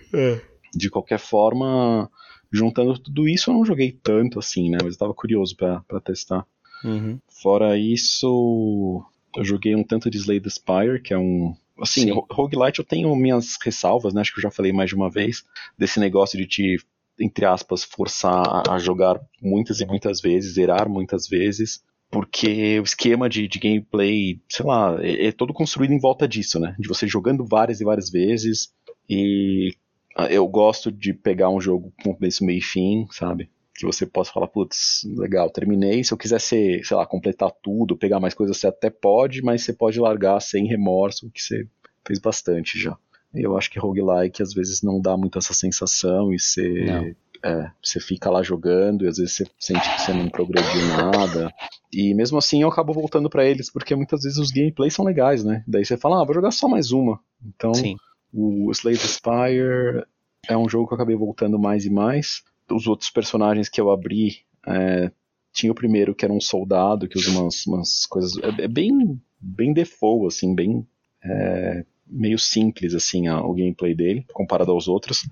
de 0.74 0.90
qualquer 0.90 1.18
forma 1.20 2.10
juntando 2.52 2.98
tudo 3.00 3.28
isso 3.28 3.50
eu 3.50 3.56
não 3.56 3.66
joguei 3.66 3.92
tanto 3.92 4.38
assim 4.40 4.70
né 4.70 4.78
mas 4.84 4.94
eu 4.94 5.00
tava 5.00 5.14
curioso 5.14 5.56
pra 5.56 5.82
pra 5.88 6.00
testar 6.00 6.46
Uhum. 6.84 7.20
fora 7.44 7.78
isso 7.78 9.04
eu 9.36 9.44
joguei 9.44 9.76
um 9.76 9.84
tanto 9.84 10.10
de 10.10 10.18
Slay 10.18 10.40
the 10.40 10.50
Spire 10.50 11.02
que 11.02 11.14
é 11.14 11.18
um 11.18 11.56
assim 11.82 12.02
Sim. 12.04 12.12
ro- 12.12 12.28
roguelite 12.32 12.80
eu 12.80 12.86
tenho 12.86 13.16
minhas 13.16 13.58
ressalvas 13.64 14.14
né 14.14 14.22
acho 14.22 14.32
que 14.34 14.40
eu 14.40 14.44
já 14.44 14.52
falei 14.52 14.72
mais 14.72 14.90
de 14.90 14.96
uma 14.96 15.10
vez 15.10 15.44
desse 15.78 16.00
negócio 16.00 16.38
de 16.38 16.48
te 16.48 16.78
entre 17.20 17.46
aspas, 17.46 17.84
forçar 17.84 18.42
a- 18.68 18.74
a 18.76 18.80
jogar 18.80 19.20
muitas 19.42 19.80
e 19.80 19.86
muitas 19.86 20.20
vezes, 20.20 20.56
zerar 20.56 20.90
muitas 20.90 21.28
vezes, 21.28 21.84
porque 22.10 22.80
o 22.80 22.84
esquema 22.84 23.30
de, 23.30 23.48
de 23.48 23.60
gameplay, 23.60 24.42
sei 24.50 24.66
lá, 24.66 24.98
é, 25.04 25.28
é 25.28 25.32
todo 25.32 25.54
construído 25.54 25.92
em 25.94 26.00
volta 26.00 26.28
disso, 26.28 26.60
né? 26.60 26.76
De 26.80 26.88
você 26.88 27.08
jogando 27.08 27.46
várias 27.46 27.80
e 27.80 27.84
várias 27.84 28.10
vezes, 28.10 28.74
e 29.08 29.76
ah, 30.18 30.28
eu 30.32 30.48
gosto 30.48 30.92
de 30.92 31.14
pegar 31.14 31.50
um 31.50 31.62
jogo 31.62 31.94
com 32.04 32.16
começo, 32.16 32.44
meio 32.44 32.58
e 32.58 32.62
fim, 32.62 33.06
sabe? 33.12 33.50
Que 33.82 33.88
você 33.88 34.06
possa 34.06 34.32
falar, 34.32 34.48
putz, 34.48 35.02
legal, 35.18 35.50
terminei. 35.50 36.04
Se 36.04 36.14
eu 36.14 36.18
quiser 36.18 36.40
ser, 36.40 36.86
sei 36.86 36.96
lá, 36.96 37.04
completar 37.04 37.52
tudo, 37.64 37.98
pegar 37.98 38.20
mais 38.20 38.36
coisas, 38.36 38.56
você 38.56 38.68
até 38.68 38.92
pode, 38.92 39.42
mas 39.42 39.64
você 39.64 39.74
pode 39.74 40.00
largar 40.00 40.40
sem 40.40 40.68
remorso, 40.68 41.32
que 41.32 41.42
você 41.42 41.68
fez 42.06 42.20
bastante 42.20 42.80
já. 42.80 42.96
Eu 43.34 43.58
acho 43.58 43.72
que 43.72 43.80
roguelike 43.80 44.44
às 44.44 44.54
vezes 44.54 44.84
não 44.84 45.02
dá 45.02 45.18
muito 45.18 45.40
essa 45.40 45.54
sensação 45.54 46.32
e 46.32 46.40
você, 46.40 47.16
é, 47.44 47.72
você 47.82 48.00
fica 48.00 48.30
lá 48.30 48.44
jogando 48.44 49.04
e 49.04 49.08
às 49.08 49.18
vezes 49.18 49.34
você 49.34 49.46
sente 49.58 49.90
que 49.96 50.02
você 50.02 50.14
não 50.14 50.30
progrediu 50.30 50.88
nada. 50.88 51.52
E 51.92 52.14
mesmo 52.14 52.38
assim 52.38 52.62
eu 52.62 52.70
acabo 52.70 52.94
voltando 52.94 53.32
pra 53.32 53.46
eles 53.46 53.72
porque 53.72 53.96
muitas 53.96 54.22
vezes 54.22 54.38
os 54.38 54.52
gameplays 54.52 54.94
são 54.94 55.04
legais, 55.04 55.44
né? 55.44 55.64
Daí 55.68 55.84
você 55.84 55.98
fala, 55.98 56.22
ah, 56.22 56.26
vou 56.26 56.36
jogar 56.36 56.52
só 56.52 56.68
mais 56.68 56.92
uma. 56.92 57.20
Então 57.44 57.74
Sim. 57.74 57.96
o 58.32 58.70
Slay 58.72 58.96
the 58.96 59.08
Spire 59.08 60.06
é 60.48 60.56
um 60.56 60.70
jogo 60.70 60.88
que 60.88 60.94
eu 60.94 60.96
acabei 60.98 61.16
voltando 61.16 61.58
mais 61.58 61.86
e 61.86 61.90
mais. 61.90 62.44
Os 62.72 62.88
outros 62.88 63.10
personagens 63.10 63.70
que 63.70 63.80
eu 63.82 63.90
abri, 63.92 64.40
é, 64.68 65.12
tinha 65.54 65.72
o 65.72 65.76
primeiro 65.76 66.16
que 66.16 66.24
era 66.26 66.34
um 66.34 66.40
soldado 66.42 67.08
que 67.08 67.18
usa 67.18 67.30
umas, 67.32 67.66
umas 67.68 68.06
coisas. 68.06 68.38
É, 68.38 68.64
é 68.64 68.68
bem, 68.68 69.22
bem 69.40 69.74
default, 69.74 70.28
assim, 70.28 70.54
bem. 70.56 70.86
é, 71.24 71.86
meio 72.08 72.38
simples, 72.40 72.94
assim, 72.94 73.28
a- 73.28 73.42
o 73.42 73.54
gameplay 73.54 73.94
dele, 73.96 74.26
comparado 74.34 74.72
aos 74.72 74.88
outros. 74.88 75.28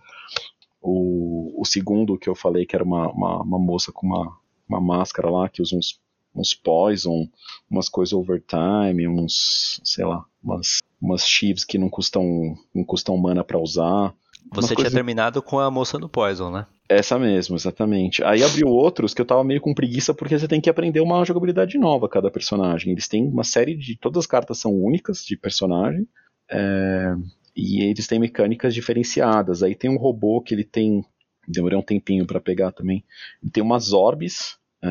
O, 0.81 1.61
o 1.61 1.65
segundo 1.65 2.17
que 2.17 2.29
eu 2.29 2.35
falei, 2.35 2.65
que 2.65 2.75
era 2.75 2.83
uma, 2.85 3.11
uma, 3.11 3.41
uma 3.43 3.59
moça 3.59 3.91
com 3.91 4.07
uma, 4.07 4.37
uma 4.67 4.79
máscara 4.79 5.29
lá, 5.29 5.49
que 5.49 5.61
usa 5.61 5.75
uns, 5.75 5.99
uns 6.33 6.53
poison, 6.53 7.27
umas 7.69 7.89
coisas 7.89 8.13
overtime, 8.13 9.07
uns, 9.07 9.81
sei 9.83 10.05
lá, 10.05 10.23
umas, 10.41 10.79
umas 11.01 11.27
chives 11.27 11.65
que 11.65 11.77
não 11.77 11.89
custam, 11.89 12.55
não 12.73 12.83
custam 12.85 13.17
mana 13.17 13.43
pra 13.43 13.59
usar. 13.59 14.13
Você 14.53 14.67
tinha 14.67 14.75
coisas- 14.77 14.93
terminado 14.93 15.41
com 15.41 15.59
a 15.59 15.69
moça 15.69 15.97
do 15.99 16.07
Poison, 16.07 16.49
né? 16.49 16.65
Essa 16.89 17.19
mesmo, 17.19 17.55
exatamente. 17.55 18.23
Aí 18.23 18.43
abriu 18.43 18.67
outros 18.67 19.13
que 19.13 19.21
eu 19.21 19.25
tava 19.25 19.43
meio 19.43 19.61
com 19.61 19.75
preguiça 19.75 20.11
porque 20.11 20.37
você 20.37 20.47
tem 20.47 20.59
que 20.59 20.69
aprender 20.71 20.99
uma 21.01 21.23
jogabilidade 21.23 21.77
nova 21.77 22.07
a 22.07 22.09
cada 22.09 22.31
personagem. 22.31 22.91
Eles 22.91 23.07
têm 23.07 23.27
uma 23.27 23.43
série 23.43 23.75
de. 23.75 23.95
Todas 23.95 24.21
as 24.21 24.25
cartas 24.25 24.57
são 24.57 24.73
únicas 24.73 25.23
de 25.23 25.37
personagem. 25.37 26.07
é, 26.49 27.15
e 27.55 27.83
eles 27.83 28.07
têm 28.07 28.19
mecânicas 28.19 28.73
diferenciadas. 28.73 29.61
Aí 29.63 29.75
tem 29.75 29.89
um 29.89 29.97
robô 29.97 30.41
que 30.41 30.53
ele 30.55 30.63
tem. 30.63 31.05
Demorei 31.47 31.77
um 31.77 31.81
tempinho 31.83 32.25
pra 32.25 32.39
pegar 32.41 32.71
também. 32.71 33.03
Ele 33.41 33.51
tem 33.51 33.63
umas 33.63 33.93
orbes 33.93 34.57
é, 34.81 34.87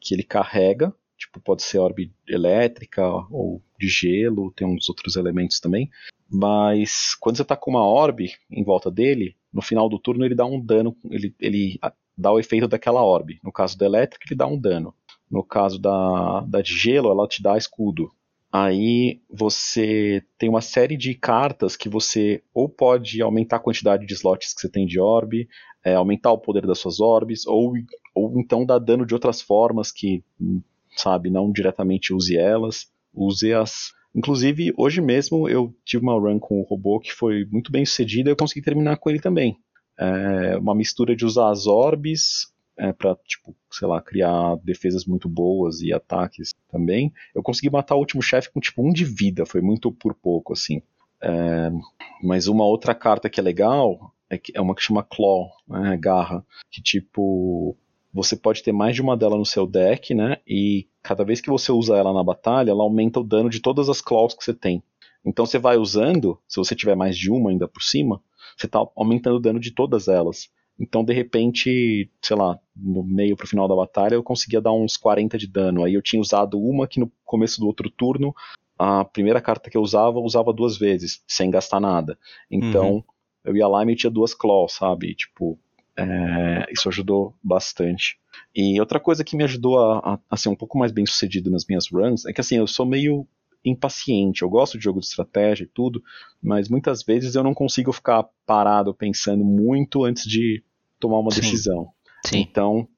que 0.00 0.14
ele 0.14 0.24
carrega. 0.24 0.92
Tipo, 1.16 1.40
pode 1.40 1.62
ser 1.62 1.78
orbe 1.78 2.12
elétrica 2.28 3.04
ou 3.30 3.62
de 3.78 3.88
gelo, 3.88 4.52
tem 4.52 4.66
uns 4.66 4.88
outros 4.88 5.16
elementos 5.16 5.60
também. 5.60 5.90
Mas 6.30 7.14
quando 7.20 7.36
você 7.36 7.44
tá 7.44 7.56
com 7.56 7.70
uma 7.72 7.84
orbe 7.86 8.32
em 8.50 8.62
volta 8.64 8.90
dele, 8.90 9.36
no 9.52 9.62
final 9.62 9.88
do 9.88 9.98
turno 9.98 10.24
ele 10.24 10.34
dá 10.34 10.44
um 10.44 10.60
dano, 10.60 10.96
ele, 11.10 11.34
ele 11.40 11.78
dá 12.16 12.32
o 12.32 12.38
efeito 12.38 12.68
daquela 12.68 13.02
orbe. 13.02 13.38
No 13.42 13.52
caso 13.52 13.78
da 13.78 13.86
elétrica, 13.86 14.26
ele 14.28 14.36
dá 14.36 14.46
um 14.46 14.58
dano. 14.58 14.94
No 15.30 15.44
caso 15.44 15.78
da, 15.78 16.40
da 16.40 16.60
de 16.60 16.72
gelo, 16.76 17.10
ela 17.10 17.28
te 17.28 17.42
dá 17.42 17.56
escudo. 17.56 18.10
Aí 18.50 19.20
você 19.28 20.24
tem 20.38 20.48
uma 20.48 20.62
série 20.62 20.96
de 20.96 21.14
cartas 21.14 21.76
que 21.76 21.88
você 21.88 22.42
ou 22.54 22.66
pode 22.68 23.20
aumentar 23.20 23.56
a 23.56 23.60
quantidade 23.60 24.06
de 24.06 24.14
slots 24.14 24.54
que 24.54 24.60
você 24.62 24.70
tem 24.70 24.86
de 24.86 24.98
orbe, 24.98 25.46
é, 25.84 25.94
aumentar 25.94 26.32
o 26.32 26.38
poder 26.38 26.66
das 26.66 26.78
suas 26.78 26.98
orbes, 26.98 27.46
ou, 27.46 27.74
ou 28.14 28.40
então 28.40 28.64
dar 28.64 28.78
dano 28.78 29.04
de 29.04 29.12
outras 29.12 29.42
formas 29.42 29.92
que, 29.92 30.24
hum, 30.40 30.62
sabe, 30.96 31.30
não 31.30 31.52
diretamente 31.52 32.12
use 32.14 32.36
elas. 32.36 32.90
Use 33.14 33.52
as. 33.52 33.92
Inclusive, 34.14 34.72
hoje 34.76 35.00
mesmo 35.00 35.48
eu 35.48 35.74
tive 35.84 36.02
uma 36.02 36.14
run 36.14 36.38
com 36.38 36.60
o 36.60 36.64
robô 36.64 36.98
que 36.98 37.12
foi 37.12 37.44
muito 37.50 37.70
bem 37.70 37.84
sucedida 37.84 38.30
e 38.30 38.32
eu 38.32 38.36
consegui 38.36 38.62
terminar 38.62 38.96
com 38.96 39.10
ele 39.10 39.20
também. 39.20 39.58
É 39.98 40.56
uma 40.56 40.74
mistura 40.74 41.14
de 41.14 41.24
usar 41.24 41.50
as 41.50 41.66
orbes 41.66 42.52
é, 42.76 42.92
para, 42.92 43.16
tipo, 43.26 43.54
sei 43.72 43.88
lá, 43.88 44.00
criar 44.00 44.56
defesas 44.62 45.04
muito 45.04 45.28
boas 45.28 45.80
e 45.80 45.92
ataques 45.92 46.52
também. 46.70 47.12
Eu 47.34 47.42
consegui 47.42 47.70
matar 47.70 47.96
o 47.96 47.98
último 47.98 48.22
chefe 48.22 48.50
com 48.52 48.60
tipo 48.60 48.82
um 48.88 48.92
de 48.92 49.04
vida, 49.04 49.44
foi 49.44 49.60
muito 49.60 49.90
por 49.92 50.14
pouco, 50.14 50.52
assim. 50.52 50.80
É, 51.20 51.70
mas 52.22 52.46
uma 52.46 52.64
outra 52.64 52.94
carta 52.94 53.28
que 53.28 53.40
é 53.40 53.42
legal 53.42 54.14
é, 54.30 54.38
que- 54.38 54.52
é 54.54 54.60
uma 54.60 54.74
que 54.74 54.82
chama 54.82 55.02
Claw, 55.02 55.50
né, 55.66 55.96
garra, 55.96 56.44
que 56.70 56.80
tipo 56.82 57.76
você 58.12 58.36
pode 58.36 58.62
ter 58.62 58.72
mais 58.72 58.94
de 58.94 59.02
uma 59.02 59.16
dela 59.16 59.36
no 59.36 59.44
seu 59.44 59.66
deck, 59.66 60.14
né? 60.14 60.38
E 60.46 60.88
cada 61.02 61.24
vez 61.24 61.40
que 61.40 61.50
você 61.50 61.70
usa 61.70 61.96
ela 61.96 62.12
na 62.12 62.24
batalha, 62.24 62.70
ela 62.70 62.82
aumenta 62.82 63.20
o 63.20 63.24
dano 63.24 63.50
de 63.50 63.60
todas 63.60 63.88
as 63.88 64.00
claws 64.00 64.34
que 64.34 64.44
você 64.44 64.54
tem. 64.54 64.82
Então 65.24 65.44
você 65.44 65.58
vai 65.58 65.76
usando, 65.76 66.38
se 66.48 66.56
você 66.56 66.74
tiver 66.74 66.94
mais 66.94 67.16
de 67.16 67.30
uma 67.30 67.50
ainda 67.50 67.68
por 67.68 67.82
cima, 67.82 68.22
você 68.56 68.66
tá 68.66 68.84
aumentando 68.96 69.36
o 69.36 69.40
dano 69.40 69.60
de 69.60 69.70
todas 69.72 70.08
elas. 70.08 70.48
Então, 70.78 71.04
de 71.04 71.12
repente, 71.12 72.08
sei 72.22 72.36
lá, 72.36 72.58
no 72.76 73.02
meio 73.02 73.36
pro 73.36 73.48
final 73.48 73.66
da 73.66 73.74
batalha, 73.74 74.14
eu 74.14 74.22
conseguia 74.22 74.60
dar 74.60 74.72
uns 74.72 74.96
40 74.96 75.36
de 75.36 75.48
dano. 75.48 75.82
Aí 75.82 75.94
eu 75.94 76.02
tinha 76.02 76.22
usado 76.22 76.58
uma 76.58 76.86
que 76.86 77.00
no 77.00 77.10
começo 77.24 77.58
do 77.58 77.66
outro 77.66 77.90
turno, 77.90 78.32
a 78.78 79.04
primeira 79.04 79.40
carta 79.40 79.68
que 79.68 79.76
eu 79.76 79.82
usava, 79.82 80.18
eu 80.18 80.22
usava 80.22 80.52
duas 80.52 80.78
vezes, 80.78 81.20
sem 81.26 81.50
gastar 81.50 81.80
nada. 81.80 82.16
Então, 82.48 83.04
eu 83.44 83.56
ia 83.56 83.66
lá 83.66 83.82
e 83.82 83.86
metia 83.86 84.08
duas 84.08 84.32
claws, 84.34 84.74
sabe? 84.74 85.16
Tipo, 85.16 85.58
é, 85.98 86.66
isso 86.72 86.88
ajudou 86.88 87.34
bastante. 87.42 88.18
E 88.54 88.80
outra 88.80 89.00
coisa 89.00 89.24
que 89.24 89.36
me 89.36 89.44
ajudou 89.44 89.78
a, 89.78 89.98
a, 90.14 90.18
a 90.30 90.36
ser 90.36 90.48
um 90.48 90.54
pouco 90.54 90.78
mais 90.78 90.92
bem 90.92 91.04
sucedido 91.04 91.50
nas 91.50 91.66
minhas 91.66 91.90
runs 91.90 92.24
é 92.24 92.32
que 92.32 92.40
assim, 92.40 92.56
eu 92.56 92.66
sou 92.66 92.86
meio 92.86 93.26
impaciente. 93.64 94.42
Eu 94.42 94.48
gosto 94.48 94.78
de 94.78 94.84
jogo 94.84 95.00
de 95.00 95.06
estratégia 95.06 95.64
e 95.64 95.68
tudo, 95.68 96.02
mas 96.42 96.68
muitas 96.68 97.02
vezes 97.02 97.34
eu 97.34 97.42
não 97.42 97.52
consigo 97.52 97.92
ficar 97.92 98.24
parado 98.46 98.94
pensando 98.94 99.44
muito 99.44 100.04
antes 100.04 100.24
de 100.24 100.62
tomar 100.98 101.18
uma 101.18 101.30
Sim. 101.30 101.40
decisão. 101.40 101.88
Sim. 102.24 102.40
Então, 102.40 102.88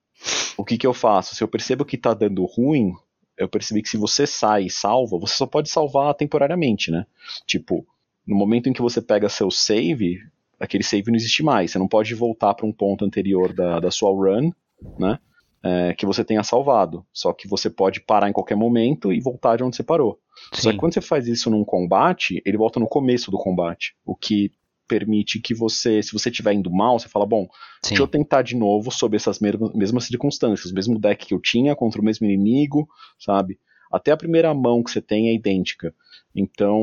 o 0.57 0.65
que, 0.65 0.77
que 0.77 0.87
eu 0.87 0.95
faço? 0.95 1.35
Se 1.35 1.43
eu 1.43 1.49
percebo 1.49 1.85
que 1.85 1.97
tá 1.97 2.13
dando 2.15 2.45
ruim, 2.45 2.93
eu 3.37 3.49
percebi 3.49 3.83
que 3.83 3.89
se 3.89 3.97
você 3.97 4.27
sai 4.27 4.65
e 4.65 4.71
salva, 4.71 5.19
você 5.19 5.35
só 5.35 5.47
pode 5.47 5.71
salvar 5.71 6.15
temporariamente, 6.15 6.91
né? 6.91 7.07
Tipo, 7.47 7.87
no 8.27 8.37
momento 8.37 8.69
em 8.69 8.73
que 8.73 8.83
você 8.83 9.01
pega 9.01 9.29
seu 9.29 9.51
save, 9.51 10.19
aquele 10.61 10.85
save 10.85 11.11
não 11.11 11.17
existe 11.17 11.43
mais. 11.43 11.71
Você 11.71 11.79
não 11.79 11.89
pode 11.89 12.15
voltar 12.15 12.55
para 12.55 12.67
um 12.67 12.73
ponto 12.73 13.05
anterior 13.05 13.53
da, 13.53 13.81
da 13.81 13.91
sua 13.91 14.11
run, 14.11 14.51
né? 14.99 15.19
É, 15.63 15.93
que 15.95 16.07
você 16.07 16.25
tenha 16.25 16.43
salvado. 16.43 17.05
Só 17.13 17.33
que 17.33 17.49
você 17.49 17.69
pode 17.69 18.01
parar 18.01 18.29
em 18.29 18.33
qualquer 18.33 18.57
momento 18.57 19.13
e 19.13 19.21
voltar 19.21 19.57
de 19.57 19.65
onde 19.65 19.77
você 19.77 19.83
parou. 19.83 20.19
Só 20.53 20.71
Sim. 20.71 20.73
que 20.73 20.79
quando 20.79 20.95
você 20.95 21.01
faz 21.01 21.27
isso 21.27 21.51
num 21.51 21.65
combate, 21.65 22.43
ele 22.47 22.57
volta 22.57 22.79
no 22.79 22.87
começo 22.87 23.31
do 23.31 23.39
combate. 23.39 23.95
O 24.05 24.15
que 24.15 24.53
permite 24.89 25.39
que 25.39 25.55
você, 25.55 26.03
se 26.03 26.13
você 26.13 26.31
estiver 26.31 26.53
indo 26.53 26.71
mal, 26.71 26.99
você 26.99 27.09
fala, 27.09 27.27
bom, 27.27 27.47
Sim. 27.83 27.91
Deixa 27.91 28.03
eu 28.03 28.09
tentar 28.09 28.43
de 28.43 28.57
novo 28.57 28.91
sob 28.91 29.17
essas 29.17 29.39
mesmas, 29.39 29.73
mesmas 29.73 30.05
circunstâncias, 30.05 30.71
o 30.71 30.75
mesmo 30.75 30.99
deck 30.99 31.27
que 31.27 31.35
eu 31.35 31.41
tinha 31.41 31.75
contra 31.75 32.01
o 32.01 32.05
mesmo 32.05 32.27
inimigo, 32.27 32.89
sabe? 33.19 33.59
Até 33.91 34.13
a 34.13 34.17
primeira 34.17 34.53
mão 34.53 34.83
que 34.83 34.91
você 34.91 35.01
tem 35.01 35.29
é 35.29 35.35
idêntica. 35.35 35.95
Então, 36.35 36.81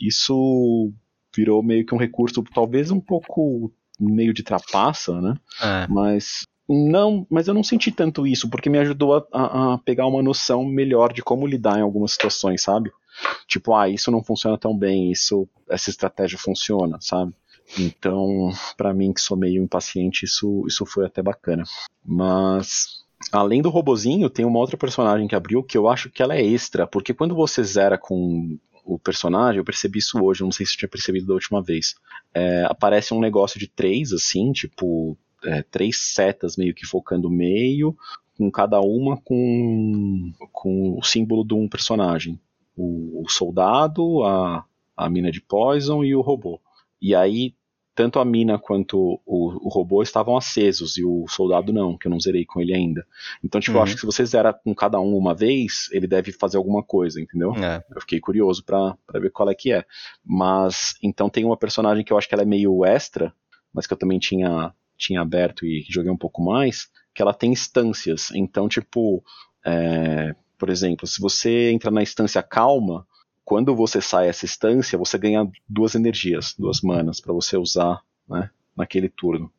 isso 0.00 0.92
virou 1.36 1.62
meio 1.62 1.84
que 1.84 1.94
um 1.94 1.98
recurso, 1.98 2.42
talvez 2.54 2.90
um 2.90 3.00
pouco 3.00 3.72
meio 4.00 4.32
de 4.32 4.42
trapaça, 4.42 5.20
né? 5.20 5.34
É. 5.60 5.86
Mas 5.88 6.44
não, 6.68 7.26
mas 7.30 7.46
eu 7.46 7.54
não 7.54 7.62
senti 7.62 7.92
tanto 7.92 8.26
isso, 8.26 8.48
porque 8.50 8.68
me 8.68 8.78
ajudou 8.78 9.26
a, 9.32 9.74
a, 9.74 9.78
pegar 9.78 10.06
uma 10.06 10.22
noção 10.22 10.64
melhor 10.64 11.12
de 11.12 11.22
como 11.22 11.46
lidar 11.46 11.78
em 11.78 11.82
algumas 11.82 12.12
situações, 12.12 12.62
sabe? 12.62 12.90
Tipo, 13.46 13.74
ah, 13.74 13.88
isso 13.88 14.10
não 14.10 14.22
funciona 14.22 14.58
tão 14.58 14.76
bem, 14.76 15.12
isso, 15.12 15.48
essa 15.70 15.90
estratégia 15.90 16.38
funciona, 16.38 16.98
sabe? 17.00 17.32
Então, 17.78 18.50
para 18.76 18.92
mim 18.92 19.12
que 19.12 19.20
sou 19.20 19.36
meio 19.36 19.62
impaciente, 19.62 20.24
isso, 20.24 20.64
isso 20.66 20.84
foi 20.84 21.06
até 21.06 21.22
bacana. 21.22 21.62
Mas 22.04 23.04
além 23.32 23.62
do 23.62 23.70
robozinho, 23.70 24.30
tem 24.30 24.44
uma 24.44 24.58
outra 24.58 24.76
personagem 24.76 25.26
que 25.26 25.34
abriu 25.34 25.62
que 25.62 25.78
eu 25.78 25.88
acho 25.88 26.10
que 26.10 26.22
ela 26.22 26.34
é 26.34 26.44
extra, 26.44 26.86
porque 26.86 27.14
quando 27.14 27.34
você 27.34 27.62
zera 27.62 27.96
com 27.96 28.58
o 28.86 28.98
personagem, 28.98 29.58
eu 29.58 29.64
percebi 29.64 29.98
isso 29.98 30.22
hoje, 30.22 30.44
não 30.44 30.52
sei 30.52 30.64
se 30.64 30.74
eu 30.74 30.78
tinha 30.78 30.88
percebido 30.88 31.26
da 31.26 31.34
última 31.34 31.60
vez. 31.60 31.96
É, 32.32 32.64
aparece 32.66 33.12
um 33.12 33.20
negócio 33.20 33.58
de 33.58 33.66
três, 33.66 34.12
assim, 34.12 34.52
tipo, 34.52 35.18
é, 35.44 35.62
três 35.62 35.98
setas 36.14 36.56
meio 36.56 36.72
que 36.72 36.86
focando 36.86 37.26
o 37.26 37.30
meio, 37.30 37.96
com 38.38 38.48
cada 38.50 38.80
uma 38.80 39.16
com, 39.16 40.32
com 40.52 40.96
o 40.96 41.02
símbolo 41.02 41.44
de 41.44 41.54
um 41.54 41.68
personagem. 41.68 42.38
O, 42.76 43.22
o 43.24 43.28
soldado, 43.28 44.22
a, 44.22 44.64
a 44.96 45.10
mina 45.10 45.32
de 45.32 45.40
Poison 45.40 46.04
e 46.04 46.14
o 46.14 46.20
robô. 46.20 46.60
E 47.02 47.14
aí 47.14 47.54
tanto 47.96 48.20
a 48.20 48.24
mina 48.26 48.58
quanto 48.58 48.98
o, 49.24 49.66
o, 49.66 49.70
robô 49.70 50.02
estavam 50.02 50.36
acesos 50.36 50.98
e 50.98 51.04
o 51.04 51.26
soldado 51.26 51.72
não, 51.72 51.96
que 51.96 52.06
eu 52.06 52.10
não 52.10 52.20
zerei 52.20 52.44
com 52.44 52.60
ele 52.60 52.74
ainda. 52.74 53.06
Então, 53.42 53.58
tipo, 53.58 53.72
Uhum. 53.72 53.78
eu 53.78 53.82
acho 53.84 53.94
que 53.94 54.00
se 54.00 54.06
você 54.06 54.24
zera 54.26 54.52
com 54.52 54.74
cada 54.74 55.00
um 55.00 55.16
uma 55.16 55.34
vez, 55.34 55.88
ele 55.90 56.06
deve 56.06 56.30
fazer 56.30 56.58
alguma 56.58 56.82
coisa, 56.82 57.18
entendeu? 57.18 57.54
É. 57.56 57.82
Eu 57.90 58.00
fiquei 58.02 58.20
curioso 58.20 58.62
pra, 58.62 58.94
pra 59.06 59.18
ver 59.18 59.30
qual 59.30 59.48
é 59.48 59.54
que 59.54 59.72
é. 59.72 59.82
Mas, 60.22 60.94
então 61.02 61.30
tem 61.30 61.46
uma 61.46 61.56
personagem 61.56 62.04
que 62.04 62.12
eu 62.12 62.18
acho 62.18 62.28
que 62.28 62.34
ela 62.34 62.42
é 62.42 62.46
meio 62.46 62.84
extra, 62.84 63.32
mas 63.72 63.86
que 63.86 63.94
eu 63.94 63.98
também 63.98 64.18
tinha, 64.18 64.74
tinha 64.98 65.22
aberto 65.22 65.64
e 65.64 65.82
joguei 65.88 66.12
um 66.12 66.18
pouco 66.18 66.44
mais, 66.44 66.90
que 67.14 67.22
ela 67.22 67.32
tem 67.32 67.50
instâncias. 67.50 68.30
Então, 68.34 68.68
tipo, 68.68 69.24
é, 69.64 70.34
por 70.58 70.68
exemplo, 70.68 71.06
se 71.06 71.18
você 71.18 71.70
entra 71.70 71.90
na 71.90 72.02
instância 72.02 72.42
calma, 72.42 73.06
quando 73.46 73.76
você 73.76 74.00
sai 74.00 74.28
essa 74.28 74.44
instância, 74.44 74.98
você 74.98 75.16
ganha 75.16 75.48
duas 75.68 75.94
energias, 75.94 76.52
duas 76.58 76.80
manas 76.80 77.20
para 77.20 77.32
você 77.32 77.56
usar 77.56 78.02
né, 78.28 78.50
naquele 78.76 79.08
turno. 79.08 79.50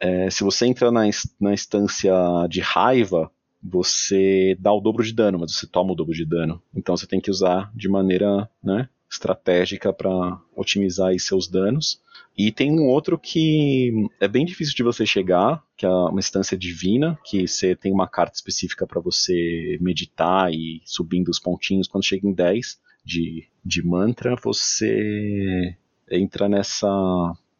É, 0.00 0.30
se 0.30 0.42
você 0.42 0.64
entra 0.64 0.90
na, 0.90 1.02
na 1.38 1.52
instância 1.52 2.14
de 2.48 2.62
raiva, 2.62 3.30
você 3.62 4.56
dá 4.58 4.72
o 4.72 4.80
dobro 4.80 5.04
de 5.04 5.12
dano, 5.12 5.38
mas 5.38 5.54
você 5.54 5.66
toma 5.66 5.92
o 5.92 5.94
dobro 5.94 6.14
de 6.14 6.24
dano. 6.24 6.62
Então 6.74 6.96
você 6.96 7.06
tem 7.06 7.20
que 7.20 7.30
usar 7.30 7.70
de 7.74 7.90
maneira 7.90 8.48
né, 8.64 8.88
estratégica 9.10 9.92
para 9.92 10.40
otimizar 10.54 11.12
seus 11.18 11.48
danos. 11.48 12.00
E 12.36 12.52
tem 12.52 12.70
um 12.70 12.86
outro 12.86 13.18
que 13.18 14.08
é 14.20 14.28
bem 14.28 14.44
difícil 14.46 14.74
de 14.74 14.82
você 14.82 15.04
chegar, 15.04 15.62
que 15.76 15.84
é 15.84 15.88
uma 15.88 16.20
instância 16.20 16.56
divina, 16.56 17.18
que 17.24 17.46
você 17.46 17.74
tem 17.74 17.92
uma 17.92 18.08
carta 18.08 18.36
específica 18.36 18.86
para 18.86 19.00
você 19.00 19.76
meditar 19.80 20.52
e 20.52 20.80
subindo 20.84 21.28
os 21.28 21.40
pontinhos. 21.40 21.88
Quando 21.88 22.04
chega 22.04 22.26
em 22.26 22.32
10 22.32 22.78
de, 23.04 23.46
de 23.64 23.84
mantra, 23.84 24.36
você 24.42 25.76
entra 26.10 26.48
nessa, 26.48 26.88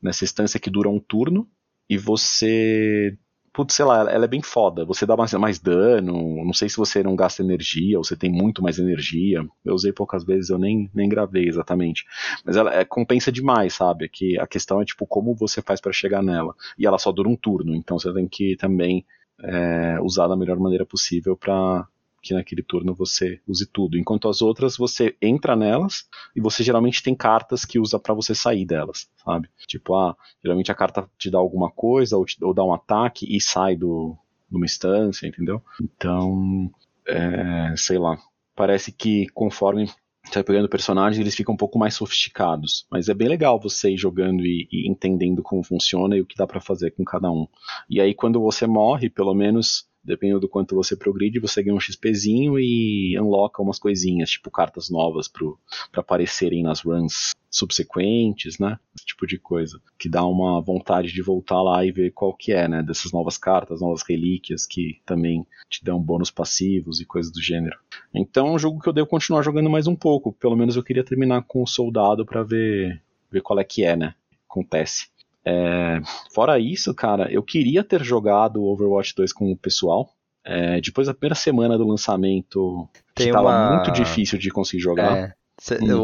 nessa 0.01 0.25
instância 0.25 0.61
que 0.61 0.71
dura 0.71 0.89
um 0.89 1.01
turno 1.01 1.49
e 1.89 1.99
você. 1.99 3.17
Putz, 3.53 3.75
sei 3.75 3.85
lá, 3.85 4.09
ela 4.11 4.25
é 4.25 4.29
bem 4.29 4.41
foda. 4.41 4.85
Você 4.85 5.05
dá 5.05 5.17
mais, 5.17 5.33
mais 5.35 5.59
dano. 5.59 6.45
Não 6.45 6.53
sei 6.53 6.69
se 6.69 6.77
você 6.77 7.03
não 7.03 7.17
gasta 7.17 7.43
energia 7.43 7.99
ou 7.99 8.05
você 8.05 8.17
tem 8.17 8.31
muito 8.31 8.63
mais 8.63 8.79
energia. 8.79 9.45
Eu 9.65 9.75
usei 9.75 9.93
poucas 9.93 10.25
vezes, 10.25 10.51
eu 10.51 10.59
nem, 10.59 10.89
nem 10.95 11.09
gravei 11.09 11.49
exatamente. 11.49 12.05
Mas 12.45 12.57
ela 12.57 12.73
é, 12.73 12.85
compensa 12.85 13.33
demais, 13.33 13.75
sabe? 13.75 14.09
Que 14.09 14.39
a 14.39 14.47
questão 14.47 14.81
é 14.81 14.85
tipo 14.85 15.05
como 15.07 15.35
você 15.35 15.61
faz 15.61 15.81
pra 15.81 15.93
chegar 15.93 16.23
nela. 16.23 16.55
E 16.79 16.87
ela 16.87 16.99
só 16.99 17.11
dura 17.11 17.29
um 17.29 17.37
turno, 17.37 17.75
então 17.75 17.99
você 17.99 18.13
tem 18.15 18.29
que 18.29 18.57
também 18.57 19.05
é, 19.43 19.99
usar 20.01 20.29
da 20.29 20.37
melhor 20.37 20.59
maneira 20.59 20.87
possível 20.87 21.37
pra 21.37 21.87
que 22.23 22.35
naquele 22.35 22.63
turno 22.63 22.95
você 22.95 23.41
use 23.47 23.67
tudo. 23.67 23.99
Enquanto 23.99 24.29
as 24.29 24.43
outras 24.43 24.77
você 24.77 25.17
entra 25.21 25.57
nelas 25.57 26.09
e 26.35 26.41
você 26.41 26.63
geralmente 26.63 27.03
tem 27.03 27.15
cartas 27.15 27.65
que 27.65 27.79
usa 27.79 27.99
pra 27.99 28.15
você 28.15 28.35
sair 28.35 28.65
delas, 28.67 29.09
sabe? 29.25 29.49
Tipo, 29.67 29.95
ah, 29.95 30.17
geralmente 30.43 30.71
a 30.71 30.75
carta 30.75 31.09
te 31.19 31.31
dá 31.31 31.39
alguma 31.39 31.71
coisa 31.71 32.17
ou, 32.17 32.25
te- 32.25 32.43
ou 32.45 32.53
dá 32.55 32.65
um 32.65 32.73
ataque 32.73 33.27
e 33.35 33.41
sai 33.41 33.77
do, 33.77 34.17
de 34.51 34.57
uma 34.57 34.67
instância, 34.67 35.27
entendeu? 35.27 35.63
Então, 35.81 36.71
é, 37.07 37.75
sei 37.77 37.99
lá. 37.99 38.19
Parece 38.55 38.93
que 38.93 39.27
conforme 39.33 39.87
você 40.25 40.35
vai 40.35 40.45
pegando 40.45 40.69
personagens, 40.69 41.19
eles 41.19 41.35
ficam 41.35 41.55
um 41.55 41.57
pouco 41.57 41.79
mais 41.79 41.95
sofisticados. 41.95 42.87
Mas 42.91 43.09
é 43.09 43.15
bem 43.15 43.29
legal 43.29 43.59
você 43.59 43.91
ir 43.91 43.97
jogando 43.97 44.45
e, 44.45 44.69
e 44.71 44.89
entendendo 44.89 45.43
como 45.43 45.63
funciona 45.65 46.17
e 46.17 46.21
o 46.21 46.27
que 46.27 46.37
dá 46.37 46.47
pra 46.47 46.61
fazer 46.61 46.91
com 46.93 47.05
cada 47.05 47.31
um. 47.31 47.47
E 47.89 48.01
aí, 48.01 48.15
quando 48.15 48.41
você 48.41 48.67
morre, 48.67 49.09
pelo 49.09 49.35
menos, 49.35 49.89
dependendo 50.03 50.41
do 50.41 50.49
quanto 50.49 50.75
você 50.75 50.97
progride, 50.97 51.41
você 51.41 51.63
ganha 51.63 51.75
um 51.75 51.81
XPzinho 51.81 52.59
e 52.59 53.19
unlocka 53.19 53.63
umas 53.63 53.79
coisinhas, 53.79 54.31
tipo 54.31 54.51
cartas 54.51 54.91
novas 54.91 55.29
pro, 55.29 55.59
pra 55.91 56.01
aparecerem 56.01 56.63
nas 56.63 56.81
runs 56.81 57.33
subsequentes, 57.51 58.59
né? 58.59 58.79
Esse 58.97 59.07
tipo 59.07 59.27
de 59.27 59.39
coisa. 59.39 59.81
Que 59.99 60.09
dá 60.09 60.25
uma 60.25 60.61
vontade 60.61 61.13
de 61.13 61.21
voltar 61.21 61.61
lá 61.61 61.85
e 61.85 61.91
ver 61.91 62.13
qual 62.13 62.35
que 62.35 62.53
é, 62.53 62.69
né? 62.69 62.83
Dessas 62.83 63.13
novas 63.13 63.37
cartas, 63.37 63.81
novas 63.81 64.03
relíquias 64.09 64.65
que 64.67 65.01
também 65.05 65.45
te 65.69 65.85
dão 65.85 66.01
bônus 66.01 66.31
passivos 66.31 67.01
e 67.01 67.05
coisas 67.05 67.33
do 67.33 67.43
gênero. 67.43 67.79
Então 68.15 68.49
é 68.49 68.51
um 68.53 68.59
jogo 68.59 68.81
que 68.81 68.89
eu 68.89 68.93
devo 68.93 69.09
continuar 69.09 69.43
jogando 69.43 69.69
mais 69.69 69.87
um 69.87 69.97
pouco. 69.97 70.33
Pelo 70.33 70.57
menos 70.57 70.77
eu 70.77 70.83
queria 70.83 71.05
terminar 71.05 71.43
com 71.43 71.63
o 71.63 71.67
soldado 71.67 72.25
pra 72.25 72.43
ver, 72.43 73.03
ver 73.31 73.43
qual 73.43 73.59
é 73.59 73.65
que 73.65 73.85
é, 73.85 73.97
né? 73.97 74.15
Acontece. 74.49 75.10
É, 75.45 76.01
fora 76.35 76.59
isso, 76.59 76.95
cara, 76.95 77.31
eu 77.33 77.43
queria 77.43 77.83
ter 77.83 78.03
jogado 78.05 78.63
Overwatch 78.63 79.15
2 79.17 79.33
com 79.33 79.51
o 79.51 79.57
pessoal. 79.57 80.13
É, 80.45 80.81
depois 80.81 81.07
da 81.07 81.15
primeira 81.15 81.35
semana 81.35 81.77
do 81.79 81.87
lançamento, 81.87 82.89
que 83.15 83.25
Tem 83.25 83.33
tava 83.33 83.49
uma- 83.49 83.71
muito 83.77 83.91
difícil 83.93 84.39
de 84.39 84.51
conseguir 84.51 84.83
jogar. 84.83 85.17
É. 85.17 85.33
Cê- 85.59 85.79
Hum. 85.83 85.99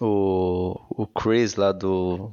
o, 0.00 0.04
o, 0.04 1.02
o 1.02 1.06
Chris 1.06 1.54
lá 1.54 1.70
do. 1.72 2.32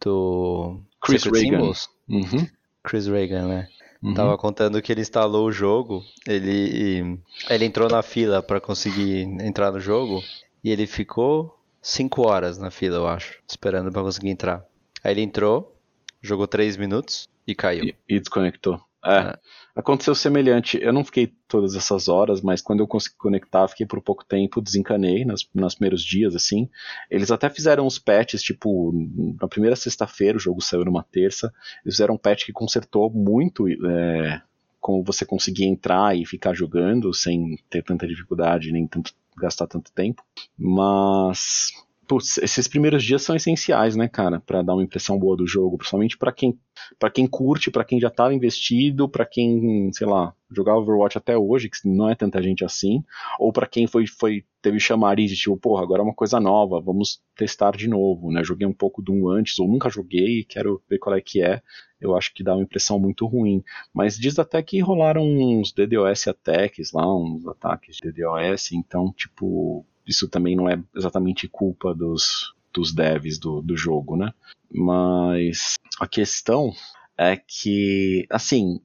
Do. 0.00 0.80
Chris 1.02 1.22
Secret 1.22 1.42
Reagan. 1.50 1.72
Uhum, 2.08 2.46
Chris 2.84 3.06
Reagan, 3.06 3.46
né? 3.48 3.68
uhum. 4.02 4.14
Tava 4.14 4.36
contando 4.38 4.80
que 4.80 4.92
ele 4.92 5.00
instalou 5.00 5.46
o 5.46 5.52
jogo, 5.52 6.02
ele, 6.26 7.18
ele 7.48 7.64
entrou 7.64 7.88
na 7.88 8.02
fila 8.02 8.42
pra 8.42 8.60
conseguir 8.60 9.22
entrar 9.42 9.70
no 9.72 9.80
jogo 9.80 10.22
e 10.64 10.70
ele 10.70 10.86
ficou 10.86 11.54
5 11.82 12.26
horas 12.28 12.58
na 12.58 12.70
fila, 12.70 12.96
eu 12.96 13.06
acho, 13.08 13.38
esperando 13.48 13.90
pra 13.92 14.02
conseguir 14.02 14.30
entrar. 14.30 14.64
Aí 15.02 15.12
ele 15.12 15.22
entrou, 15.22 15.76
jogou 16.22 16.46
3 16.46 16.76
minutos 16.76 17.28
e 17.46 17.54
caiu. 17.54 17.84
E, 17.84 17.96
e 18.08 18.18
desconectou. 18.18 18.80
É, 19.02 19.18
É. 19.18 19.38
aconteceu 19.74 20.14
semelhante. 20.14 20.78
Eu 20.80 20.92
não 20.92 21.02
fiquei 21.04 21.32
todas 21.48 21.74
essas 21.74 22.06
horas, 22.06 22.42
mas 22.42 22.60
quando 22.60 22.80
eu 22.80 22.86
consegui 22.86 23.16
conectar, 23.16 23.66
fiquei 23.68 23.86
por 23.86 24.00
pouco 24.02 24.24
tempo, 24.24 24.60
desencanei 24.60 25.24
nas, 25.24 25.48
nos 25.54 25.74
primeiros 25.74 26.04
dias, 26.04 26.36
assim. 26.36 26.68
Eles 27.10 27.30
até 27.30 27.48
fizeram 27.48 27.86
uns 27.86 27.98
patches, 27.98 28.42
tipo, 28.42 28.92
na 29.40 29.48
primeira 29.48 29.74
sexta-feira, 29.74 30.36
o 30.36 30.40
jogo 30.40 30.60
saiu 30.60 30.84
numa 30.84 31.02
terça, 31.02 31.50
eles 31.82 31.94
fizeram 31.94 32.14
um 32.14 32.18
patch 32.18 32.44
que 32.44 32.52
consertou 32.52 33.10
muito 33.10 33.66
é, 33.68 34.42
como 34.78 35.02
você 35.02 35.24
conseguir 35.24 35.64
entrar 35.64 36.14
e 36.14 36.26
ficar 36.26 36.52
jogando 36.54 37.14
sem 37.14 37.58
ter 37.70 37.82
tanta 37.82 38.06
dificuldade, 38.06 38.70
nem 38.70 38.86
tanto, 38.86 39.12
gastar 39.38 39.66
tanto 39.66 39.90
tempo. 39.92 40.22
Mas. 40.58 41.68
Putz, 42.10 42.38
esses 42.38 42.66
primeiros 42.66 43.04
dias 43.04 43.22
são 43.22 43.36
essenciais, 43.36 43.94
né, 43.94 44.08
cara, 44.08 44.40
Pra 44.40 44.62
dar 44.62 44.74
uma 44.74 44.82
impressão 44.82 45.16
boa 45.16 45.36
do 45.36 45.46
jogo, 45.46 45.78
principalmente 45.78 46.18
pra 46.18 46.32
quem 46.32 46.58
para 46.98 47.08
quem 47.08 47.24
curte, 47.24 47.70
pra 47.70 47.84
quem 47.84 48.00
já 48.00 48.10
tava 48.10 48.34
investido, 48.34 49.08
pra 49.08 49.24
quem, 49.24 49.92
sei 49.92 50.08
lá, 50.08 50.34
jogar 50.50 50.76
Overwatch 50.76 51.16
até 51.16 51.38
hoje, 51.38 51.70
que 51.70 51.88
não 51.88 52.10
é 52.10 52.16
tanta 52.16 52.42
gente 52.42 52.64
assim, 52.64 53.04
ou 53.38 53.52
pra 53.52 53.64
quem 53.64 53.86
foi, 53.86 54.08
foi 54.08 54.44
teve 54.60 54.80
chamariz 54.80 55.30
de 55.30 55.36
tipo, 55.36 55.56
porra, 55.56 55.84
agora 55.84 56.00
é 56.00 56.04
uma 56.04 56.14
coisa 56.14 56.40
nova, 56.40 56.80
vamos 56.80 57.22
testar 57.36 57.76
de 57.76 57.86
novo, 57.86 58.32
né? 58.32 58.42
Joguei 58.42 58.66
um 58.66 58.72
pouco 58.72 59.00
do 59.00 59.12
um 59.12 59.28
antes, 59.28 59.56
ou 59.60 59.68
nunca 59.68 59.88
joguei, 59.88 60.42
quero 60.42 60.82
ver 60.90 60.98
qual 60.98 61.14
é 61.14 61.20
que 61.20 61.40
é. 61.40 61.62
Eu 62.00 62.16
acho 62.16 62.34
que 62.34 62.42
dá 62.42 62.54
uma 62.54 62.64
impressão 62.64 62.98
muito 62.98 63.24
ruim. 63.24 63.62
Mas 63.94 64.18
diz 64.18 64.36
até 64.36 64.60
que 64.62 64.80
rolaram 64.80 65.22
uns 65.22 65.70
DDoS 65.72 66.26
attacks 66.26 66.90
lá, 66.92 67.06
uns 67.14 67.46
ataques 67.46 67.98
de 68.02 68.10
DDoS, 68.10 68.72
então, 68.72 69.12
tipo, 69.12 69.86
isso 70.10 70.28
também 70.28 70.54
não 70.56 70.68
é 70.68 70.82
exatamente 70.94 71.48
culpa 71.48 71.94
dos, 71.94 72.54
dos 72.72 72.92
devs 72.92 73.38
do, 73.38 73.62
do 73.62 73.76
jogo, 73.76 74.16
né? 74.16 74.32
Mas 74.70 75.74
a 75.98 76.06
questão 76.06 76.72
é 77.16 77.36
que, 77.36 78.26
assim, 78.30 78.80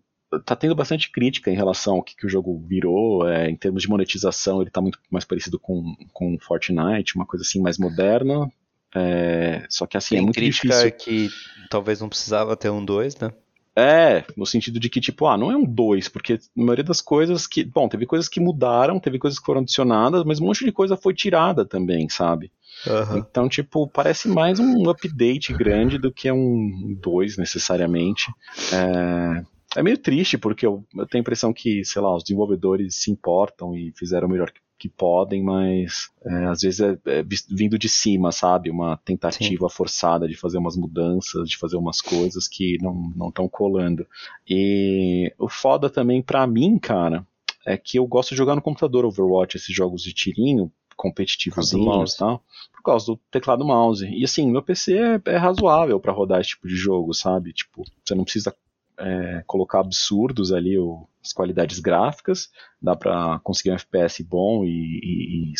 tá 0.45 0.55
tendo 0.55 0.75
bastante 0.75 1.11
crítica 1.11 1.49
em 1.51 1.55
relação 1.55 1.95
ao 1.95 2.03
que, 2.03 2.15
que 2.15 2.25
o 2.25 2.29
jogo 2.29 2.57
virou, 2.67 3.27
é, 3.27 3.49
em 3.49 3.55
termos 3.55 3.81
de 3.83 3.89
monetização, 3.89 4.61
ele 4.61 4.71
tá 4.71 4.81
muito 4.81 4.99
mais 5.09 5.23
parecido 5.25 5.59
com, 5.59 5.95
com 6.13 6.37
Fortnite, 6.39 7.15
uma 7.15 7.25
coisa 7.25 7.43
assim 7.43 7.61
mais 7.61 7.77
moderna. 7.77 8.49
é, 8.95 9.65
só 9.69 9.85
que 9.85 9.97
assim, 9.97 10.15
é 10.15 10.17
Tem 10.17 10.21
muito 10.21 10.35
crítica 10.35 10.67
difícil. 10.67 10.91
que 10.91 11.29
talvez 11.69 11.99
não 12.01 12.09
precisava 12.09 12.55
ter 12.57 12.69
um 12.69 12.83
2, 12.83 13.15
né? 13.17 13.31
É, 13.77 14.23
no 14.37 14.45
sentido 14.45 14.79
de 14.79 14.89
que, 14.89 15.01
tipo, 15.01 15.27
ah, 15.27 15.37
não 15.37 15.51
é 15.51 15.57
um 15.57 15.65
2, 15.65 16.07
porque 16.07 16.39
na 16.55 16.63
maioria 16.63 16.83
das 16.83 17.01
coisas 17.01 17.45
que. 17.45 17.63
Bom, 17.63 17.89
teve 17.89 18.05
coisas 18.05 18.29
que 18.29 18.39
mudaram, 18.39 18.99
teve 18.99 19.19
coisas 19.19 19.37
que 19.37 19.45
foram 19.45 19.61
adicionadas, 19.61 20.23
mas 20.23 20.39
um 20.39 20.45
monte 20.45 20.63
de 20.63 20.71
coisa 20.71 20.95
foi 20.95 21.13
tirada 21.13 21.65
também, 21.65 22.07
sabe? 22.07 22.51
Uhum. 22.87 23.17
Então, 23.17 23.49
tipo, 23.49 23.87
parece 23.87 24.29
mais 24.29 24.59
um 24.59 24.89
update 24.89 25.51
grande 25.53 25.97
do 25.97 26.11
que 26.11 26.31
um 26.31 26.97
2 27.01 27.37
necessariamente. 27.37 28.31
É, 28.71 29.79
é 29.79 29.83
meio 29.83 29.97
triste, 29.97 30.37
porque 30.37 30.65
eu, 30.65 30.85
eu, 30.95 31.05
tenho 31.05 31.21
a 31.21 31.23
impressão 31.23 31.51
que, 31.51 31.83
sei 31.83 32.01
lá, 32.01 32.15
os 32.15 32.23
desenvolvedores 32.23 32.95
se 32.95 33.11
importam 33.11 33.75
e 33.75 33.91
fizeram 33.97 34.27
o 34.27 34.31
melhor 34.31 34.51
que, 34.51 34.61
que 34.77 34.89
podem, 34.89 35.43
mas 35.43 36.11
é, 36.25 36.45
às 36.45 36.61
vezes 36.61 36.79
é, 36.81 36.97
é, 37.05 37.25
vindo 37.49 37.77
de 37.77 37.87
cima, 37.87 38.31
sabe? 38.31 38.69
Uma 38.69 38.97
tentativa 38.97 39.69
Sim. 39.69 39.75
forçada 39.75 40.27
de 40.27 40.35
fazer 40.35 40.57
umas 40.57 40.75
mudanças, 40.75 41.49
de 41.49 41.57
fazer 41.57 41.77
umas 41.77 42.01
coisas 42.01 42.47
que 42.47 42.77
não 42.81 43.29
estão 43.29 43.47
colando. 43.47 44.05
E 44.47 45.33
o 45.39 45.47
foda 45.47 45.89
também 45.89 46.21
para 46.21 46.45
mim, 46.45 46.77
cara, 46.77 47.25
é 47.65 47.77
que 47.77 47.97
eu 47.97 48.05
gosto 48.05 48.31
de 48.31 48.37
jogar 48.37 48.55
no 48.55 48.61
computador 48.61 49.05
Overwatch, 49.05 49.57
esses 49.57 49.73
jogos 49.73 50.03
de 50.03 50.13
tirinho, 50.13 50.71
competitivozinhos 50.95 52.13
e 52.13 52.17
tal, 52.17 52.43
por 52.73 52.83
causa 52.83 53.05
do 53.07 53.19
teclado 53.31 53.65
mouse. 53.65 54.05
E 54.05 54.23
assim, 54.23 54.49
meu 54.51 54.61
PC 54.61 54.97
é, 54.97 55.21
é 55.25 55.37
razoável 55.37 55.99
para 55.99 56.13
rodar 56.13 56.41
esse 56.41 56.51
tipo 56.51 56.67
de 56.67 56.75
jogo, 56.75 57.13
sabe? 57.13 57.53
Tipo, 57.53 57.83
você 58.03 58.13
não 58.13 58.23
precisa 58.23 58.55
é, 58.99 59.43
colocar 59.45 59.79
absurdos 59.79 60.51
ali 60.51 60.77
o, 60.77 61.07
as 61.23 61.33
qualidades 61.33 61.79
gráficas, 61.79 62.49
dá 62.81 62.95
para 62.95 63.39
conseguir 63.43 63.71
um 63.71 63.75
FPS 63.75 64.23
bom 64.23 64.63
e, 64.63 64.69
e, 64.69 65.51
e 65.51 65.53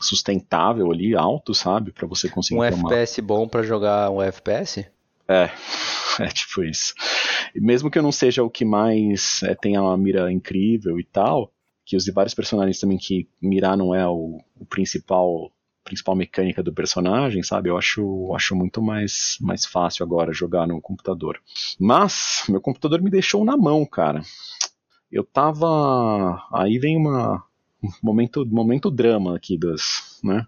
sustentável 0.00 0.90
ali, 0.90 1.14
alto, 1.14 1.54
sabe? 1.54 1.92
para 1.92 2.06
você 2.06 2.28
conseguir 2.28 2.60
Um 2.60 2.64
FPS 2.64 3.20
bom 3.20 3.48
para 3.48 3.62
jogar 3.62 4.10
um 4.10 4.22
FPS? 4.22 4.86
É, 5.26 5.50
é 6.20 6.28
tipo 6.28 6.62
isso. 6.62 6.94
E 7.54 7.60
mesmo 7.60 7.90
que 7.90 7.98
eu 7.98 8.02
não 8.02 8.12
seja 8.12 8.42
o 8.42 8.50
que 8.50 8.64
mais 8.64 9.42
é, 9.42 9.54
tenha 9.54 9.82
uma 9.82 9.96
mira 9.96 10.30
incrível 10.32 10.98
e 10.98 11.04
tal, 11.04 11.52
que 11.84 11.96
use 11.96 12.10
vários 12.10 12.34
personagens 12.34 12.78
também 12.78 12.98
que 12.98 13.28
mirar 13.40 13.76
não 13.76 13.94
é 13.94 14.06
o, 14.06 14.40
o 14.58 14.66
principal 14.66 15.50
principal 15.88 16.14
mecânica 16.14 16.62
do 16.62 16.72
personagem, 16.72 17.42
sabe? 17.42 17.70
Eu 17.70 17.78
acho, 17.78 18.32
acho 18.34 18.54
muito 18.54 18.82
mais, 18.82 19.38
mais 19.40 19.64
fácil 19.64 20.04
agora 20.04 20.32
jogar 20.32 20.66
no 20.66 20.80
computador. 20.80 21.40
Mas 21.80 22.44
meu 22.48 22.60
computador 22.60 23.00
me 23.00 23.10
deixou 23.10 23.44
na 23.44 23.56
mão, 23.56 23.84
cara. 23.86 24.22
Eu 25.10 25.24
tava. 25.24 26.46
Aí 26.52 26.78
vem 26.78 26.96
uma 26.96 27.42
um 27.82 27.90
momento, 28.02 28.44
momento 28.46 28.90
drama 28.90 29.36
aqui 29.36 29.56
das, 29.56 30.18
né? 30.22 30.46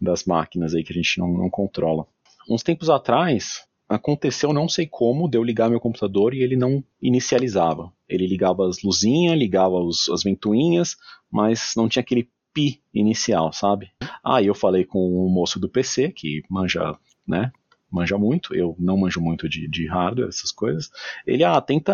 Das 0.00 0.24
máquinas 0.24 0.74
aí 0.74 0.82
que 0.82 0.92
a 0.92 0.96
gente 0.96 1.18
não, 1.18 1.28
não 1.32 1.48
controla. 1.48 2.06
Uns 2.48 2.62
tempos 2.62 2.90
atrás, 2.90 3.64
aconteceu 3.88 4.52
não 4.52 4.68
sei 4.68 4.86
como, 4.86 5.28
de 5.28 5.38
eu 5.38 5.44
ligar 5.44 5.70
meu 5.70 5.80
computador 5.80 6.34
e 6.34 6.42
ele 6.42 6.56
não 6.56 6.82
inicializava. 7.00 7.92
Ele 8.08 8.26
ligava 8.26 8.66
as 8.66 8.82
luzinhas, 8.82 9.38
ligava 9.38 9.76
os, 9.76 10.08
as 10.08 10.22
ventoinhas, 10.22 10.96
mas 11.30 11.72
não 11.76 11.88
tinha 11.88 12.00
aquele 12.00 12.28
pi 12.52 12.80
inicial, 12.92 13.52
sabe? 13.52 13.90
Aí 14.24 14.46
eu 14.46 14.54
falei 14.54 14.84
com 14.84 14.98
o 14.98 15.28
moço 15.28 15.58
do 15.58 15.68
PC, 15.68 16.10
que 16.10 16.42
manja, 16.48 16.96
né? 17.26 17.52
Manja 17.90 18.16
muito, 18.16 18.54
eu 18.54 18.74
não 18.78 18.96
manjo 18.96 19.20
muito 19.20 19.48
de, 19.48 19.68
de 19.68 19.86
hardware, 19.86 20.28
essas 20.28 20.50
coisas. 20.50 20.90
Ele, 21.26 21.44
ah, 21.44 21.60
tenta 21.60 21.92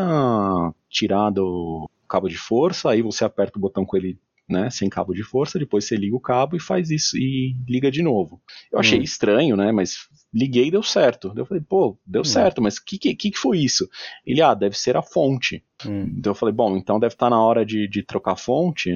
tirar 0.88 1.30
do 1.30 1.90
cabo 2.08 2.28
de 2.28 2.38
força, 2.38 2.90
aí 2.90 3.02
você 3.02 3.24
aperta 3.24 3.58
o 3.58 3.60
botão 3.60 3.84
com 3.84 3.96
ele 3.96 4.18
né, 4.48 4.70
sem 4.70 4.88
cabo 4.88 5.12
de 5.12 5.22
força, 5.22 5.58
depois 5.58 5.84
você 5.84 5.94
liga 5.94 6.16
o 6.16 6.20
cabo 6.20 6.56
e 6.56 6.60
faz 6.60 6.90
isso 6.90 7.18
e 7.18 7.54
liga 7.68 7.90
de 7.90 8.02
novo. 8.02 8.40
Eu 8.72 8.78
achei 8.78 8.98
hum. 8.98 9.02
estranho, 9.02 9.56
né, 9.56 9.70
mas 9.70 10.08
liguei 10.32 10.68
e 10.68 10.70
deu 10.70 10.82
certo. 10.82 11.32
Eu 11.36 11.44
falei, 11.44 11.62
pô, 11.62 11.98
deu 12.06 12.22
hum. 12.22 12.24
certo, 12.24 12.62
mas 12.62 12.78
o 12.78 12.84
que, 12.84 12.98
que, 12.98 13.14
que 13.14 13.36
foi 13.36 13.58
isso? 13.58 13.86
Ele, 14.24 14.40
ah, 14.40 14.54
deve 14.54 14.78
ser 14.78 14.96
a 14.96 15.02
fonte. 15.02 15.62
Hum. 15.86 16.14
Então 16.16 16.30
eu 16.30 16.34
falei, 16.34 16.54
bom, 16.54 16.76
então 16.76 16.98
deve 16.98 17.14
estar 17.14 17.26
tá 17.26 17.30
na 17.30 17.42
hora 17.42 17.64
de, 17.64 17.86
de 17.88 18.02
trocar 18.02 18.32
a 18.32 18.36
fonte. 18.36 18.90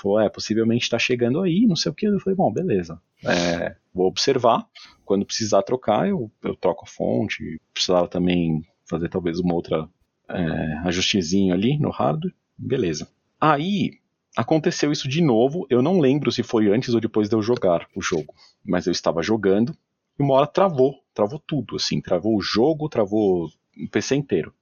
Falou, 0.00 0.20
é, 0.20 0.28
possivelmente 0.28 0.84
está 0.84 0.98
chegando 0.98 1.40
aí, 1.40 1.66
não 1.66 1.76
sei 1.76 1.90
o 1.90 1.94
que. 1.94 2.06
Eu 2.06 2.20
falei, 2.20 2.36
bom, 2.36 2.52
beleza. 2.52 3.00
É, 3.24 3.76
vou 3.94 4.06
observar. 4.06 4.66
Quando 5.04 5.26
precisar 5.26 5.62
trocar, 5.62 6.08
eu, 6.08 6.30
eu 6.42 6.54
troco 6.56 6.84
a 6.84 6.88
fonte. 6.88 7.60
Precisava 7.72 8.08
também 8.08 8.62
fazer 8.88 9.08
talvez 9.08 9.38
uma 9.38 9.54
outra 9.54 9.88
é, 10.28 10.78
ajustezinho 10.84 11.54
ali 11.54 11.78
no 11.78 11.90
hardware. 11.90 12.34
Beleza. 12.58 13.08
Aí, 13.40 13.98
Aconteceu 14.36 14.92
isso 14.92 15.08
de 15.08 15.22
novo, 15.22 15.66
eu 15.70 15.80
não 15.80 15.98
lembro 15.98 16.30
se 16.30 16.42
foi 16.42 16.68
antes 16.68 16.92
ou 16.92 17.00
depois 17.00 17.26
de 17.26 17.34
eu 17.34 17.40
jogar 17.40 17.88
o 17.96 18.02
jogo, 18.02 18.34
mas 18.62 18.86
eu 18.86 18.92
estava 18.92 19.22
jogando 19.22 19.74
e 20.18 20.22
uma 20.22 20.34
hora 20.34 20.46
travou, 20.46 21.02
travou 21.14 21.38
tudo, 21.38 21.76
assim, 21.76 22.02
travou 22.02 22.36
o 22.36 22.42
jogo, 22.42 22.86
travou 22.86 23.46
o 23.46 23.88
PC 23.90 24.14
inteiro. 24.14 24.52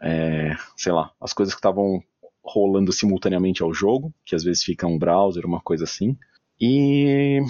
É, 0.00 0.56
sei 0.76 0.92
lá, 0.92 1.12
as 1.20 1.32
coisas 1.32 1.54
que 1.54 1.60
estavam 1.60 2.02
rolando 2.48 2.92
simultaneamente 2.92 3.62
ao 3.62 3.72
jogo, 3.72 4.12
que 4.24 4.34
às 4.34 4.42
vezes 4.42 4.62
fica 4.62 4.86
um 4.86 4.98
browser, 4.98 5.46
uma 5.46 5.60
coisa 5.60 5.84
assim, 5.84 6.16
e 6.60 7.40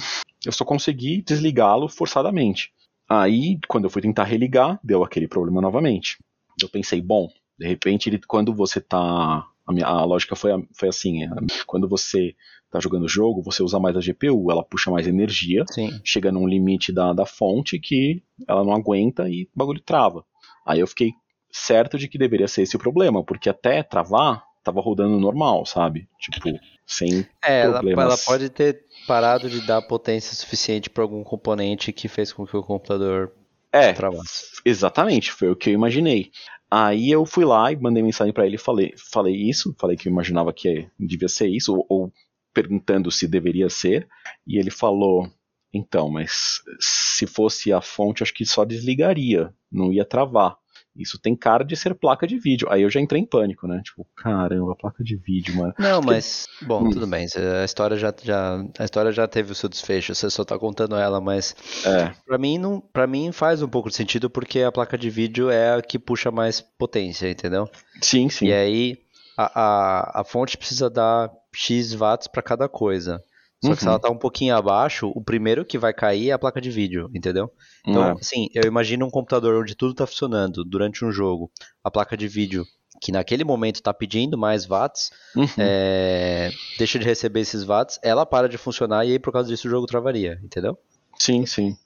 eu 0.44 0.52
só 0.52 0.64
consegui 0.64 1.22
desligá-lo 1.22 1.88
forçadamente. 1.88 2.72
Aí, 3.08 3.58
quando 3.66 3.84
eu 3.84 3.90
fui 3.90 4.02
tentar 4.02 4.24
religar, 4.24 4.78
deu 4.84 5.02
aquele 5.02 5.26
problema 5.26 5.62
novamente. 5.62 6.18
Eu 6.60 6.68
pensei, 6.68 7.00
bom, 7.00 7.28
de 7.58 7.66
repente, 7.66 8.10
ele, 8.10 8.20
quando 8.26 8.54
você 8.54 8.78
está 8.78 9.46
a, 9.68 9.72
minha, 9.72 9.86
a 9.86 10.04
lógica 10.04 10.34
foi, 10.34 10.50
foi 10.72 10.88
assim: 10.88 11.24
é, 11.24 11.28
quando 11.66 11.88
você 11.88 12.34
está 12.64 12.80
jogando 12.80 13.04
o 13.04 13.08
jogo, 13.08 13.42
você 13.42 13.62
usa 13.62 13.78
mais 13.78 13.96
a 13.96 14.00
GPU, 14.00 14.50
ela 14.50 14.64
puxa 14.64 14.90
mais 14.90 15.06
energia, 15.06 15.64
Sim. 15.70 16.00
chega 16.04 16.32
num 16.32 16.46
limite 16.46 16.92
da, 16.92 17.12
da 17.12 17.26
fonte 17.26 17.78
que 17.78 18.22
ela 18.46 18.64
não 18.64 18.72
aguenta 18.72 19.28
e 19.28 19.44
o 19.44 19.58
bagulho 19.58 19.80
trava. 19.80 20.24
Aí 20.66 20.80
eu 20.80 20.86
fiquei 20.86 21.12
certo 21.50 21.98
de 21.98 22.08
que 22.08 22.18
deveria 22.18 22.48
ser 22.48 22.62
esse 22.62 22.76
o 22.76 22.78
problema, 22.78 23.24
porque 23.24 23.48
até 23.48 23.82
travar, 23.82 24.44
tava 24.68 24.80
rodando 24.80 25.18
normal, 25.18 25.64
sabe? 25.64 26.08
Tipo, 26.18 26.58
sem 26.86 27.26
é, 27.42 27.68
problemas. 27.68 28.04
Ela, 28.04 28.14
ela 28.14 28.18
pode 28.24 28.48
ter 28.50 28.84
parado 29.06 29.48
de 29.48 29.66
dar 29.66 29.82
potência 29.82 30.34
suficiente 30.34 30.90
para 30.90 31.02
algum 31.02 31.24
componente 31.24 31.92
que 31.92 32.08
fez 32.08 32.32
com 32.32 32.46
que 32.46 32.56
o 32.56 32.62
computador 32.62 33.32
é, 33.72 33.92
travasse. 33.92 34.60
Exatamente, 34.64 35.32
foi 35.32 35.50
o 35.50 35.56
que 35.56 35.70
eu 35.70 35.74
imaginei. 35.74 36.30
Aí 36.70 37.10
eu 37.10 37.24
fui 37.24 37.44
lá 37.44 37.72
e 37.72 37.76
mandei 37.76 38.02
mensagem 38.02 38.32
para 38.32 38.46
ele 38.46 38.56
e 38.56 38.58
falei, 38.58 38.92
falei 39.10 39.34
isso, 39.34 39.74
falei 39.78 39.96
que 39.96 40.08
eu 40.08 40.12
imaginava 40.12 40.52
que 40.52 40.86
devia 40.98 41.28
ser 41.28 41.48
isso, 41.48 41.74
ou, 41.74 41.86
ou 41.88 42.12
perguntando 42.52 43.10
se 43.10 43.26
deveria 43.26 43.70
ser, 43.70 44.06
e 44.46 44.58
ele 44.58 44.70
falou, 44.70 45.30
então, 45.72 46.10
mas 46.10 46.62
se 46.78 47.26
fosse 47.26 47.72
a 47.72 47.80
fonte, 47.80 48.22
acho 48.22 48.34
que 48.34 48.44
só 48.44 48.64
desligaria, 48.64 49.52
não 49.72 49.92
ia 49.92 50.04
travar. 50.04 50.57
Isso 50.98 51.18
tem 51.18 51.36
cara 51.36 51.64
de 51.64 51.76
ser 51.76 51.94
placa 51.94 52.26
de 52.26 52.38
vídeo. 52.38 52.68
Aí 52.70 52.82
eu 52.82 52.90
já 52.90 53.00
entrei 53.00 53.20
em 53.20 53.26
pânico, 53.26 53.66
né? 53.66 53.80
Tipo, 53.84 54.06
caramba, 54.16 54.74
placa 54.74 55.04
de 55.04 55.16
vídeo, 55.16 55.56
mano. 55.56 55.74
Não, 55.78 56.00
Porque... 56.00 56.14
mas, 56.14 56.46
bom, 56.62 56.84
hum. 56.84 56.90
tudo 56.90 57.06
bem. 57.06 57.26
A 57.60 57.64
história 57.64 57.96
já, 57.96 58.12
já, 58.22 58.64
a 58.78 58.84
história 58.84 59.12
já 59.12 59.28
teve 59.28 59.52
o 59.52 59.54
seu 59.54 59.68
desfecho, 59.68 60.14
você 60.14 60.28
só 60.28 60.44
tá 60.44 60.58
contando 60.58 60.96
ela, 60.96 61.20
mas 61.20 61.54
é. 61.86 62.12
para 62.26 62.38
mim 62.38 62.58
não, 62.58 62.80
para 62.80 63.06
mim 63.06 63.30
faz 63.32 63.62
um 63.62 63.68
pouco 63.68 63.88
de 63.88 63.96
sentido 63.96 64.28
porque 64.28 64.60
a 64.62 64.72
placa 64.72 64.98
de 64.98 65.08
vídeo 65.08 65.50
é 65.50 65.74
a 65.74 65.82
que 65.82 65.98
puxa 65.98 66.30
mais 66.30 66.60
potência, 66.60 67.30
entendeu? 67.30 67.68
Sim, 68.02 68.28
sim. 68.28 68.46
E 68.46 68.52
aí 68.52 68.98
a, 69.36 69.60
a, 69.60 70.20
a 70.20 70.24
fonte 70.24 70.58
precisa 70.58 70.90
dar 70.90 71.30
X 71.52 71.94
watts 71.94 72.26
para 72.26 72.42
cada 72.42 72.68
coisa. 72.68 73.22
Só 73.64 73.74
que 73.74 73.80
se 73.80 73.86
ela 73.86 73.96
uhum. 73.96 74.00
tá 74.00 74.10
um 74.10 74.18
pouquinho 74.18 74.54
abaixo, 74.54 75.10
o 75.14 75.20
primeiro 75.20 75.64
que 75.64 75.78
vai 75.78 75.92
cair 75.92 76.30
é 76.30 76.32
a 76.32 76.38
placa 76.38 76.60
de 76.60 76.70
vídeo, 76.70 77.10
entendeu? 77.12 77.50
Então, 77.84 78.04
é. 78.04 78.12
assim, 78.12 78.48
eu 78.54 78.62
imagino 78.64 79.04
um 79.04 79.10
computador 79.10 79.60
onde 79.60 79.74
tudo 79.74 79.94
tá 79.94 80.06
funcionando 80.06 80.64
durante 80.64 81.04
um 81.04 81.10
jogo, 81.10 81.50
a 81.82 81.90
placa 81.90 82.16
de 82.16 82.28
vídeo 82.28 82.64
que 83.00 83.12
naquele 83.12 83.44
momento 83.44 83.76
está 83.76 83.94
pedindo 83.94 84.36
mais 84.36 84.66
watts, 84.66 85.10
uhum. 85.36 85.46
é, 85.56 86.50
deixa 86.78 86.98
de 86.98 87.04
receber 87.04 87.40
esses 87.40 87.62
watts, 87.62 87.98
ela 88.02 88.26
para 88.26 88.48
de 88.48 88.58
funcionar 88.58 89.04
e 89.06 89.12
aí 89.12 89.18
por 89.18 89.32
causa 89.32 89.48
disso 89.48 89.68
o 89.68 89.70
jogo 89.70 89.86
travaria, 89.86 90.40
entendeu? 90.42 90.76
Sim, 91.18 91.46
sim. 91.46 91.76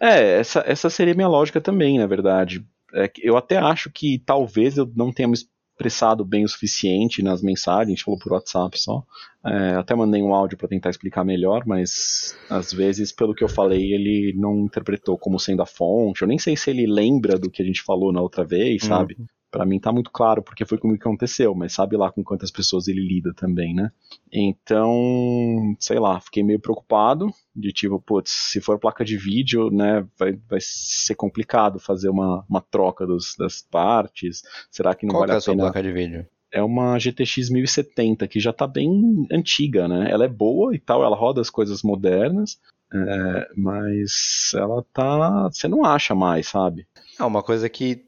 É, 0.00 0.38
essa, 0.38 0.62
essa 0.66 0.90
seria 0.90 1.14
minha 1.14 1.28
lógica 1.28 1.60
também, 1.60 1.98
na 1.98 2.06
verdade. 2.06 2.64
É, 2.94 3.10
eu 3.22 3.36
até 3.36 3.56
acho 3.56 3.90
que 3.90 4.18
talvez 4.18 4.76
eu 4.76 4.90
não 4.94 5.12
tenha 5.12 5.28
me 5.72 5.82
expressado 5.82 6.24
bem 6.24 6.44
o 6.44 6.48
suficiente 6.48 7.22
nas 7.22 7.42
mensagens, 7.42 8.02
falou 8.02 8.18
por 8.18 8.32
WhatsApp 8.32 8.78
só. 8.80 9.02
É, 9.44 9.74
até 9.74 9.94
mandei 9.94 10.22
um 10.22 10.34
áudio 10.34 10.56
para 10.56 10.68
tentar 10.68 10.90
explicar 10.90 11.24
melhor, 11.24 11.64
mas 11.66 12.36
às 12.48 12.72
vezes, 12.72 13.12
pelo 13.12 13.34
que 13.34 13.42
eu 13.42 13.48
falei, 13.48 13.92
ele 13.92 14.32
não 14.36 14.60
interpretou 14.60 15.18
como 15.18 15.38
sendo 15.38 15.62
a 15.62 15.66
fonte. 15.66 16.22
Eu 16.22 16.28
nem 16.28 16.38
sei 16.38 16.56
se 16.56 16.70
ele 16.70 16.86
lembra 16.86 17.38
do 17.38 17.50
que 17.50 17.62
a 17.62 17.64
gente 17.64 17.82
falou 17.82 18.12
na 18.12 18.20
outra 18.20 18.44
vez, 18.44 18.82
uhum. 18.82 18.88
sabe? 18.88 19.16
Para 19.52 19.66
mim 19.66 19.78
tá 19.78 19.92
muito 19.92 20.10
claro 20.10 20.42
porque 20.42 20.64
foi 20.64 20.78
comigo 20.78 20.98
que 20.98 21.06
aconteceu, 21.06 21.54
mas 21.54 21.74
sabe 21.74 21.94
lá 21.94 22.10
com 22.10 22.24
quantas 22.24 22.50
pessoas 22.50 22.88
ele 22.88 23.06
lida 23.06 23.34
também, 23.34 23.74
né? 23.74 23.92
Então, 24.32 25.76
sei 25.78 25.98
lá, 25.98 26.18
fiquei 26.18 26.42
meio 26.42 26.58
preocupado 26.58 27.30
de 27.54 27.70
tipo, 27.70 28.00
putz, 28.00 28.30
se 28.30 28.62
for 28.62 28.78
placa 28.78 29.04
de 29.04 29.18
vídeo, 29.18 29.70
né, 29.70 30.06
vai, 30.18 30.32
vai 30.48 30.58
ser 30.60 31.14
complicado 31.14 31.78
fazer 31.78 32.08
uma, 32.08 32.44
uma 32.48 32.62
troca 32.62 33.06
dos, 33.06 33.36
das 33.38 33.60
partes. 33.60 34.42
Será 34.70 34.94
que 34.94 35.04
não 35.04 35.12
Qual 35.12 35.20
vale 35.20 35.32
que 35.32 35.36
é 35.36 35.38
a 35.38 35.54
pena? 35.54 35.64
placa 35.64 35.82
de 35.82 35.92
vídeo? 35.92 36.26
É 36.50 36.62
uma 36.62 36.98
GTX 36.98 37.50
1070 37.50 38.26
que 38.26 38.40
já 38.40 38.52
tá 38.54 38.66
bem 38.66 39.26
antiga, 39.30 39.86
né? 39.86 40.10
Ela 40.10 40.24
é 40.24 40.28
boa 40.28 40.74
e 40.74 40.78
tal, 40.78 41.04
ela 41.04 41.16
roda 41.16 41.42
as 41.42 41.50
coisas 41.50 41.82
modernas, 41.82 42.58
é, 42.92 43.48
mas 43.56 44.52
ela 44.54 44.82
tá. 44.92 45.48
Você 45.50 45.68
não 45.68 45.84
acha 45.84 46.14
mais, 46.14 46.48
sabe? 46.48 46.86
É 47.18 47.24
uma 47.24 47.42
coisa 47.42 47.68
que 47.68 48.04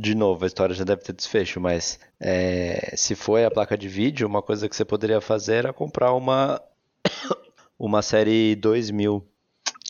de 0.00 0.14
novo, 0.14 0.44
a 0.44 0.46
história 0.46 0.74
já 0.74 0.84
deve 0.84 1.02
ter 1.02 1.12
desfecho, 1.12 1.60
mas 1.60 1.98
é, 2.18 2.94
se 2.96 3.14
foi 3.14 3.44
a 3.44 3.50
placa 3.50 3.76
de 3.76 3.88
vídeo, 3.88 4.26
uma 4.26 4.42
coisa 4.42 4.68
que 4.68 4.74
você 4.74 4.84
poderia 4.84 5.20
fazer 5.20 5.56
era 5.56 5.72
comprar 5.72 6.12
uma 6.14 6.60
uma 7.78 8.02
série 8.02 8.54
2000. 8.56 9.26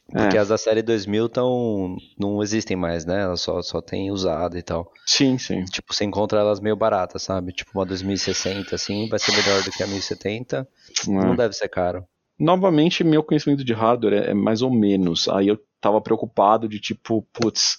Porque 0.08 0.36
É. 0.36 0.40
as 0.40 0.48
da 0.48 0.56
série 0.58 0.82
2000 0.82 1.28
tão, 1.28 1.96
não 2.16 2.40
existem 2.40 2.76
mais, 2.76 3.04
né? 3.04 3.22
Elas 3.22 3.40
só, 3.40 3.60
só 3.60 3.80
tem 3.80 4.10
usada 4.12 4.56
e 4.56 4.62
tal. 4.62 4.92
Sim, 5.04 5.36
sim. 5.36 5.64
Tipo, 5.64 5.92
você 5.92 6.04
encontra 6.04 6.38
elas 6.38 6.60
meio 6.60 6.76
baratas, 6.76 7.22
sabe? 7.22 7.52
Tipo, 7.52 7.72
uma 7.74 7.84
2060, 7.84 8.72
assim, 8.74 9.08
vai 9.08 9.18
ser 9.18 9.32
melhor 9.32 9.64
do 9.64 9.70
que 9.72 9.82
a 9.82 9.86
1070. 9.86 10.68
Não 11.08 11.32
É. 11.32 11.36
deve 11.36 11.54
ser 11.54 11.68
caro. 11.68 12.04
Novamente, 12.38 13.02
meu 13.02 13.22
conhecimento 13.22 13.64
de 13.64 13.72
hardware 13.72 14.12
é, 14.26 14.30
é 14.30 14.34
mais 14.34 14.62
ou 14.62 14.70
menos. 14.70 15.28
Aí 15.28 15.48
eu 15.48 15.58
tava 15.80 16.00
preocupado 16.00 16.68
de 16.68 16.80
tipo, 16.80 17.22
putz, 17.32 17.78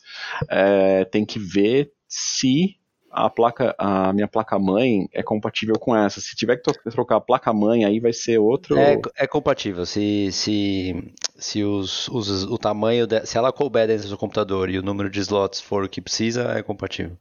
é, 0.50 1.06
tem 1.06 1.26
que 1.26 1.40
ver 1.40 1.92
se 2.08 2.78
a 3.12 3.30
placa, 3.30 3.74
a 3.78 4.14
minha 4.14 4.28
placa 4.28 4.60
mãe 4.60 5.08
é 5.12 5.24
compatível 5.24 5.80
com 5.80 5.96
essa. 5.96 6.22
Se 6.22 6.36
tiver 6.36 6.58
que 6.58 6.72
trocar 6.92 7.16
a 7.16 7.22
placa 7.22 7.52
mãe, 7.54 7.84
aí 7.86 8.00
vai 8.00 8.14
ser 8.14 8.38
outro. 8.38 8.78
É, 8.78 9.00
é 9.18 9.26
compatível. 9.28 9.86
Se, 9.86 10.30
se, 10.32 11.14
se 11.38 11.64
os, 11.64 12.08
os- 12.10 12.44
o 12.44 12.58
tamanho, 12.58 13.08
de- 13.08 13.26
se 13.26 13.38
ela 13.38 13.52
couber 13.52 13.88
dentro 13.88 14.08
do 14.10 14.18
computador 14.18 14.70
e 14.70 14.78
o 14.78 14.84
número 14.84 15.10
de 15.10 15.20
slots 15.22 15.60
for 15.62 15.84
o 15.84 15.90
que 15.90 16.02
precisa, 16.02 16.52
é 16.58 16.62
compatível. 16.62 17.18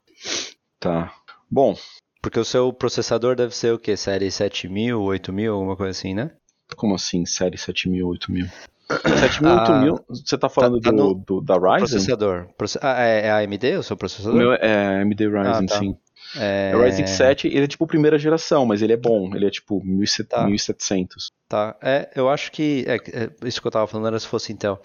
Tá. 0.79 1.13
Bom, 1.49 1.75
Porque 2.21 2.39
o 2.39 2.45
seu 2.45 2.71
processador 2.73 3.35
deve 3.35 3.55
ser 3.55 3.73
o 3.73 3.79
quê? 3.79 3.95
Série 3.97 4.29
7000, 4.29 5.01
8000, 5.01 5.53
alguma 5.53 5.75
coisa 5.75 5.91
assim, 5.91 6.13
né? 6.13 6.31
como 6.75 6.93
assim, 6.95 7.25
série 7.25 7.57
7000, 7.57 8.05
8000? 8.07 8.45
7000, 8.89 9.49
Ah, 9.51 9.61
8000, 9.73 10.05
você 10.09 10.37
tá 10.37 10.47
falando 10.49 10.79
tá 10.79 10.91
do, 10.91 10.95
no 10.97 11.13
do- 11.15 11.41
da 11.41 11.55
Ryzen? 11.55 11.79
Processador. 11.79 12.47
Proce- 12.57 12.79
Ah, 12.81 13.01
é, 13.03 13.27
é 13.27 13.31
AMD 13.31 13.77
o 13.77 13.83
seu 13.83 13.95
O 13.95 13.97
processador? 13.97 14.37
meu 14.37 14.53
é 14.53 15.01
AMD 15.01 15.27
Ryzen, 15.27 15.47
Ah, 15.47 15.65
tá. 15.67 15.79
sim. 15.79 15.97
É, 16.37 16.71
É 16.73 16.75
o 16.75 16.81
Ryzen 16.81 17.07
7, 17.07 17.47
ele 17.47 17.63
é 17.63 17.67
tipo 17.67 17.87
primeira 17.87 18.17
geração, 18.17 18.65
mas 18.65 18.81
ele 18.81 18.91
é 18.93 18.97
bom. 18.97 19.33
Ele 19.33 19.45
é 19.45 19.49
tipo 19.49 19.81
1700. 19.83 20.27
Tá. 20.29 20.45
1700. 20.45 21.31
Tá, 21.47 21.75
é, 21.81 22.09
eu 22.15 22.29
acho 22.29 22.51
que. 22.51 22.83
É, 22.87 22.95
é, 22.95 23.29
isso 23.47 23.61
que 23.61 23.67
eu 23.67 23.71
tava 23.71 23.87
falando 23.87 24.07
era 24.07 24.19
se 24.19 24.27
fosse 24.27 24.51
Intel. 24.51 24.81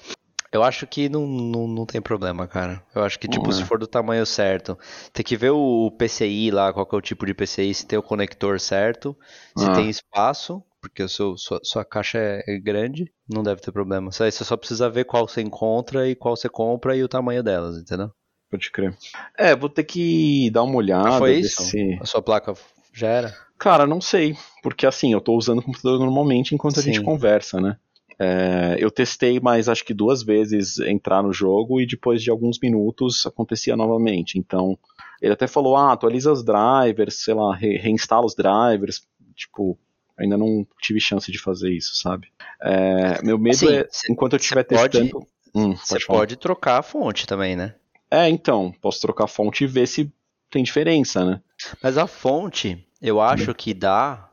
Eu 0.53 0.63
acho 0.63 0.87
que 0.87 1.09
não, 1.09 1.27
não, 1.27 1.67
não 1.67 1.87
tem 1.87 2.01
problema, 2.01 2.47
cara. 2.47 2.83
Eu 2.95 3.03
acho 3.03 3.19
que, 3.19 3.27
tipo, 3.27 3.47
Não 3.47 3.53
se 3.53 3.63
é. 3.63 3.65
for 3.65 3.79
do 3.79 3.87
tamanho 3.87 4.27
certo, 4.27 4.79
tem 5.11 5.25
que 5.25 5.35
ver 5.37 5.49
o 5.51 5.91
PCI 5.99 6.51
lá, 6.51 6.71
qual 6.73 6.85
que 6.85 6.95
é 6.95 6.99
o 6.99 7.01
tipo 7.01 7.25
de 7.25 7.33
PCI, 7.33 7.73
se 7.73 7.87
tem 7.87 7.99
o 7.99 8.03
conector 8.03 8.61
certo, 8.61 9.17
se 9.57 9.65
Ah. 9.65 9.73
tem 9.73 9.89
espaço, 9.89 10.63
porque 10.83 11.07
seu, 11.09 11.39
sua, 11.39 11.61
sua 11.63 11.85
caixa 11.85 12.19
é, 12.19 12.43
é 12.47 12.59
grande, 12.59 13.11
não 13.31 13.43
deve 13.43 13.61
ter 13.63 13.71
problema. 13.71 14.11
Aí 14.21 14.31
você 14.33 14.45
só 14.45 14.57
precisa 14.57 14.91
ver 14.91 15.05
qual 15.05 15.27
você 15.29 15.41
encontra 15.41 16.09
e 16.09 16.17
qual 16.17 16.37
você 16.37 16.49
compra 16.49 16.97
e 16.97 17.03
o 17.05 17.09
tamanho 17.09 17.43
delas, 17.43 17.79
entendeu? 17.79 18.11
Pode 18.51 18.71
crer. 18.71 18.95
É, 19.39 19.55
vou 19.57 19.69
ter 19.71 19.85
que 19.85 20.51
dar 20.51 20.65
uma 20.65 20.77
olhada. 20.77 21.19
Foi 21.19 21.37
isso? 21.37 21.63
se- 21.63 21.99
A 22.01 22.05
sua 22.05 22.21
placa 22.21 22.53
já 22.93 23.07
era? 23.09 23.35
Cara, 23.59 23.87
não 23.87 24.01
sei. 24.01 24.37
Porque 24.63 24.85
assim, 24.85 25.13
eu 25.13 25.21
tô 25.21 25.35
usando 25.37 25.61
o 25.61 25.63
computador 25.63 25.99
normalmente 26.01 26.55
enquanto 26.55 26.81
a 26.81 26.83
gente 26.83 27.01
conversa, 27.01 27.61
né? 27.61 27.77
É, 28.19 28.77
eu 28.79 28.91
testei 28.91 29.41
mais 29.41 29.69
acho 29.69 29.85
que 29.85 29.95
duas 29.95 30.23
vezes 30.23 30.79
entrar 30.81 31.23
no 31.23 31.33
jogo 31.33 31.81
e 31.81 31.87
depois 31.87 32.23
de 32.23 32.31
alguns 32.31 32.59
minutos 32.61 33.25
acontecia 33.25 33.75
novamente. 33.77 34.39
Então, 34.39 34.79
ele 35.21 35.33
até 35.33 35.47
falou, 35.47 35.77
ah, 35.77 35.93
atualiza 35.93 36.31
os 36.31 36.45
drivers, 36.45 37.23
sei 37.25 37.35
lá, 37.35 37.55
re- 37.55 37.79
reinstala 37.79 38.27
os 38.27 38.35
drivers. 38.35 39.01
Tipo, 39.35 39.79
ainda 40.19 40.37
não 40.37 40.67
tive 40.81 41.01
chance 41.01 41.31
de 41.31 41.39
fazer 41.39 41.71
isso, 41.73 41.97
sabe? 41.97 42.29
É, 42.61 43.23
meu 43.23 43.39
medo 43.39 43.57
Assim, 43.57 43.73
é, 43.75 43.87
cê- 43.91 44.11
enquanto 44.13 44.35
eu 44.35 44.39
estiver 44.39 44.65
pode- 44.65 44.99
testando... 44.99 45.27
Hum, 45.55 45.77
Você 45.77 45.95
pode 45.95 46.05
falar. 46.07 46.19
pode 46.21 46.37
trocar 46.37 46.79
a 46.79 46.83
fonte 46.83 47.27
também, 47.27 47.55
né? 47.57 47.75
É, 48.11 48.29
então, 48.29 48.73
posso 48.81 49.01
trocar 49.01 49.25
a 49.25 49.29
fonte 49.29 49.65
e 49.65 49.67
ver 49.67 49.87
se 49.87 50.11
tem 50.51 50.63
diferença, 50.63 51.25
né? 51.25 51.41
Mas 51.83 51.97
a 51.99 52.07
fonte, 52.07 52.87
eu 53.01 53.21
acho 53.21 53.55
que 53.55 53.73
dá. 53.75 54.29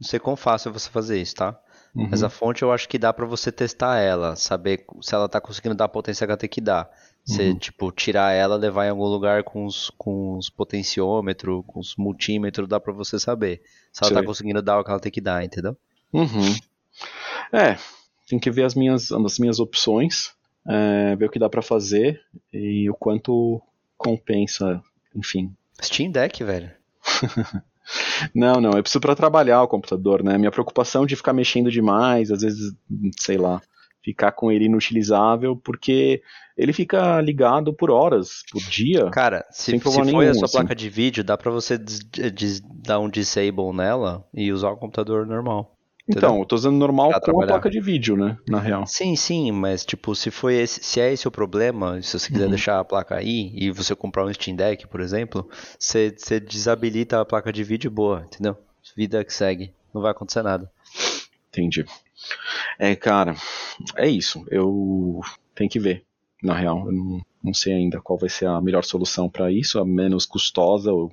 Não 0.00 0.08
sei 0.08 0.18
quão 0.18 0.34
fácil 0.36 0.70
é 0.70 0.72
você 0.72 0.88
fazer 0.90 1.20
isso, 1.20 1.34
tá? 1.36 1.60
Uhum. 1.94 2.08
Mas 2.10 2.22
a 2.22 2.28
fonte 2.30 2.62
eu 2.62 2.72
acho 2.72 2.88
que 2.88 2.98
dá 2.98 3.12
pra 3.12 3.26
você 3.26 3.50
testar 3.50 3.98
ela, 3.98 4.36
saber 4.36 4.84
se 5.02 5.14
ela 5.14 5.28
tá 5.28 5.40
conseguindo 5.40 5.74
dar 5.74 5.86
a 5.86 5.88
potência 5.88 6.24
HT 6.26 6.48
que 6.48 6.60
dá. 6.60 6.88
Você, 7.24 7.50
Uhum. 7.50 7.58
tipo, 7.58 7.92
tirar 7.92 8.32
ela, 8.32 8.56
levar 8.56 8.86
em 8.86 8.90
algum 8.90 9.04
lugar 9.06 9.42
com 9.44 9.66
os, 9.66 9.90
com 9.98 10.38
os 10.38 10.48
potenciômetros, 10.48 11.62
com 11.66 11.78
os 11.80 11.94
multímetros, 11.96 12.68
dá 12.68 12.80
pra 12.80 12.92
você 12.92 13.18
saber 13.18 13.60
se 13.92 14.02
ela 14.02 14.12
tá 14.12 14.18
Sei. 14.20 14.26
conseguindo 14.26 14.62
dar 14.62 14.78
o 14.80 14.84
que 14.84 14.90
ela 14.90 15.00
tem 15.00 15.12
que 15.12 15.20
dar, 15.20 15.44
entendeu? 15.44 15.76
Uhum. 16.12 16.56
É, 17.52 17.76
tem 18.28 18.38
que 18.38 18.50
ver 18.50 18.64
as 18.64 18.74
minhas, 18.74 19.12
as 19.12 19.38
minhas 19.38 19.60
opções, 19.60 20.32
é, 20.66 21.14
ver 21.16 21.26
o 21.26 21.30
que 21.30 21.38
dá 21.38 21.48
pra 21.48 21.62
fazer 21.62 22.20
e 22.52 22.88
o 22.88 22.94
quanto 22.94 23.60
compensa, 23.98 24.80
enfim. 25.14 25.54
Steam 25.82 26.10
Deck, 26.10 26.42
velho. 26.42 26.70
Não, 28.34 28.60
não, 28.60 28.72
eu 28.72 28.82
preciso 28.82 29.00
pra 29.00 29.14
trabalhar 29.14 29.62
o 29.62 29.68
computador, 29.68 30.22
né? 30.22 30.36
Minha 30.38 30.50
preocupação 30.50 31.06
de 31.06 31.16
ficar 31.16 31.32
mexendo 31.32 31.70
demais, 31.70 32.30
às 32.30 32.42
vezes, 32.42 32.74
sei 33.18 33.36
lá, 33.36 33.60
ficar 34.02 34.32
com 34.32 34.50
ele 34.50 34.64
inutilizável, 34.66 35.56
porque 35.56 36.22
ele 36.56 36.72
fica 36.72 37.20
ligado 37.20 37.72
por 37.72 37.90
horas, 37.90 38.42
por 38.50 38.60
dia. 38.62 39.08
Cara, 39.10 39.44
se, 39.50 39.72
se 39.72 39.80
foi 39.80 40.28
a 40.28 40.34
sua 40.34 40.44
assim. 40.44 40.58
placa 40.58 40.74
de 40.74 40.88
vídeo, 40.88 41.24
dá 41.24 41.36
pra 41.36 41.50
você 41.50 41.78
des- 41.78 42.00
des- 42.00 42.60
dar 42.60 42.98
um 42.98 43.08
disable 43.08 43.72
nela 43.74 44.24
e 44.34 44.52
usar 44.52 44.70
o 44.70 44.76
computador 44.76 45.26
normal. 45.26 45.76
Então, 46.10 46.38
eu 46.38 46.44
tô 46.44 46.54
usando 46.56 46.76
normal 46.76 47.10
com 47.20 47.42
a 47.42 47.46
placa 47.46 47.70
de 47.70 47.80
vídeo, 47.80 48.16
né? 48.16 48.36
Na 48.48 48.58
real. 48.60 48.86
Sim, 48.86 49.14
sim, 49.16 49.52
mas 49.52 49.84
tipo, 49.84 50.14
se 50.14 50.30
foi 50.30 50.54
esse, 50.56 50.82
se 50.82 51.00
é 51.00 51.12
esse 51.12 51.26
o 51.26 51.30
problema, 51.30 52.00
se 52.02 52.18
você 52.18 52.28
quiser 52.28 52.44
Uhum. 52.44 52.50
deixar 52.50 52.78
a 52.80 52.84
placa 52.84 53.16
aí 53.16 53.52
e 53.54 53.70
você 53.70 53.94
comprar 53.94 54.24
um 54.24 54.32
Steam 54.32 54.56
Deck, 54.56 54.86
por 54.88 55.00
exemplo, 55.00 55.48
você, 55.78 56.14
você 56.16 56.40
desabilita 56.40 57.20
a 57.20 57.24
placa 57.24 57.52
de 57.52 57.62
vídeo 57.62 57.90
boa, 57.90 58.24
entendeu? 58.26 58.56
Vida 58.96 59.24
que 59.24 59.32
segue, 59.32 59.72
não 59.94 60.02
vai 60.02 60.10
acontecer 60.10 60.42
nada. 60.42 60.70
Entendi. 61.50 61.84
É, 62.78 62.94
cara, 62.96 63.34
é 63.96 64.08
isso. 64.08 64.44
Eu 64.50 65.20
tenho 65.54 65.70
que 65.70 65.78
ver, 65.78 66.04
na 66.42 66.54
real. 66.54 66.86
Eu 66.86 66.92
não, 66.92 67.20
não 67.42 67.54
sei 67.54 67.72
ainda 67.74 68.00
qual 68.00 68.18
vai 68.18 68.28
ser 68.28 68.46
a 68.46 68.60
melhor 68.60 68.84
solução 68.84 69.28
pra 69.28 69.50
isso, 69.50 69.78
a 69.78 69.84
menos 69.84 70.26
custosa 70.26 70.92
ou, 70.92 71.12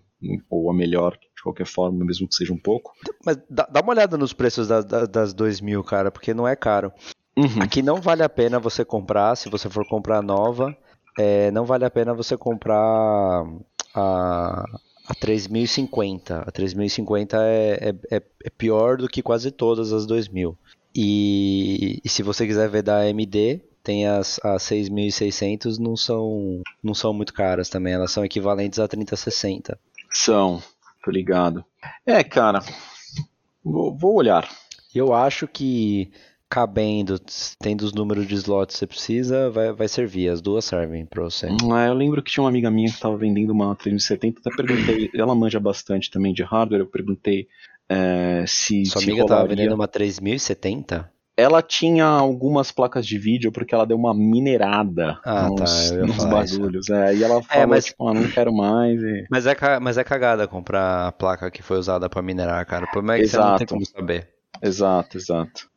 ou 0.50 0.70
a 0.70 0.74
melhor, 0.74 1.18
qualquer 1.48 1.66
forma, 1.66 2.04
mesmo 2.04 2.28
que 2.28 2.36
seja 2.36 2.54
um 2.54 2.58
pouco. 2.58 2.94
Mas 3.26 3.38
dá, 3.50 3.68
dá 3.72 3.82
uma 3.82 3.92
olhada 3.92 4.18
nos 4.18 4.34
preços 4.34 4.68
das, 4.68 4.86
das, 4.86 5.08
das 5.08 5.34
2000, 5.34 5.84
cara, 5.84 6.12
porque 6.12 6.34
não 6.34 6.48
é 6.48 6.56
caro. 6.56 6.92
Uhum. 7.38 7.62
Aqui 7.62 7.82
não 7.82 8.02
vale 8.02 8.24
a 8.24 8.30
pena 8.30 8.60
você 8.60 8.84
comprar, 8.84 9.36
se 9.36 9.50
você 9.50 9.70
for 9.70 9.88
comprar 9.88 10.22
nova, 10.22 10.76
é, 11.18 11.52
não 11.52 11.66
vale 11.66 11.86
a 11.86 11.90
pena 11.90 12.14
você 12.14 12.36
comprar 12.36 13.44
a, 13.94 14.66
a 15.08 15.16
3050. 15.20 16.40
A 16.40 16.52
3050 16.52 17.38
é, 17.38 17.94
é, 18.12 18.18
é, 18.18 18.22
é 18.46 18.50
pior 18.50 18.98
do 18.98 19.08
que 19.08 19.22
quase 19.22 19.52
todas 19.52 19.94
as 19.94 20.06
2000. 20.06 20.58
E, 20.96 22.02
e 22.04 22.10
se 22.10 22.24
você 22.24 22.48
quiser 22.48 22.70
ver 22.70 22.82
da 22.82 23.02
AMD, 23.02 23.62
tem 23.84 24.08
as, 24.08 24.40
as 24.44 24.64
6600, 24.64 25.78
não 25.78 25.96
são, 25.96 26.62
não 26.84 26.94
são 26.94 27.14
muito 27.14 27.34
caras 27.34 27.70
também, 27.70 27.94
elas 27.94 28.12
são 28.12 28.26
equivalentes 28.26 28.80
a 28.80 28.88
3060. 28.88 29.80
São, 30.12 30.62
tô 31.08 31.12
ligado. 31.12 31.64
É, 32.06 32.22
cara, 32.24 32.60
vou, 33.64 33.98
vou 33.98 34.16
olhar. 34.16 34.48
Eu 34.94 35.14
acho 35.14 35.48
que 35.48 36.12
cabendo, 36.50 37.20
tendo 37.60 37.82
os 37.84 37.94
números 37.94 38.28
de 38.28 38.36
slots 38.36 38.76
que 38.76 38.80
você 38.80 38.88
precisa, 38.88 39.50
vai, 39.50 39.72
vai 39.72 39.88
servir. 39.88 40.30
As 40.30 40.42
duas 40.42 40.66
servem 40.66 41.06
pra 41.06 41.24
você. 41.24 41.48
Ah, 41.74 41.88
eu 41.88 41.94
lembro 41.94 42.22
que 42.22 42.32
tinha 42.32 42.44
uma 42.44 42.50
amiga 42.50 42.70
minha 42.70 42.88
que 42.90 42.96
estava 42.96 43.16
vendendo 43.18 43.52
uma 43.52 43.76
370, 43.76 44.40
até 44.40 44.56
perguntei, 44.56 45.10
ela 45.16 45.36
manja 45.36 45.60
bastante 45.60 46.10
também 46.12 46.34
de 46.34 46.44
hardware, 46.44 46.82
eu 46.82 46.88
perguntei 46.88 47.48
é, 47.90 48.44
se 48.48 48.86
Sua 48.86 49.02
se 49.02 49.10
amiga 49.10 49.26
tava 49.26 49.42
rolaria. 49.42 49.56
vendendo 49.56 49.76
uma 49.76 49.88
3070? 49.88 51.10
Ela 51.40 51.62
tinha 51.62 52.04
algumas 52.04 52.72
placas 52.72 53.06
de 53.06 53.18
vídeo 53.20 53.52
porque 53.52 53.74
ela 53.76 53.86
deu 53.86 53.96
uma 53.96 54.12
minerada 54.14 55.20
Ah, 55.24 55.48
nos, 55.48 55.92
tá, 55.92 55.96
nos 55.98 56.26
bagulhos. 56.26 56.90
É, 56.90 57.14
e 57.14 57.24
ela 57.24 57.44
falou, 57.44 57.68
mas- 57.68 57.86
tipo, 57.86 58.08
ah, 58.08 58.14
não 58.14 58.28
quero 58.28 58.52
mais. 58.52 59.00
e- 59.02 59.28
Mas 59.30 59.46
é, 59.46 59.56
mas 59.80 59.98
é 60.00 60.04
cagada 60.04 60.48
comprar 60.48 61.08
a 61.08 61.12
placa 61.12 61.52
que 61.52 61.62
foi 61.62 61.78
usada 61.78 62.10
pra 62.10 62.24
minerar, 62.24 62.66
cara. 62.66 62.86
O 62.86 62.92
problema 62.92 63.16
é 63.16 63.22
que 63.22 63.28
você 63.28 63.38
não 63.38 63.56
tem 63.56 63.66
Exato. 63.66 63.74
como 63.76 63.86
saber. 63.86 64.30
Exato, 64.62 65.18
exato. 65.18 65.70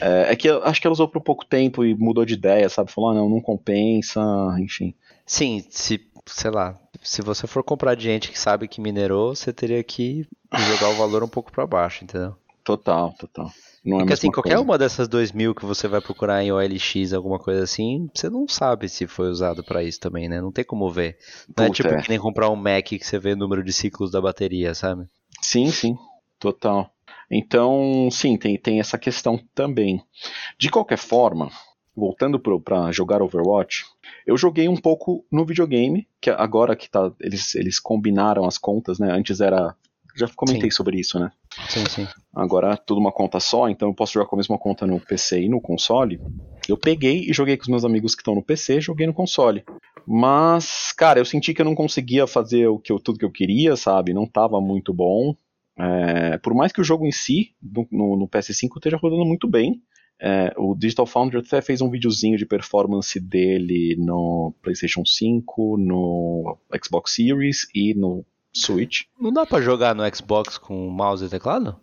É, 0.00 0.32
é 0.32 0.36
que 0.36 0.46
eu 0.48 0.62
acho 0.62 0.80
que 0.80 0.86
ela 0.86 0.92
usou 0.92 1.08
por 1.08 1.22
pouco 1.22 1.44
tempo 1.46 1.82
e 1.84 1.94
mudou 1.94 2.24
de 2.26 2.34
ideia, 2.34 2.68
sabe? 2.68 2.92
Falou, 2.92 3.10
ah, 3.10 3.14
não, 3.14 3.28
não 3.30 3.40
compensa, 3.40 4.20
enfim. 4.60 4.94
Sim, 5.24 5.64
se, 5.70 6.00
sei 6.26 6.50
lá, 6.50 6.78
se 7.02 7.22
você 7.22 7.46
for 7.46 7.64
comprar 7.64 7.94
de 7.94 8.04
gente 8.04 8.30
que 8.30 8.38
sabe 8.38 8.68
que 8.68 8.80
minerou, 8.80 9.34
você 9.34 9.52
teria 9.54 9.82
que 9.82 10.26
jogar 10.54 10.90
o 10.90 10.96
valor 10.96 11.24
um 11.24 11.28
pouco 11.28 11.50
pra 11.50 11.66
baixo, 11.66 12.04
entendeu? 12.04 12.36
Total, 12.62 13.12
total. 13.18 13.50
Não 13.86 13.98
é 13.98 14.00
Porque 14.00 14.14
assim, 14.14 14.30
qualquer 14.32 14.56
coisa. 14.56 14.64
uma 14.64 14.76
dessas 14.76 15.06
2000 15.06 15.54
que 15.54 15.64
você 15.64 15.86
vai 15.86 16.00
procurar 16.00 16.42
em 16.42 16.50
OLX, 16.50 17.12
alguma 17.12 17.38
coisa 17.38 17.62
assim, 17.62 18.10
você 18.12 18.28
não 18.28 18.48
sabe 18.48 18.88
se 18.88 19.06
foi 19.06 19.28
usado 19.28 19.62
pra 19.62 19.84
isso 19.84 20.00
também, 20.00 20.28
né? 20.28 20.40
Não 20.40 20.50
tem 20.50 20.64
como 20.64 20.90
ver. 20.90 21.16
Não 21.56 21.64
é 21.64 21.68
Puta, 21.68 21.82
tipo 21.82 21.94
é. 21.94 22.02
que 22.02 22.08
nem 22.08 22.18
comprar 22.18 22.50
um 22.50 22.56
Mac 22.56 22.84
que 22.84 22.98
você 22.98 23.16
vê 23.16 23.34
o 23.34 23.36
número 23.36 23.62
de 23.62 23.72
ciclos 23.72 24.10
da 24.10 24.20
bateria, 24.20 24.74
sabe? 24.74 25.06
Sim, 25.40 25.70
sim, 25.70 25.96
total. 26.40 26.90
Então, 27.30 28.08
sim, 28.10 28.36
tem, 28.36 28.58
tem 28.58 28.80
essa 28.80 28.98
questão 28.98 29.40
também. 29.54 30.02
De 30.58 30.68
qualquer 30.68 30.98
forma, 30.98 31.48
voltando 31.94 32.40
pro, 32.40 32.60
pra 32.60 32.90
jogar 32.90 33.22
Overwatch, 33.22 33.84
eu 34.26 34.36
joguei 34.36 34.68
um 34.68 34.76
pouco 34.76 35.24
no 35.30 35.46
videogame, 35.46 36.08
que 36.20 36.30
agora 36.30 36.74
que 36.74 36.90
tá, 36.90 37.12
eles, 37.20 37.54
eles 37.54 37.78
combinaram 37.78 38.46
as 38.46 38.58
contas, 38.58 38.98
né? 38.98 39.12
Antes 39.12 39.40
era. 39.40 39.76
Já 40.16 40.26
comentei 40.34 40.70
Sim. 40.70 40.76
sobre 40.76 40.98
isso, 40.98 41.20
né? 41.20 41.30
Sim, 41.68 41.84
sim. 41.88 42.06
Agora 42.34 42.76
tudo 42.76 43.00
uma 43.00 43.12
conta 43.12 43.40
só, 43.40 43.68
então 43.68 43.88
eu 43.88 43.94
posso 43.94 44.12
jogar 44.12 44.26
com 44.26 44.36
a 44.36 44.38
mesma 44.38 44.58
conta 44.58 44.86
no 44.86 45.00
PC 45.00 45.42
e 45.42 45.48
no 45.48 45.60
console. 45.60 46.20
Eu 46.68 46.76
peguei 46.76 47.20
e 47.28 47.32
joguei 47.32 47.56
com 47.56 47.62
os 47.62 47.68
meus 47.68 47.84
amigos 47.84 48.14
que 48.14 48.20
estão 48.20 48.34
no 48.34 48.42
PC, 48.42 48.80
joguei 48.80 49.06
no 49.06 49.14
console. 49.14 49.64
Mas, 50.06 50.92
cara, 50.92 51.18
eu 51.18 51.24
senti 51.24 51.54
que 51.54 51.60
eu 51.60 51.64
não 51.64 51.74
conseguia 51.74 52.26
fazer 52.26 52.66
o 52.68 52.78
que 52.78 52.92
eu, 52.92 52.98
tudo 53.00 53.18
que 53.18 53.24
eu 53.24 53.30
queria, 53.32 53.76
sabe? 53.76 54.12
Não 54.14 54.26
tava 54.26 54.60
muito 54.60 54.92
bom. 54.92 55.34
É, 55.78 56.38
por 56.38 56.54
mais 56.54 56.72
que 56.72 56.80
o 56.80 56.84
jogo 56.84 57.06
em 57.06 57.12
si, 57.12 57.54
no, 57.62 57.86
no- 57.90 58.16
no 58.16 58.28
PS5, 58.28 58.78
esteja 58.78 58.96
rodando 58.96 59.24
muito 59.24 59.48
bem. 59.48 59.80
é, 60.20 60.52
o 60.56 60.74
Digital 60.74 61.04
Foundry 61.06 61.38
até 61.40 61.60
fez 61.60 61.82
um 61.82 61.90
videozinho 61.90 62.38
de 62.38 62.46
performance 62.46 63.20
dele 63.20 63.94
no 63.98 64.54
PlayStation 64.62 65.04
5, 65.04 65.76
no 65.78 66.56
Xbox 66.82 67.14
Series 67.14 67.66
e 67.74 67.92
no 67.94 68.24
Switch. 68.60 69.02
Não 69.20 69.32
dá 69.32 69.44
pra 69.46 69.60
jogar 69.60 69.94
no 69.94 70.02
Xbox 70.14 70.58
com 70.58 70.88
mouse 70.88 71.24
e 71.24 71.28
teclado? 71.28 71.76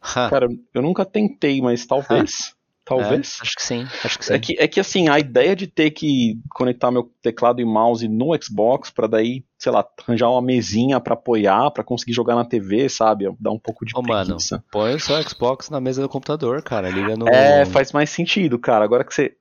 Cara, 0.00 0.48
eu 0.74 0.82
nunca 0.82 1.04
tentei, 1.04 1.60
mas 1.60 1.86
talvez. 1.86 2.54
Talvez. 2.84 3.38
é, 3.38 3.42
acho 3.42 3.54
que 3.54 3.62
sim, 3.62 3.86
acho 4.04 4.18
que 4.18 4.24
sim. 4.24 4.34
É 4.34 4.38
que, 4.40 4.56
é 4.58 4.66
que 4.66 4.80
assim, 4.80 5.08
a 5.08 5.16
ideia 5.18 5.54
de 5.54 5.68
ter 5.68 5.92
que 5.92 6.36
conectar 6.50 6.90
meu 6.90 7.08
teclado 7.22 7.60
e 7.60 7.64
mouse 7.64 8.08
no 8.08 8.30
Xbox 8.42 8.90
pra 8.90 9.06
daí, 9.06 9.44
sei 9.56 9.70
lá, 9.70 9.86
arranjar 10.04 10.28
uma 10.28 10.42
mesinha 10.42 10.98
pra 10.98 11.14
apoiar, 11.14 11.70
pra 11.70 11.84
conseguir 11.84 12.12
jogar 12.12 12.34
na 12.34 12.44
TV, 12.44 12.88
sabe? 12.88 13.32
Dá 13.38 13.52
um 13.52 13.58
pouco 13.58 13.86
de 13.86 13.92
Ô, 13.96 14.02
mano, 14.02 14.36
põe 14.72 14.96
o 14.96 15.00
seu 15.00 15.22
Xbox 15.22 15.70
na 15.70 15.80
mesa 15.80 16.02
do 16.02 16.08
computador, 16.08 16.60
cara. 16.62 16.90
Liga 16.90 17.16
no. 17.16 17.28
É, 17.28 17.64
faz 17.66 17.92
mais 17.92 18.10
sentido, 18.10 18.58
cara. 18.58 18.84
Agora 18.84 19.04
que 19.04 19.14
você. 19.14 19.36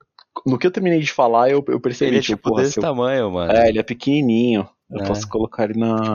No 0.45 0.57
que 0.59 0.65
eu 0.67 0.71
terminei 0.71 0.99
de 0.99 1.11
falar, 1.11 1.49
eu, 1.49 1.65
eu 1.67 1.79
percebi 1.79 2.11
Ele 2.11 2.17
é 2.19 2.21
tipo 2.21 2.49
porra, 2.49 2.61
desse 2.61 2.77
eu- 2.77 2.81
tamanho, 2.81 3.31
mano. 3.31 3.51
É, 3.51 3.67
ele 3.69 3.79
é 3.79 3.83
pequenininho. 3.83 4.69
Eu 4.91 5.01
É. 5.01 5.07
posso 5.07 5.27
colocar 5.27 5.69
ele 5.69 5.79
na, 5.79 6.13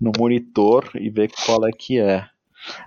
no 0.00 0.12
monitor 0.16 0.90
e 0.94 1.10
ver 1.10 1.30
qual 1.44 1.66
é 1.66 1.70
que 1.72 1.98
é. 1.98 2.26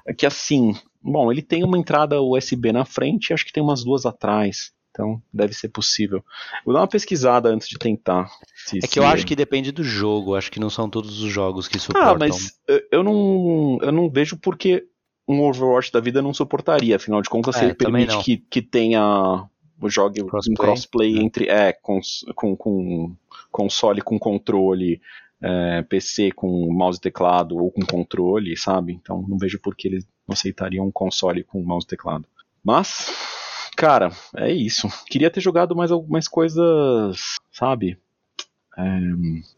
É 0.08 0.14
que 0.14 0.26
assim, 0.26 0.74
bom, 1.02 1.32
ele 1.32 1.42
tem 1.42 1.64
uma 1.64 1.78
entrada 1.78 2.22
USB 2.22 2.72
na 2.72 2.86
frente 2.86 3.30
e 3.30 3.34
acho 3.34 3.46
que 3.46 3.52
tem 3.54 3.62
umas 3.64 3.84
duas 3.84 4.06
atrás. 4.06 4.72
Então 4.92 5.22
deve 5.34 5.54
ser 5.54 5.68
possível. 5.68 6.24
Vou 6.64 6.74
dar 6.74 6.80
uma 6.80 6.88
pesquisada 6.88 7.50
antes 7.50 7.68
de 7.68 7.78
tentar. 7.78 8.30
se- 8.66 8.78
É 8.78 8.82
se 8.82 8.88
que 8.88 8.98
eu 8.98 9.06
acho 9.06 9.26
que 9.26 9.36
depende 9.36 9.70
do 9.74 9.84
jogo. 9.84 10.36
Acho 10.36 10.50
que 10.50 10.60
não 10.60 10.70
são 10.70 10.90
todos 10.90 11.22
os 11.22 11.30
jogos 11.32 11.68
que 11.68 11.78
suportam. 11.78 12.14
Ah, 12.14 12.18
mas 12.18 12.58
eu- 12.90 13.04
não, 13.04 13.78
eu 13.82 13.92
não 13.92 14.10
vejo 14.10 14.38
porque 14.38 14.86
um 15.28 15.42
Overwatch 15.42 15.92
da 15.92 16.00
vida 16.00 16.22
não 16.22 16.34
suportaria. 16.34 16.96
Afinal 16.96 17.22
de 17.22 17.30
contas, 17.30 17.56
se 17.56 17.62
É, 17.62 17.66
ele 17.66 17.74
permite 17.74 18.18
que, 18.24 18.38
que 18.38 18.62
tenha 18.62 19.44
jogue 19.86 20.22
um 20.24 20.28
Crossplay. 20.28 20.56
crossplay 20.56 21.18
entre 21.20 21.48
é, 21.50 21.74
cons- 21.74 22.26
com, 22.36 22.56
com 22.56 23.16
console 23.52 24.02
com 24.02 24.18
controle, 24.20 25.02
é, 25.42 25.82
PC 25.84 26.32
com 26.32 26.72
mouse 26.74 26.98
e 26.98 27.02
teclado 27.02 27.58
ou 27.58 27.72
com 27.72 27.82
controle, 27.86 28.56
sabe? 28.58 28.94
Então 28.94 29.24
não 29.28 29.38
vejo 29.38 29.60
por 29.60 29.76
que 29.76 29.88
eles 29.88 30.06
não 30.28 30.34
aceitariam 30.34 30.88
um 30.88 30.92
console 30.92 31.44
com 31.44 31.62
mouse 31.64 31.86
e 31.86 31.90
teclado. 31.90 32.28
Mas, 32.64 33.08
cara, 33.76 34.10
é 34.36 34.52
isso. 34.52 34.88
Queria 35.08 35.30
ter 35.30 35.42
jogado 35.42 35.76
mais 35.76 35.92
algumas 35.92 36.28
coisas, 36.28 37.38
sabe? 37.52 37.98
É, 38.78 38.84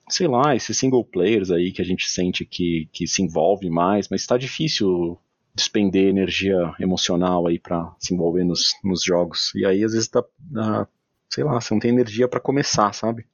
sei 0.10 0.28
lá, 0.28 0.56
esses 0.56 0.78
single 0.78 1.04
players 1.04 1.50
aí 1.52 1.72
que 1.72 1.82
a 1.82 1.86
gente 1.86 2.08
sente 2.08 2.46
que, 2.46 2.88
que 2.92 3.08
se 3.08 3.22
envolve 3.24 3.70
mais, 3.70 4.08
mas 4.10 4.26
tá 4.28 4.38
difícil 4.38 5.18
despender 5.58 6.08
energia 6.08 6.74
emocional 6.80 7.48
aí 7.48 7.58
pra 7.60 7.92
se 8.00 8.14
envolver 8.14 8.44
nos, 8.44 8.70
nos 8.84 9.04
jogos. 9.04 9.52
E 9.56 9.66
aí 9.66 9.84
às 9.84 9.92
vezes 9.94 10.08
dá- 10.08 10.88
sei 11.30 11.44
lá, 11.44 11.60
você 11.60 11.74
não 11.74 11.80
tem 11.80 11.92
energia 11.92 12.28
pra 12.28 12.40
começar, 12.40 12.94
sabe? 12.94 13.26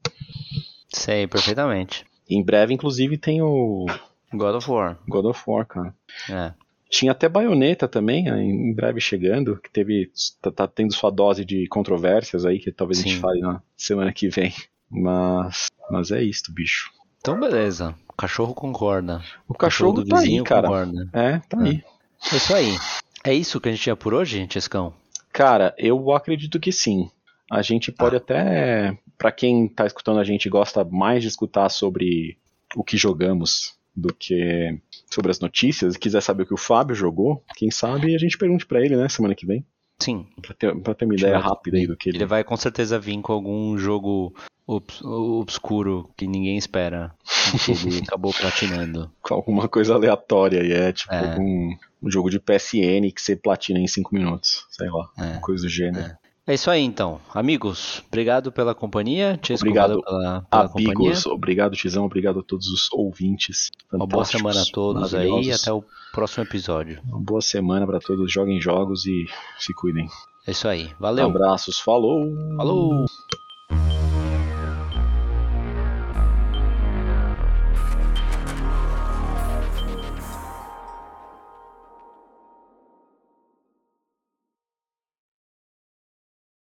Sei, 0.87 1.27
perfeitamente. 1.27 2.05
Em 2.29 2.41
breve, 2.43 2.73
inclusive, 2.73 3.17
tem 3.17 3.41
o 3.41 3.85
God 4.33 4.55
of 4.55 4.71
War. 4.71 4.97
God 5.07 5.25
of 5.25 5.43
War, 5.45 5.65
cara. 5.65 5.93
É. 6.29 6.53
Tinha 6.89 7.11
até 7.11 7.27
Bayonetta 7.27 7.87
também, 7.87 8.23
né, 8.25 8.41
em 8.41 8.71
breve 8.73 9.01
chegando, 9.01 9.57
que 9.57 9.69
teve. 9.69 10.11
Tá, 10.41 10.51
tá 10.51 10.67
tendo 10.67 10.93
sua 10.93 11.09
dose 11.09 11.43
de 11.43 11.67
controvérsias 11.67 12.45
aí, 12.45 12.59
que 12.59 12.71
talvez 12.71 12.99
a 12.99 13.03
gente 13.03 13.15
Sim. 13.15 13.19
fale 13.21 13.41
na 13.41 13.61
semana 13.75 14.13
que 14.13 14.29
vem. 14.29 14.53
Mas. 14.89 15.67
Mas 15.89 16.11
é 16.11 16.23
isto, 16.23 16.53
bicho. 16.53 16.91
Então, 17.19 17.39
beleza. 17.39 17.95
O 18.07 18.13
cachorro 18.13 18.53
concorda. 18.53 19.21
O 19.47 19.55
cachorro 19.55 19.93
do 19.93 20.05
tá 20.05 20.17
aí, 20.17 20.23
vizinho 20.23 20.43
cara. 20.43 20.67
concorda. 20.67 21.09
É, 21.13 21.39
tá 21.39 21.57
É. 21.65 21.69
aí. 21.69 21.83
É 22.31 22.35
isso 22.35 22.55
aí. 22.55 22.77
É 23.23 23.33
isso 23.33 23.59
que 23.59 23.69
a 23.69 23.71
gente 23.71 23.81
tinha 23.81 23.95
por 23.95 24.13
hoje, 24.13 24.47
Tiescão? 24.47 24.93
Cara, 25.31 25.73
eu 25.77 26.11
acredito 26.13 26.59
que 26.59 26.71
sim. 26.71 27.09
A 27.49 27.61
gente 27.61 27.91
pode 27.91 28.15
até, 28.15 28.97
Pra 29.17 29.31
quem 29.31 29.67
tá 29.67 29.85
escutando 29.85 30.19
a 30.19 30.23
gente 30.23 30.45
e 30.45 30.49
gosta 30.49 30.83
mais 30.83 31.21
de 31.21 31.29
escutar 31.29 31.69
sobre 31.69 32.37
o 32.75 32.83
que 32.83 32.97
jogamos 32.97 33.73
do 33.95 34.13
que 34.13 34.79
sobre 35.09 35.29
as 35.29 35.39
notícias, 35.39 35.95
e 35.95 35.99
quiser 35.99 36.21
saber 36.21 36.43
o 36.43 36.45
que 36.47 36.53
o 36.53 36.57
Fábio 36.57 36.95
jogou, 36.95 37.43
quem 37.55 37.69
sabe 37.69 38.15
a 38.15 38.17
gente 38.17 38.37
pergunte 38.37 38.65
pra 38.65 38.81
ele, 38.83 38.95
né, 38.95 39.07
semana 39.07 39.35
que 39.35 39.45
vem, 39.45 39.63
Sim. 39.99 40.25
pra 40.41 40.55
ter, 40.55 40.75
pra 40.81 40.95
ter 40.95 41.05
uma 41.05 41.13
ideia 41.13 41.37
rápida 41.37 41.77
aí 41.77 41.85
do 41.85 41.95
que 41.95 42.09
ele... 42.09 42.17
Ele 42.17 42.25
vai 42.25 42.43
com 42.43 42.57
certeza 42.57 42.99
vir 42.99 43.21
com 43.21 43.31
algum 43.31 43.77
jogo 43.77 44.33
obs- 44.67 45.01
obscuro 45.03 46.09
que 46.17 46.27
ninguém 46.27 46.57
espera. 46.57 47.13
Que 47.65 47.71
ele 47.87 47.99
acabou 47.99 48.33
platinando. 48.33 49.11
com 49.21 49.33
alguma 49.35 49.67
coisa 49.67 49.93
aleatória 49.93 50.63
e 50.63 50.71
é 50.71 50.91
tipo 50.93 51.13
É. 51.13 51.37
um, 51.37 51.75
um 52.01 52.09
jogo 52.09 52.29
de 52.29 52.39
PSN 52.39 53.11
que 53.13 53.21
você 53.21 53.35
platina 53.35 53.79
em 53.79 53.87
5 53.87 54.13
minutos, 54.15 54.65
sei 54.71 54.89
lá, 54.89 55.09
É. 55.19 55.39
coisa 55.39 55.63
do 55.63 55.69
gênero. 55.69 56.15
É 56.47 56.53
isso 56.55 56.69
aí 56.71 56.81
então. 56.81 57.21
Amigos, 57.33 58.01
obrigado 58.07 58.51
pela 58.51 58.73
companhia. 58.75 59.37
Tiesco, 59.41 59.65
Obrigado, 59.67 60.01
pela, 60.03 60.41
pela 60.49 60.67
companhia. 60.69 60.93
Amigos, 60.95 61.25
obrigado 61.25 61.75
Tizão, 61.75 62.05
obrigado 62.05 62.39
a 62.39 62.43
todos 62.43 62.67
os 62.67 62.89
ouvintes. 62.91 63.69
Uma 63.91 64.05
boa 64.07 64.25
semana 64.25 64.61
a 64.61 64.65
todos 64.65 65.13
aí 65.13 65.29
e 65.43 65.51
até 65.51 65.71
o 65.71 65.83
próximo 66.11 66.43
episódio. 66.43 67.01
Uma 67.07 67.19
boa 67.21 67.41
semana 67.41 67.85
pra 67.85 67.99
todos, 67.99 68.31
joguem 68.31 68.59
jogos 68.59 69.05
e 69.05 69.25
se 69.59 69.73
cuidem. 69.73 70.07
É 70.45 70.51
isso 70.51 70.67
aí. 70.67 70.89
Valeu. 70.99 71.25
Abraços, 71.27 71.79
falou! 71.79 72.25
Falou! 72.57 73.05